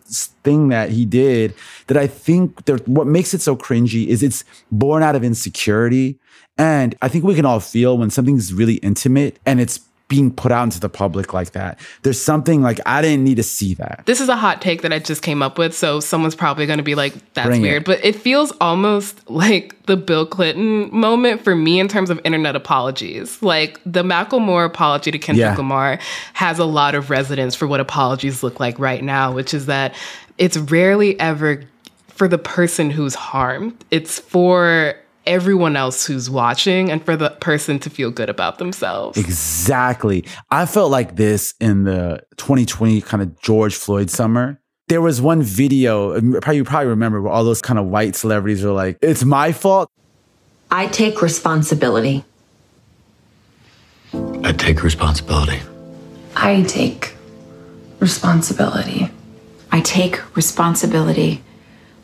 thing 0.44 0.70
that 0.70 0.90
he 0.90 1.06
did 1.06 1.54
that 1.88 1.98
I 1.98 2.08
think 2.08 2.66
that 2.66 2.88
what 2.88 3.08
makes 3.08 3.34
it 3.34 3.42
so 3.42 3.56
cringy 3.56 4.08
is 4.08 4.24
it's 4.24 4.44
born 4.72 5.04
out 5.04 5.16
of 5.16 5.24
insecurity 5.24 6.20
and 6.60 6.96
I 7.02 7.08
think 7.08 7.24
we 7.24 7.34
can 7.34 7.46
all 7.46 7.62
feel 7.62 7.98
when 7.98 8.12
something's 8.12 8.54
really 8.54 8.76
intimate 8.76 9.40
and 9.46 9.60
it's 9.60 9.80
being 10.10 10.34
put 10.34 10.52
out 10.52 10.64
into 10.64 10.80
the 10.80 10.90
public 10.90 11.34
like 11.34 11.52
that. 11.52 11.80
There's 12.02 12.20
something 12.20 12.62
like 12.64 12.80
I 12.86 13.02
didn't 13.02 13.24
need 13.24 13.36
to 13.36 13.44
see 13.44 13.76
that. 13.76 14.02
This 14.06 14.20
is 14.20 14.28
a 14.28 14.36
hot 14.36 14.60
take 14.60 14.82
that 14.82 14.92
I 14.92 15.00
just 15.00 15.22
came 15.22 15.42
up 15.42 15.58
with, 15.58 15.76
so 15.76 16.00
someone's 16.00 16.36
probably 16.36 16.66
going 16.66 16.78
to 16.78 16.84
be 16.84 16.96
like, 16.96 17.14
"That's 17.36 17.48
Bring 17.48 17.62
weird," 17.62 17.84
it. 17.84 17.86
but 17.86 18.04
it 18.04 18.16
feels 18.16 18.52
almost 18.60 19.30
like 19.30 19.86
the 19.86 19.96
Bill 19.96 20.26
Clinton 20.26 20.90
moment 20.92 21.42
for 21.42 21.56
me 21.56 21.80
in 21.80 21.88
terms 21.88 22.10
of 22.10 22.20
internet 22.26 22.56
apologies. 22.56 23.42
Like 23.42 23.80
the 23.86 24.04
Macklemore 24.04 24.66
apology 24.66 25.12
to 25.12 25.20
Kendrick 25.20 25.46
yeah. 25.46 25.56
Lamar 25.56 26.00
has 26.34 26.60
a 26.60 26.66
lot 26.66 26.96
of 26.96 27.10
resonance 27.12 27.56
for 27.56 27.68
what 27.68 27.80
apologies 27.80 28.44
look 28.44 28.60
like 28.60 28.78
right 28.80 29.04
now, 29.04 29.32
which 29.32 29.54
is 29.54 29.68
that 29.68 29.94
it's 30.40 30.58
rarely 30.58 31.18
ever 31.20 31.64
for 32.08 32.28
the 32.28 32.40
person 32.40 32.90
who's 32.90 33.14
harmed. 33.14 33.86
It's 33.92 34.20
for 34.20 34.96
everyone 35.30 35.76
else 35.76 36.06
who's 36.06 36.30
watching 36.30 36.92
and 36.92 37.06
for 37.06 37.16
the 37.16 37.30
person 37.30 37.78
to 37.80 37.90
feel 37.90 38.10
good 38.10 38.30
about 38.30 38.58
themselves. 38.58 39.18
Exactly. 39.18 40.26
I 40.50 40.66
felt 40.66 40.92
like 40.92 41.16
this 41.16 41.54
in 41.62 41.84
the 41.84 42.22
2020 42.38 43.00
kind 43.02 43.24
of 43.24 43.40
George 43.40 43.76
Floyd 43.76 44.10
summer. 44.10 44.60
There 44.88 45.02
was 45.02 45.22
one 45.22 45.44
video, 45.44 46.20
probably, 46.20 46.56
you 46.58 46.64
probably 46.64 46.88
remember, 46.88 47.22
where 47.22 47.32
all 47.32 47.44
those 47.44 47.62
kind 47.62 47.78
of 47.78 47.86
white 47.86 48.16
celebrities 48.16 48.66
are 48.66 48.72
like, 48.72 48.98
it's 49.04 49.24
my 49.24 49.52
fault. 49.52 49.90
I 50.72 50.88
take 50.88 51.22
responsibility. 51.22 52.26
I 54.44 54.52
take 54.54 54.82
responsibility. 54.82 55.62
I 56.36 56.64
take 56.64 57.14
responsibility. 58.00 59.12
I 59.72 59.82
take 59.82 60.36
responsibility 60.36 61.44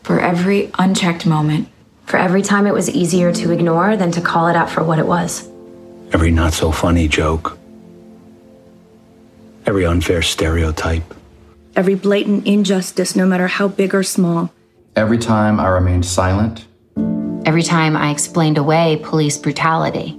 for 0.04 0.20
every 0.20 0.70
unchecked 0.78 1.26
moment 1.26 1.68
for 2.06 2.16
every 2.16 2.42
time 2.42 2.66
it 2.66 2.72
was 2.72 2.88
easier 2.88 3.32
to 3.32 3.50
ignore 3.50 3.96
than 3.96 4.12
to 4.12 4.20
call 4.20 4.48
it 4.48 4.56
out 4.56 4.70
for 4.70 4.82
what 4.82 4.98
it 4.98 5.06
was. 5.06 5.48
Every 6.12 6.30
not 6.30 6.52
so 6.52 6.70
funny 6.70 7.08
joke. 7.08 7.58
Every 9.66 9.84
unfair 9.84 10.22
stereotype. 10.22 11.14
Every 11.74 11.96
blatant 11.96 12.46
injustice, 12.46 13.16
no 13.16 13.26
matter 13.26 13.48
how 13.48 13.68
big 13.68 13.94
or 13.94 14.04
small. 14.04 14.52
Every 14.94 15.18
time 15.18 15.58
I 15.58 15.68
remained 15.68 16.06
silent. 16.06 16.64
Every 17.44 17.62
time 17.62 17.96
I 17.96 18.10
explained 18.10 18.56
away 18.56 19.00
police 19.02 19.36
brutality. 19.36 20.18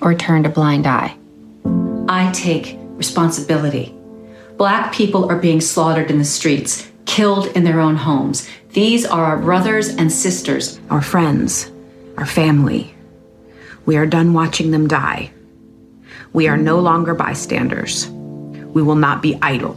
Or 0.00 0.14
turned 0.14 0.46
a 0.46 0.48
blind 0.48 0.86
eye. 0.86 1.16
I 2.08 2.32
take 2.32 2.76
responsibility. 2.96 3.94
Black 4.56 4.92
people 4.92 5.30
are 5.30 5.36
being 5.36 5.60
slaughtered 5.60 6.10
in 6.10 6.18
the 6.18 6.24
streets, 6.24 6.90
killed 7.06 7.46
in 7.48 7.64
their 7.64 7.80
own 7.80 7.96
homes. 7.96 8.48
These 8.70 9.06
are 9.06 9.24
our 9.24 9.38
brothers 9.38 9.88
and 9.88 10.10
sisters, 10.10 10.80
our 10.90 11.02
friends, 11.02 11.70
our 12.16 12.26
family. 12.26 12.94
We 13.86 13.96
are 13.96 14.06
done 14.06 14.32
watching 14.32 14.70
them 14.70 14.88
die. 14.88 15.30
We 16.32 16.48
are 16.48 16.56
no 16.56 16.80
longer 16.80 17.14
bystanders. 17.14 18.08
We 18.08 18.82
will 18.82 18.96
not 18.96 19.22
be 19.22 19.38
idle. 19.40 19.76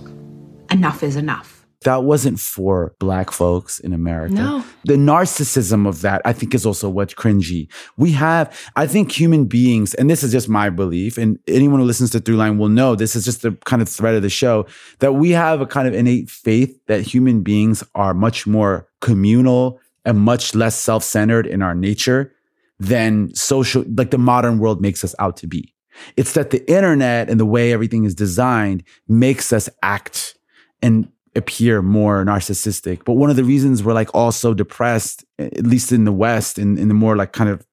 Enough 0.71 1.03
is 1.03 1.15
enough. 1.15 1.56
That 1.83 2.03
wasn't 2.03 2.39
for 2.39 2.95
black 2.99 3.29
folks 3.29 3.79
in 3.79 3.93
America. 3.93 4.33
No. 4.33 4.65
The 4.85 4.95
narcissism 4.95 5.87
of 5.87 6.01
that, 6.01 6.23
I 6.25 6.33
think, 6.33 6.55
is 6.55 6.65
also 6.65 6.89
what's 6.89 7.13
cringy. 7.13 7.71
We 7.97 8.11
have, 8.13 8.57
I 8.75 8.87
think 8.87 9.11
human 9.11 9.45
beings, 9.45 9.93
and 9.93 10.09
this 10.09 10.23
is 10.23 10.31
just 10.31 10.49
my 10.49 10.71
belief, 10.71 11.19
and 11.19 11.37
anyone 11.47 11.79
who 11.79 11.85
listens 11.85 12.09
to 12.11 12.19
Throughline 12.19 12.57
will 12.57 12.69
know 12.69 12.95
this 12.95 13.15
is 13.15 13.23
just 13.23 13.43
the 13.43 13.51
kind 13.65 13.81
of 13.81 13.87
thread 13.87 14.15
of 14.15 14.23
the 14.23 14.29
show, 14.29 14.65
that 14.99 15.13
we 15.13 15.29
have 15.31 15.61
a 15.61 15.67
kind 15.67 15.87
of 15.87 15.93
innate 15.93 16.31
faith 16.31 16.75
that 16.87 17.01
human 17.01 17.43
beings 17.43 17.83
are 17.93 18.15
much 18.15 18.47
more 18.47 18.87
communal 19.01 19.79
and 20.03 20.17
much 20.17 20.55
less 20.55 20.75
self-centered 20.75 21.45
in 21.45 21.61
our 21.61 21.75
nature 21.75 22.33
than 22.79 23.33
social, 23.35 23.83
like 23.95 24.09
the 24.09 24.17
modern 24.17 24.57
world 24.57 24.81
makes 24.81 25.03
us 25.03 25.13
out 25.19 25.37
to 25.37 25.47
be. 25.47 25.75
It's 26.15 26.33
that 26.33 26.49
the 26.49 26.67
internet 26.71 27.29
and 27.29 27.39
the 27.39 27.45
way 27.45 27.71
everything 27.71 28.03
is 28.03 28.15
designed 28.15 28.83
makes 29.07 29.53
us 29.53 29.69
act 29.83 30.35
and 30.81 31.11
appear 31.37 31.81
more 31.81 32.25
narcissistic. 32.25 33.05
But 33.05 33.13
one 33.13 33.29
of 33.29 33.35
the 33.35 33.43
reasons 33.43 33.83
we're 33.83 33.93
like 33.93 34.13
all 34.13 34.31
so 34.31 34.53
depressed, 34.53 35.23
at 35.39 35.65
least 35.65 35.91
in 35.91 36.05
the 36.05 36.11
West, 36.11 36.57
in, 36.57 36.77
in 36.77 36.87
the 36.87 36.93
more 36.93 37.15
like 37.15 37.31
kind 37.31 37.49
of, 37.49 37.65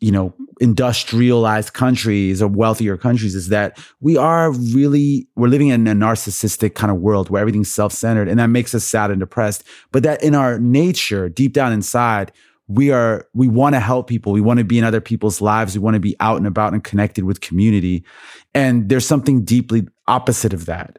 you 0.00 0.12
know, 0.12 0.34
industrialized 0.60 1.72
countries 1.72 2.42
or 2.42 2.48
wealthier 2.48 2.96
countries 2.96 3.34
is 3.34 3.48
that 3.48 3.78
we 4.00 4.16
are 4.16 4.52
really, 4.52 5.26
we're 5.36 5.48
living 5.48 5.68
in 5.68 5.86
a 5.86 5.94
narcissistic 5.94 6.74
kind 6.74 6.90
of 6.90 6.98
world 6.98 7.30
where 7.30 7.40
everything's 7.40 7.72
self-centered 7.72 8.28
and 8.28 8.38
that 8.38 8.48
makes 8.48 8.74
us 8.74 8.84
sad 8.84 9.10
and 9.10 9.20
depressed. 9.20 9.64
But 9.92 10.02
that 10.02 10.22
in 10.22 10.34
our 10.34 10.58
nature, 10.58 11.28
deep 11.28 11.52
down 11.52 11.72
inside, 11.72 12.32
we 12.68 12.90
are 12.90 13.26
we 13.32 13.48
want 13.48 13.74
to 13.74 13.80
help 13.80 14.08
people 14.08 14.32
we 14.32 14.40
want 14.40 14.58
to 14.58 14.64
be 14.64 14.78
in 14.78 14.84
other 14.84 15.00
people's 15.00 15.40
lives 15.40 15.78
we 15.78 15.80
want 15.80 15.94
to 15.94 16.00
be 16.00 16.16
out 16.18 16.36
and 16.36 16.46
about 16.46 16.72
and 16.72 16.82
connected 16.82 17.24
with 17.24 17.40
community 17.40 18.04
and 18.54 18.88
there's 18.88 19.06
something 19.06 19.44
deeply 19.44 19.86
opposite 20.08 20.52
of 20.52 20.66
that 20.66 20.98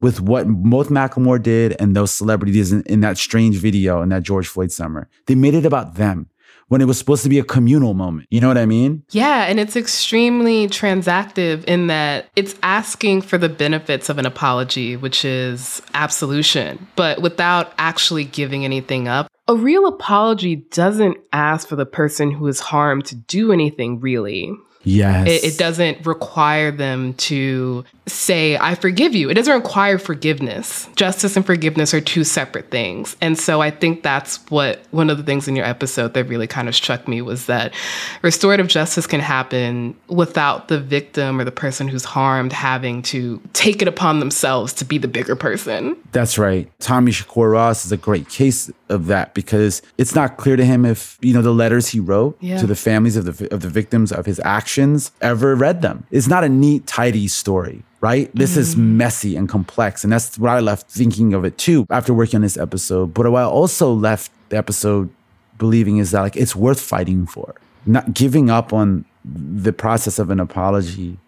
with 0.00 0.20
what 0.20 0.46
both 0.46 0.88
Macklemore 0.88 1.42
did 1.42 1.76
and 1.80 1.96
those 1.96 2.12
celebrities 2.12 2.72
in, 2.72 2.82
in 2.82 3.00
that 3.00 3.18
strange 3.18 3.56
video 3.56 4.02
in 4.02 4.10
that 4.10 4.22
George 4.22 4.46
Floyd 4.46 4.72
summer 4.72 5.08
they 5.26 5.34
made 5.34 5.54
it 5.54 5.66
about 5.66 5.94
them 5.94 6.28
when 6.68 6.80
it 6.80 6.86
was 6.86 6.98
supposed 6.98 7.22
to 7.22 7.28
be 7.28 7.38
a 7.38 7.44
communal 7.44 7.94
moment. 7.94 8.26
You 8.30 8.40
know 8.40 8.48
what 8.48 8.58
I 8.58 8.66
mean? 8.66 9.04
Yeah, 9.10 9.44
and 9.44 9.60
it's 9.60 9.76
extremely 9.76 10.66
transactive 10.66 11.64
in 11.64 11.86
that 11.86 12.28
it's 12.34 12.56
asking 12.62 13.22
for 13.22 13.38
the 13.38 13.48
benefits 13.48 14.08
of 14.08 14.18
an 14.18 14.26
apology, 14.26 14.96
which 14.96 15.24
is 15.24 15.80
absolution, 15.94 16.86
but 16.96 17.22
without 17.22 17.72
actually 17.78 18.24
giving 18.24 18.64
anything 18.64 19.06
up. 19.08 19.28
A 19.48 19.54
real 19.54 19.86
apology 19.86 20.56
doesn't 20.56 21.18
ask 21.32 21.68
for 21.68 21.76
the 21.76 21.86
person 21.86 22.32
who 22.32 22.48
is 22.48 22.58
harmed 22.58 23.04
to 23.06 23.14
do 23.14 23.52
anything 23.52 24.00
really. 24.00 24.52
Yes. 24.86 25.26
It, 25.28 25.44
it, 25.44 25.58
doesn't 25.58 26.06
require 26.06 26.70
them 26.70 27.14
to 27.14 27.84
say, 28.06 28.56
I 28.56 28.76
forgive 28.76 29.16
you. 29.16 29.28
It 29.28 29.34
doesn't 29.34 29.52
require 29.52 29.98
forgiveness. 29.98 30.88
Justice 30.94 31.36
and 31.36 31.44
forgiveness 31.44 31.92
are 31.92 32.00
two 32.00 32.22
separate 32.22 32.70
things. 32.70 33.16
And 33.20 33.36
so 33.36 33.60
I 33.60 33.72
think 33.72 34.04
that's 34.04 34.36
what 34.48 34.82
one 34.92 35.10
of 35.10 35.16
the 35.16 35.24
things 35.24 35.48
in 35.48 35.56
your 35.56 35.64
episode 35.66 36.14
that 36.14 36.24
really 36.24 36.46
kind 36.46 36.68
of 36.68 36.76
struck 36.76 37.08
me 37.08 37.20
was 37.20 37.46
that 37.46 37.74
restorative 38.22 38.68
justice 38.68 39.08
can 39.08 39.18
happen 39.18 39.96
without 40.06 40.68
the 40.68 40.78
victim 40.78 41.40
or 41.40 41.44
the 41.44 41.50
person 41.50 41.88
who's 41.88 42.04
harmed 42.04 42.52
having 42.52 43.02
to 43.02 43.42
take 43.54 43.82
it 43.82 43.88
upon 43.88 44.20
themselves 44.20 44.72
to 44.74 44.84
be 44.84 44.98
the 44.98 45.08
bigger 45.08 45.34
person. 45.34 45.96
That's 46.12 46.38
right. 46.38 46.70
Tommy 46.78 47.10
Shakur 47.10 47.50
Ross 47.50 47.84
is 47.84 47.90
a 47.90 47.96
great 47.96 48.28
case 48.28 48.70
of 48.88 49.06
that 49.06 49.34
because 49.34 49.82
it's 49.98 50.14
not 50.14 50.36
clear 50.36 50.54
to 50.54 50.64
him 50.64 50.84
if, 50.84 51.18
you 51.22 51.34
know, 51.34 51.42
the 51.42 51.52
letters 51.52 51.88
he 51.88 51.98
wrote 51.98 52.36
Yeah. 52.40 52.58
to 52.58 52.68
the 52.68 52.76
families 52.76 53.16
of 53.16 53.24
the 53.24 53.52
of 53.52 53.62
the 53.62 53.68
victims 53.68 54.12
of 54.12 54.26
his 54.26 54.40
actions 54.44 54.75
ever 55.20 55.54
read 55.54 55.82
them. 55.82 56.06
It's 56.10 56.28
not 56.28 56.44
a 56.44 56.48
neat, 56.48 56.86
tidy 56.86 57.28
story. 57.28 57.82
Right? 58.00 58.30
This 58.34 58.56
is 58.56 58.76
messy 58.76 59.34
and 59.36 59.48
complex. 59.48 60.04
And 60.04 60.12
that's 60.12 60.38
what 60.38 60.50
I 60.50 60.60
left 60.60 60.88
thinking 60.88 61.34
of 61.34 61.44
it 61.44 61.58
too 61.58 61.86
after 61.90 62.14
working 62.14 62.36
on 62.36 62.42
this 62.42 62.56
episode. 62.56 63.14
But 63.14 63.28
what 63.30 63.42
I 63.42 63.44
also 63.44 63.92
left 63.92 64.30
the 64.50 64.56
episode 64.56 65.10
believing 65.58 65.98
is 65.98 66.12
that 66.12 66.20
like 66.20 66.36
it's 66.36 66.54
worth 66.54 66.80
fighting 66.80 67.26
for. 67.26 67.54
Not 67.84 68.14
giving 68.14 68.50
up 68.50 68.72
on 68.72 69.04
the 69.24 69.72
process 69.72 70.18
of 70.18 70.30
an 70.30 70.38
apology 70.38 71.18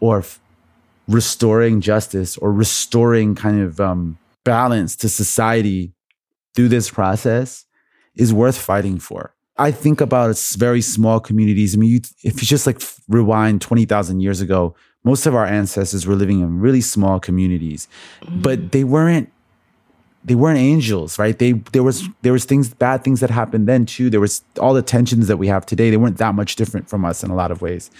or 0.00 0.18
f- 0.18 0.40
restoring 1.08 1.80
justice 1.80 2.36
or 2.36 2.52
restoring 2.52 3.34
kind 3.34 3.60
of 3.60 3.80
um, 3.80 4.18
balance 4.44 4.94
to 4.96 5.08
society 5.08 5.92
through 6.54 6.68
this 6.68 6.90
process 6.90 7.64
is 8.14 8.32
worth 8.32 8.58
fighting 8.58 8.98
for. 8.98 9.34
I 9.58 9.70
think 9.70 10.00
about 10.00 10.30
s- 10.30 10.54
very 10.54 10.80
small 10.80 11.20
communities. 11.20 11.74
I 11.74 11.78
mean, 11.78 11.90
you, 11.90 12.00
if 12.22 12.40
you 12.40 12.46
just 12.46 12.66
like 12.66 12.80
rewind 13.08 13.60
20,000 13.60 14.20
years 14.20 14.40
ago, 14.40 14.74
most 15.04 15.26
of 15.26 15.34
our 15.34 15.46
ancestors 15.46 16.06
were 16.06 16.14
living 16.14 16.40
in 16.40 16.60
really 16.60 16.80
small 16.80 17.20
communities, 17.20 17.88
mm-hmm. 18.22 18.42
but 18.42 18.72
they 18.72 18.84
weren't 18.84 19.30
they 20.24 20.34
weren't 20.34 20.58
angels, 20.58 21.18
right? 21.18 21.38
They 21.38 21.52
there 21.52 21.82
was 21.82 22.08
there 22.22 22.32
was 22.32 22.44
things 22.44 22.74
bad 22.74 23.04
things 23.04 23.20
that 23.20 23.30
happened 23.30 23.68
then 23.68 23.86
too. 23.86 24.10
There 24.10 24.20
was 24.20 24.42
all 24.60 24.74
the 24.74 24.82
tensions 24.82 25.28
that 25.28 25.36
we 25.36 25.46
have 25.46 25.64
today. 25.64 25.90
They 25.90 25.96
weren't 25.96 26.18
that 26.18 26.34
much 26.34 26.56
different 26.56 26.88
from 26.88 27.04
us 27.04 27.22
in 27.22 27.30
a 27.30 27.34
lot 27.34 27.50
of 27.50 27.62
ways, 27.62 27.90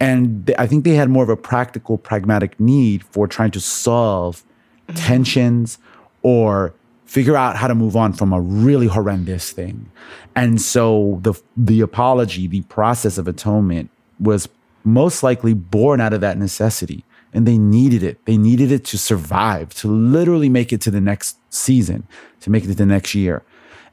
and 0.00 0.46
th- 0.46 0.58
I 0.58 0.66
think 0.66 0.84
they 0.84 0.94
had 0.94 1.10
more 1.10 1.24
of 1.24 1.28
a 1.28 1.36
practical, 1.36 1.98
pragmatic 1.98 2.58
need 2.58 3.04
for 3.04 3.26
trying 3.26 3.50
to 3.50 3.60
solve 3.60 4.44
mm-hmm. 4.88 4.96
tensions 4.96 5.78
or 6.22 6.72
figure 7.08 7.36
out 7.36 7.56
how 7.56 7.66
to 7.66 7.74
move 7.74 7.96
on 7.96 8.12
from 8.12 8.34
a 8.34 8.40
really 8.40 8.86
horrendous 8.86 9.50
thing. 9.50 9.90
And 10.36 10.60
so 10.60 11.18
the 11.22 11.34
the 11.56 11.80
apology, 11.80 12.46
the 12.46 12.60
process 12.62 13.16
of 13.16 13.26
atonement, 13.26 13.90
was 14.20 14.48
most 14.84 15.22
likely 15.22 15.54
born 15.54 16.00
out 16.00 16.12
of 16.12 16.20
that 16.20 16.38
necessity 16.38 17.04
and 17.32 17.46
they 17.46 17.58
needed 17.58 18.02
it. 18.02 18.24
They 18.26 18.36
needed 18.36 18.70
it 18.70 18.84
to 18.86 18.98
survive, 18.98 19.74
to 19.76 19.88
literally 19.88 20.48
make 20.48 20.72
it 20.72 20.80
to 20.82 20.90
the 20.90 21.00
next 21.00 21.36
season, 21.50 22.06
to 22.40 22.50
make 22.50 22.64
it 22.64 22.68
to 22.68 22.74
the 22.74 22.86
next 22.86 23.14
year. 23.14 23.42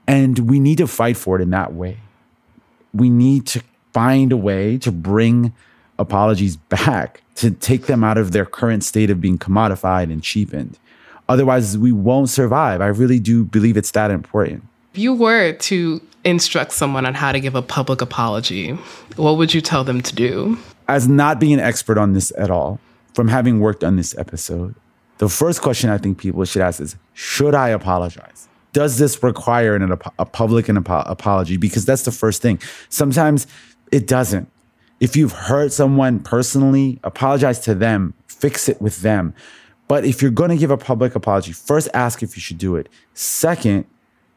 And 0.08 0.50
we 0.50 0.60
need 0.60 0.78
to 0.78 0.88
fight 0.88 1.18
for 1.18 1.38
it 1.38 1.42
in 1.42 1.50
that 1.52 1.74
way. 1.74 2.00
We 2.94 3.10
need 3.10 3.48
to 3.48 3.64
find 3.94 4.32
a 4.32 4.38
way 4.38 4.78
to 4.80 4.92
bring 4.92 5.54
apologies 5.98 6.58
back, 6.58 7.24
to 7.36 7.52
take 7.52 7.88
them 7.88 8.04
out 8.04 8.18
of 8.18 8.34
their 8.34 8.46
current 8.46 8.84
state 8.84 9.10
of 9.10 9.22
being 9.22 9.38
commodified 9.38 10.12
and 10.12 10.22
cheapened. 10.22 10.78
Otherwise, 11.28 11.78
we 11.78 11.92
won't 11.92 12.30
survive. 12.30 12.82
I 12.82 12.88
really 12.88 13.20
do 13.20 13.46
believe 13.46 13.78
it's 13.78 13.92
that 13.92 14.12
important. 14.12 14.64
If 14.94 15.00
you 15.00 15.14
were 15.14 15.54
to 15.54 16.02
instruct 16.24 16.72
someone 16.72 17.06
on 17.06 17.14
how 17.14 17.32
to 17.32 17.40
give 17.40 17.56
a 17.56 17.62
public 17.62 18.02
apology, 18.02 18.72
what 19.16 19.38
would 19.38 19.54
you 19.54 19.62
tell 19.62 19.84
them 19.84 20.02
to 20.02 20.16
do? 20.16 20.58
as 20.88 21.08
not 21.08 21.40
being 21.40 21.54
an 21.54 21.60
expert 21.60 21.98
on 21.98 22.14
this 22.14 22.32
at 22.38 22.52
all, 22.52 22.80
from 23.14 23.28
having 23.28 23.60
worked 23.60 23.84
on 23.84 23.96
this 23.96 24.18
episode, 24.18 24.76
the 25.18 25.30
first 25.30 25.62
question 25.62 25.90
I 25.90 25.98
think 25.98 26.18
people 26.18 26.44
should 26.46 26.62
ask 26.62 26.82
is 26.82 26.96
Should 27.14 27.56
I 27.56 27.70
apologize? 27.70 28.48
Does 28.74 28.98
this 28.98 29.22
require 29.24 29.76
an, 29.76 29.92
a 30.20 30.26
public 30.26 30.68
an 30.68 30.78
apo- 30.78 31.10
apology? 31.10 31.56
Because 31.56 31.86
that's 31.86 32.04
the 32.04 32.12
first 32.12 32.42
thing. 32.42 32.60
Sometimes 32.90 33.48
it 33.92 34.06
doesn't. 34.06 34.50
If 35.00 35.16
you've 35.16 35.32
hurt 35.32 35.72
someone 35.72 36.20
personally, 36.20 37.00
apologize 37.04 37.60
to 37.62 37.76
them, 37.76 38.14
fix 38.28 38.68
it 38.68 38.82
with 38.82 39.02
them. 39.02 39.34
But 39.88 40.06
if 40.06 40.22
you're 40.22 40.32
going 40.32 40.50
to 40.50 40.58
give 40.58 40.72
a 40.72 40.78
public 40.78 41.16
apology, 41.16 41.52
first 41.52 41.90
ask 41.94 42.24
if 42.24 42.36
you 42.36 42.42
should 42.42 42.58
do 42.58 42.76
it. 42.76 42.90
Second, 43.14 43.86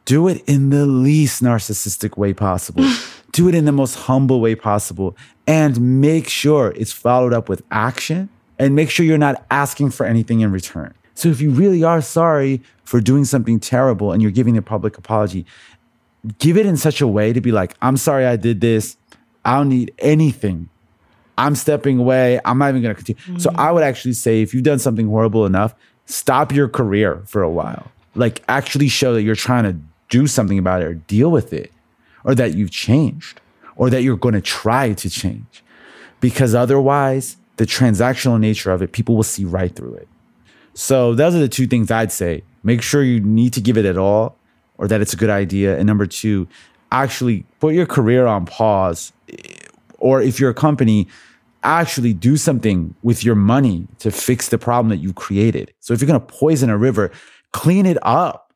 do 0.05 0.28
it 0.28 0.42
in 0.46 0.70
the 0.70 0.86
least 0.86 1.42
narcissistic 1.42 2.16
way 2.16 2.32
possible. 2.32 2.84
do 3.32 3.49
it 3.49 3.55
in 3.55 3.64
the 3.64 3.72
most 3.72 3.94
humble 3.94 4.40
way 4.40 4.55
possible. 4.55 5.16
And 5.46 6.01
make 6.01 6.28
sure 6.28 6.72
it's 6.76 6.92
followed 6.92 7.32
up 7.32 7.49
with 7.49 7.62
action 7.70 8.28
and 8.59 8.74
make 8.74 8.90
sure 8.90 9.07
you're 9.07 9.18
not 9.18 9.44
asking 9.51 9.90
for 9.90 10.05
anything 10.05 10.40
in 10.40 10.53
return. 10.53 10.94
So 11.14 11.28
if 11.28 11.40
you 11.40 11.51
really 11.51 11.82
are 11.82 12.01
sorry 12.01 12.62
for 12.84 13.01
doing 13.01 13.24
something 13.24 13.59
terrible 13.59 14.12
and 14.12 14.22
you're 14.22 14.30
giving 14.30 14.57
a 14.57 14.62
public 14.62 14.99
apology, 14.99 15.46
give 16.38 16.57
it 16.57 16.66
in 16.66 16.76
such 16.76 17.01
a 17.01 17.07
way 17.07 17.32
to 17.32 17.40
be 17.40 17.53
like, 17.53 17.74
I'm 17.82 17.96
sorry 17.96 18.26
I 18.26 18.36
did 18.36 18.61
this. 18.61 18.96
I 19.44 19.57
don't 19.57 19.68
need 19.68 19.92
anything. 19.99 20.68
I'm 21.39 21.55
stepping 21.55 21.99
away. 21.99 22.41
I'm 22.45 22.59
not 22.59 22.70
even 22.70 22.82
going 22.82 22.95
to 22.95 23.03
continue. 23.03 23.41
So 23.41 23.51
mm. 23.51 23.57
I 23.57 23.72
would 23.72 23.84
actually 23.84 24.12
say 24.12 24.43
if 24.43 24.53
you've 24.53 24.64
done 24.64 24.80
something 24.80 25.07
horrible 25.07 25.47
enough, 25.47 25.74
stop 26.05 26.53
your 26.53 26.68
career 26.68 27.22
for 27.26 27.43
a 27.43 27.51
while. 27.51 27.91
Like 28.14 28.43
actually 28.49 28.89
show 28.89 29.14
that 29.14 29.22
you're 29.22 29.36
trying 29.36 29.64
to 29.64 29.78
do 30.09 30.26
something 30.26 30.59
about 30.59 30.82
it 30.82 30.86
or 30.86 30.95
deal 30.95 31.30
with 31.30 31.53
it 31.53 31.72
or 32.24 32.34
that 32.34 32.55
you've 32.55 32.72
changed 32.72 33.41
or 33.76 33.89
that 33.89 34.03
you're 34.03 34.16
going 34.16 34.34
to 34.34 34.41
try 34.41 34.93
to 34.93 35.09
change. 35.09 35.62
Because 36.20 36.55
otherwise, 36.55 37.36
the 37.57 37.64
transactional 37.64 38.41
nature 38.41 38.72
of 38.72 38.82
it, 38.82 38.93
people 38.93 39.14
will 39.14 39.22
see 39.22 39.45
right 39.45 39.74
through 39.74 39.95
it. 39.95 40.09
So 40.74 41.14
those 41.14 41.34
are 41.34 41.41
the 41.41 41.49
two 41.49 41.68
things 41.68 41.91
I'd 41.91 42.11
say. 42.11 42.43
Make 42.64 42.82
sure 42.82 43.05
you 43.05 43.20
need 43.20 43.53
to 43.53 43.61
give 43.61 43.78
it 43.78 43.84
at 43.84 43.97
all 43.97 44.36
or 44.76 44.89
that 44.89 45.01
it's 45.01 45.12
a 45.12 45.16
good 45.16 45.30
idea. 45.30 45.76
And 45.76 45.86
number 45.86 46.07
two, 46.07 46.49
actually 46.91 47.45
put 47.61 47.74
your 47.74 47.86
career 47.86 48.26
on 48.26 48.47
pause. 48.47 49.12
Or 49.99 50.20
if 50.20 50.41
you're 50.41 50.51
a 50.51 50.55
company, 50.55 51.07
actually 51.64 52.12
do 52.14 52.36
something 52.36 52.94
with 53.02 53.24
your 53.24 53.34
money 53.34 53.86
to 53.98 54.11
fix 54.11 54.48
the 54.48 54.59
problem 54.59 54.88
that 54.90 54.98
you 54.98 55.12
created. 55.12 55.72
So 55.80 55.92
if 55.92 56.00
you're 56.00 56.09
going 56.09 56.20
to 56.20 56.26
poison 56.26 56.70
a 56.70 56.78
river, 56.78 57.11
clean 57.52 57.86
it 57.86 57.98
up. 58.02 58.52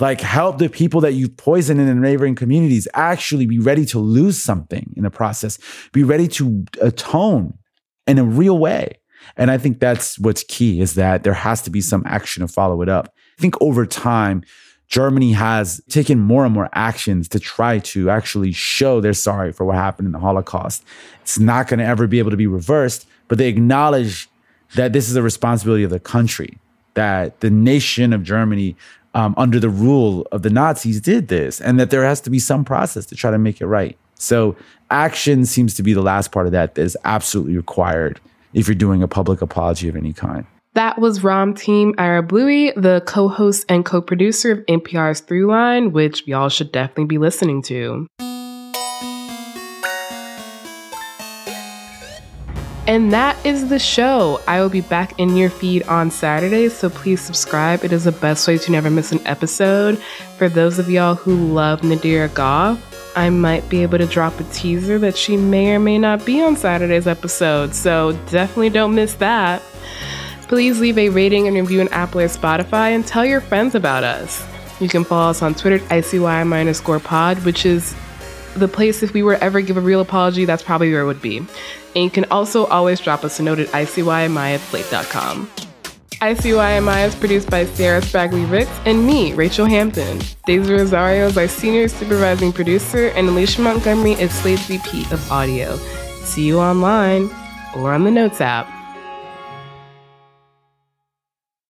Like 0.00 0.20
help 0.20 0.58
the 0.58 0.68
people 0.68 1.00
that 1.00 1.14
you've 1.14 1.36
poisoned 1.36 1.80
in 1.80 1.86
the 1.86 1.94
neighboring 1.94 2.36
communities 2.36 2.86
actually 2.94 3.46
be 3.46 3.58
ready 3.58 3.84
to 3.86 3.98
lose 3.98 4.40
something 4.40 4.92
in 4.96 5.02
the 5.02 5.10
process. 5.10 5.58
Be 5.92 6.04
ready 6.04 6.28
to 6.28 6.64
atone 6.80 7.58
in 8.06 8.18
a 8.18 8.24
real 8.24 8.58
way. 8.58 9.00
And 9.36 9.50
I 9.50 9.58
think 9.58 9.80
that's 9.80 10.18
what's 10.18 10.44
key 10.44 10.80
is 10.80 10.94
that 10.94 11.24
there 11.24 11.34
has 11.34 11.62
to 11.62 11.70
be 11.70 11.80
some 11.80 12.04
action 12.06 12.42
to 12.42 12.48
follow 12.48 12.80
it 12.80 12.88
up. 12.88 13.12
I 13.38 13.42
think 13.42 13.60
over 13.60 13.86
time, 13.86 14.44
Germany 14.88 15.32
has 15.32 15.82
taken 15.88 16.18
more 16.18 16.44
and 16.44 16.54
more 16.54 16.70
actions 16.72 17.28
to 17.28 17.38
try 17.38 17.78
to 17.78 18.08
actually 18.08 18.52
show 18.52 19.00
they're 19.00 19.12
sorry 19.12 19.52
for 19.52 19.64
what 19.64 19.76
happened 19.76 20.06
in 20.06 20.12
the 20.12 20.18
Holocaust. 20.18 20.82
It's 21.20 21.38
not 21.38 21.68
going 21.68 21.78
to 21.78 21.84
ever 21.84 22.06
be 22.06 22.18
able 22.18 22.30
to 22.30 22.38
be 22.38 22.46
reversed, 22.46 23.06
but 23.28 23.36
they 23.36 23.48
acknowledge 23.48 24.28
that 24.76 24.94
this 24.94 25.10
is 25.10 25.16
a 25.16 25.22
responsibility 25.22 25.84
of 25.84 25.90
the 25.90 26.00
country, 26.00 26.58
that 26.94 27.40
the 27.40 27.50
nation 27.50 28.14
of 28.14 28.22
Germany, 28.22 28.76
um, 29.14 29.34
under 29.36 29.60
the 29.60 29.68
rule 29.68 30.26
of 30.32 30.42
the 30.42 30.50
Nazis, 30.50 31.00
did 31.00 31.28
this, 31.28 31.60
and 31.60 31.78
that 31.78 31.90
there 31.90 32.04
has 32.04 32.20
to 32.22 32.30
be 32.30 32.38
some 32.38 32.64
process 32.64 33.04
to 33.06 33.14
try 33.14 33.30
to 33.30 33.38
make 33.38 33.60
it 33.60 33.66
right. 33.66 33.96
So, 34.14 34.56
action 34.90 35.44
seems 35.44 35.74
to 35.74 35.82
be 35.82 35.92
the 35.92 36.02
last 36.02 36.32
part 36.32 36.46
of 36.46 36.52
that 36.52 36.74
that 36.74 36.82
is 36.82 36.96
absolutely 37.04 37.56
required 37.56 38.20
if 38.52 38.66
you're 38.66 38.74
doing 38.74 39.02
a 39.02 39.08
public 39.08 39.42
apology 39.42 39.88
of 39.88 39.96
any 39.96 40.12
kind. 40.12 40.46
That 40.78 41.00
was 41.00 41.18
Ramtin 41.24 41.96
Arablouei, 41.96 42.72
the 42.80 43.02
co 43.04 43.26
host 43.26 43.66
and 43.68 43.84
co 43.84 44.00
producer 44.00 44.52
of 44.52 44.58
NPR's 44.66 45.20
Throughline, 45.20 45.90
which 45.90 46.24
y'all 46.24 46.48
should 46.48 46.70
definitely 46.70 47.06
be 47.06 47.18
listening 47.18 47.62
to. 47.62 48.06
And 52.86 53.12
that 53.12 53.36
is 53.44 53.70
the 53.70 53.80
show. 53.80 54.40
I 54.46 54.60
will 54.60 54.68
be 54.68 54.82
back 54.82 55.18
in 55.18 55.36
your 55.36 55.50
feed 55.50 55.82
on 55.88 56.12
Saturday, 56.12 56.68
so 56.68 56.88
please 56.88 57.20
subscribe. 57.20 57.82
It 57.82 57.92
is 57.92 58.04
the 58.04 58.12
best 58.12 58.46
way 58.46 58.56
to 58.58 58.70
never 58.70 58.88
miss 58.88 59.10
an 59.10 59.26
episode. 59.26 59.98
For 60.36 60.48
those 60.48 60.78
of 60.78 60.88
y'all 60.88 61.16
who 61.16 61.34
love 61.52 61.80
Nadira 61.80 62.28
Goffe, 62.28 62.80
I 63.16 63.30
might 63.30 63.68
be 63.68 63.82
able 63.82 63.98
to 63.98 64.06
drop 64.06 64.38
a 64.38 64.44
teaser 64.44 65.00
that 65.00 65.16
she 65.16 65.36
may 65.36 65.74
or 65.74 65.80
may 65.80 65.98
not 65.98 66.24
be 66.24 66.40
on 66.40 66.54
Saturday's 66.54 67.08
episode, 67.08 67.74
so 67.74 68.12
definitely 68.30 68.70
don't 68.70 68.94
miss 68.94 69.14
that. 69.14 69.60
Please 70.48 70.80
leave 70.80 70.96
a 70.96 71.10
rating 71.10 71.46
and 71.46 71.56
review 71.56 71.80
on 71.80 71.88
Apple 71.88 72.20
or 72.22 72.26
Spotify 72.26 72.94
and 72.94 73.06
tell 73.06 73.24
your 73.24 73.40
friends 73.40 73.74
about 73.74 74.02
us. 74.02 74.44
You 74.80 74.88
can 74.88 75.04
follow 75.04 75.30
us 75.30 75.42
on 75.42 75.54
Twitter 75.54 75.76
at 75.76 75.90
ICYMI 75.90 76.60
underscore 76.60 77.00
pod, 77.00 77.44
which 77.44 77.66
is 77.66 77.94
the 78.56 78.68
place 78.68 79.02
if 79.02 79.12
we 79.12 79.22
were 79.22 79.34
ever 79.36 79.60
to 79.60 79.66
give 79.66 79.76
a 79.76 79.80
real 79.80 80.00
apology, 80.00 80.44
that's 80.44 80.62
probably 80.62 80.90
where 80.90 81.02
it 81.02 81.06
would 81.06 81.22
be. 81.22 81.38
And 81.38 82.04
you 82.04 82.10
can 82.10 82.24
also 82.30 82.66
always 82.66 83.00
drop 83.00 83.24
us 83.24 83.38
a 83.38 83.42
note 83.42 83.58
at 83.58 83.68
ICYMI 83.68 84.54
at 84.54 84.60
slate.com. 84.60 85.50
ICYMI 86.20 87.06
is 87.06 87.14
produced 87.14 87.50
by 87.50 87.64
Se'era 87.64 88.00
Spragley 88.00 88.50
Ricks 88.50 88.70
and 88.86 89.06
me, 89.06 89.32
Rachelle 89.32 89.68
Hampton. 89.68 90.20
Daisy 90.46 90.72
Rosario 90.72 91.26
is 91.26 91.38
our 91.38 91.46
senior 91.46 91.88
supervising 91.88 92.52
producer, 92.52 93.08
and 93.08 93.28
Alicia 93.28 93.60
Montgomery 93.60 94.12
is 94.12 94.32
Slate's 94.32 94.66
VP 94.66 95.02
of 95.12 95.30
audio. 95.30 95.76
See 96.24 96.46
you 96.46 96.58
online 96.58 97.30
or 97.76 97.92
on 97.92 98.04
the 98.04 98.10
Notes 98.10 98.40
app. 98.40 98.77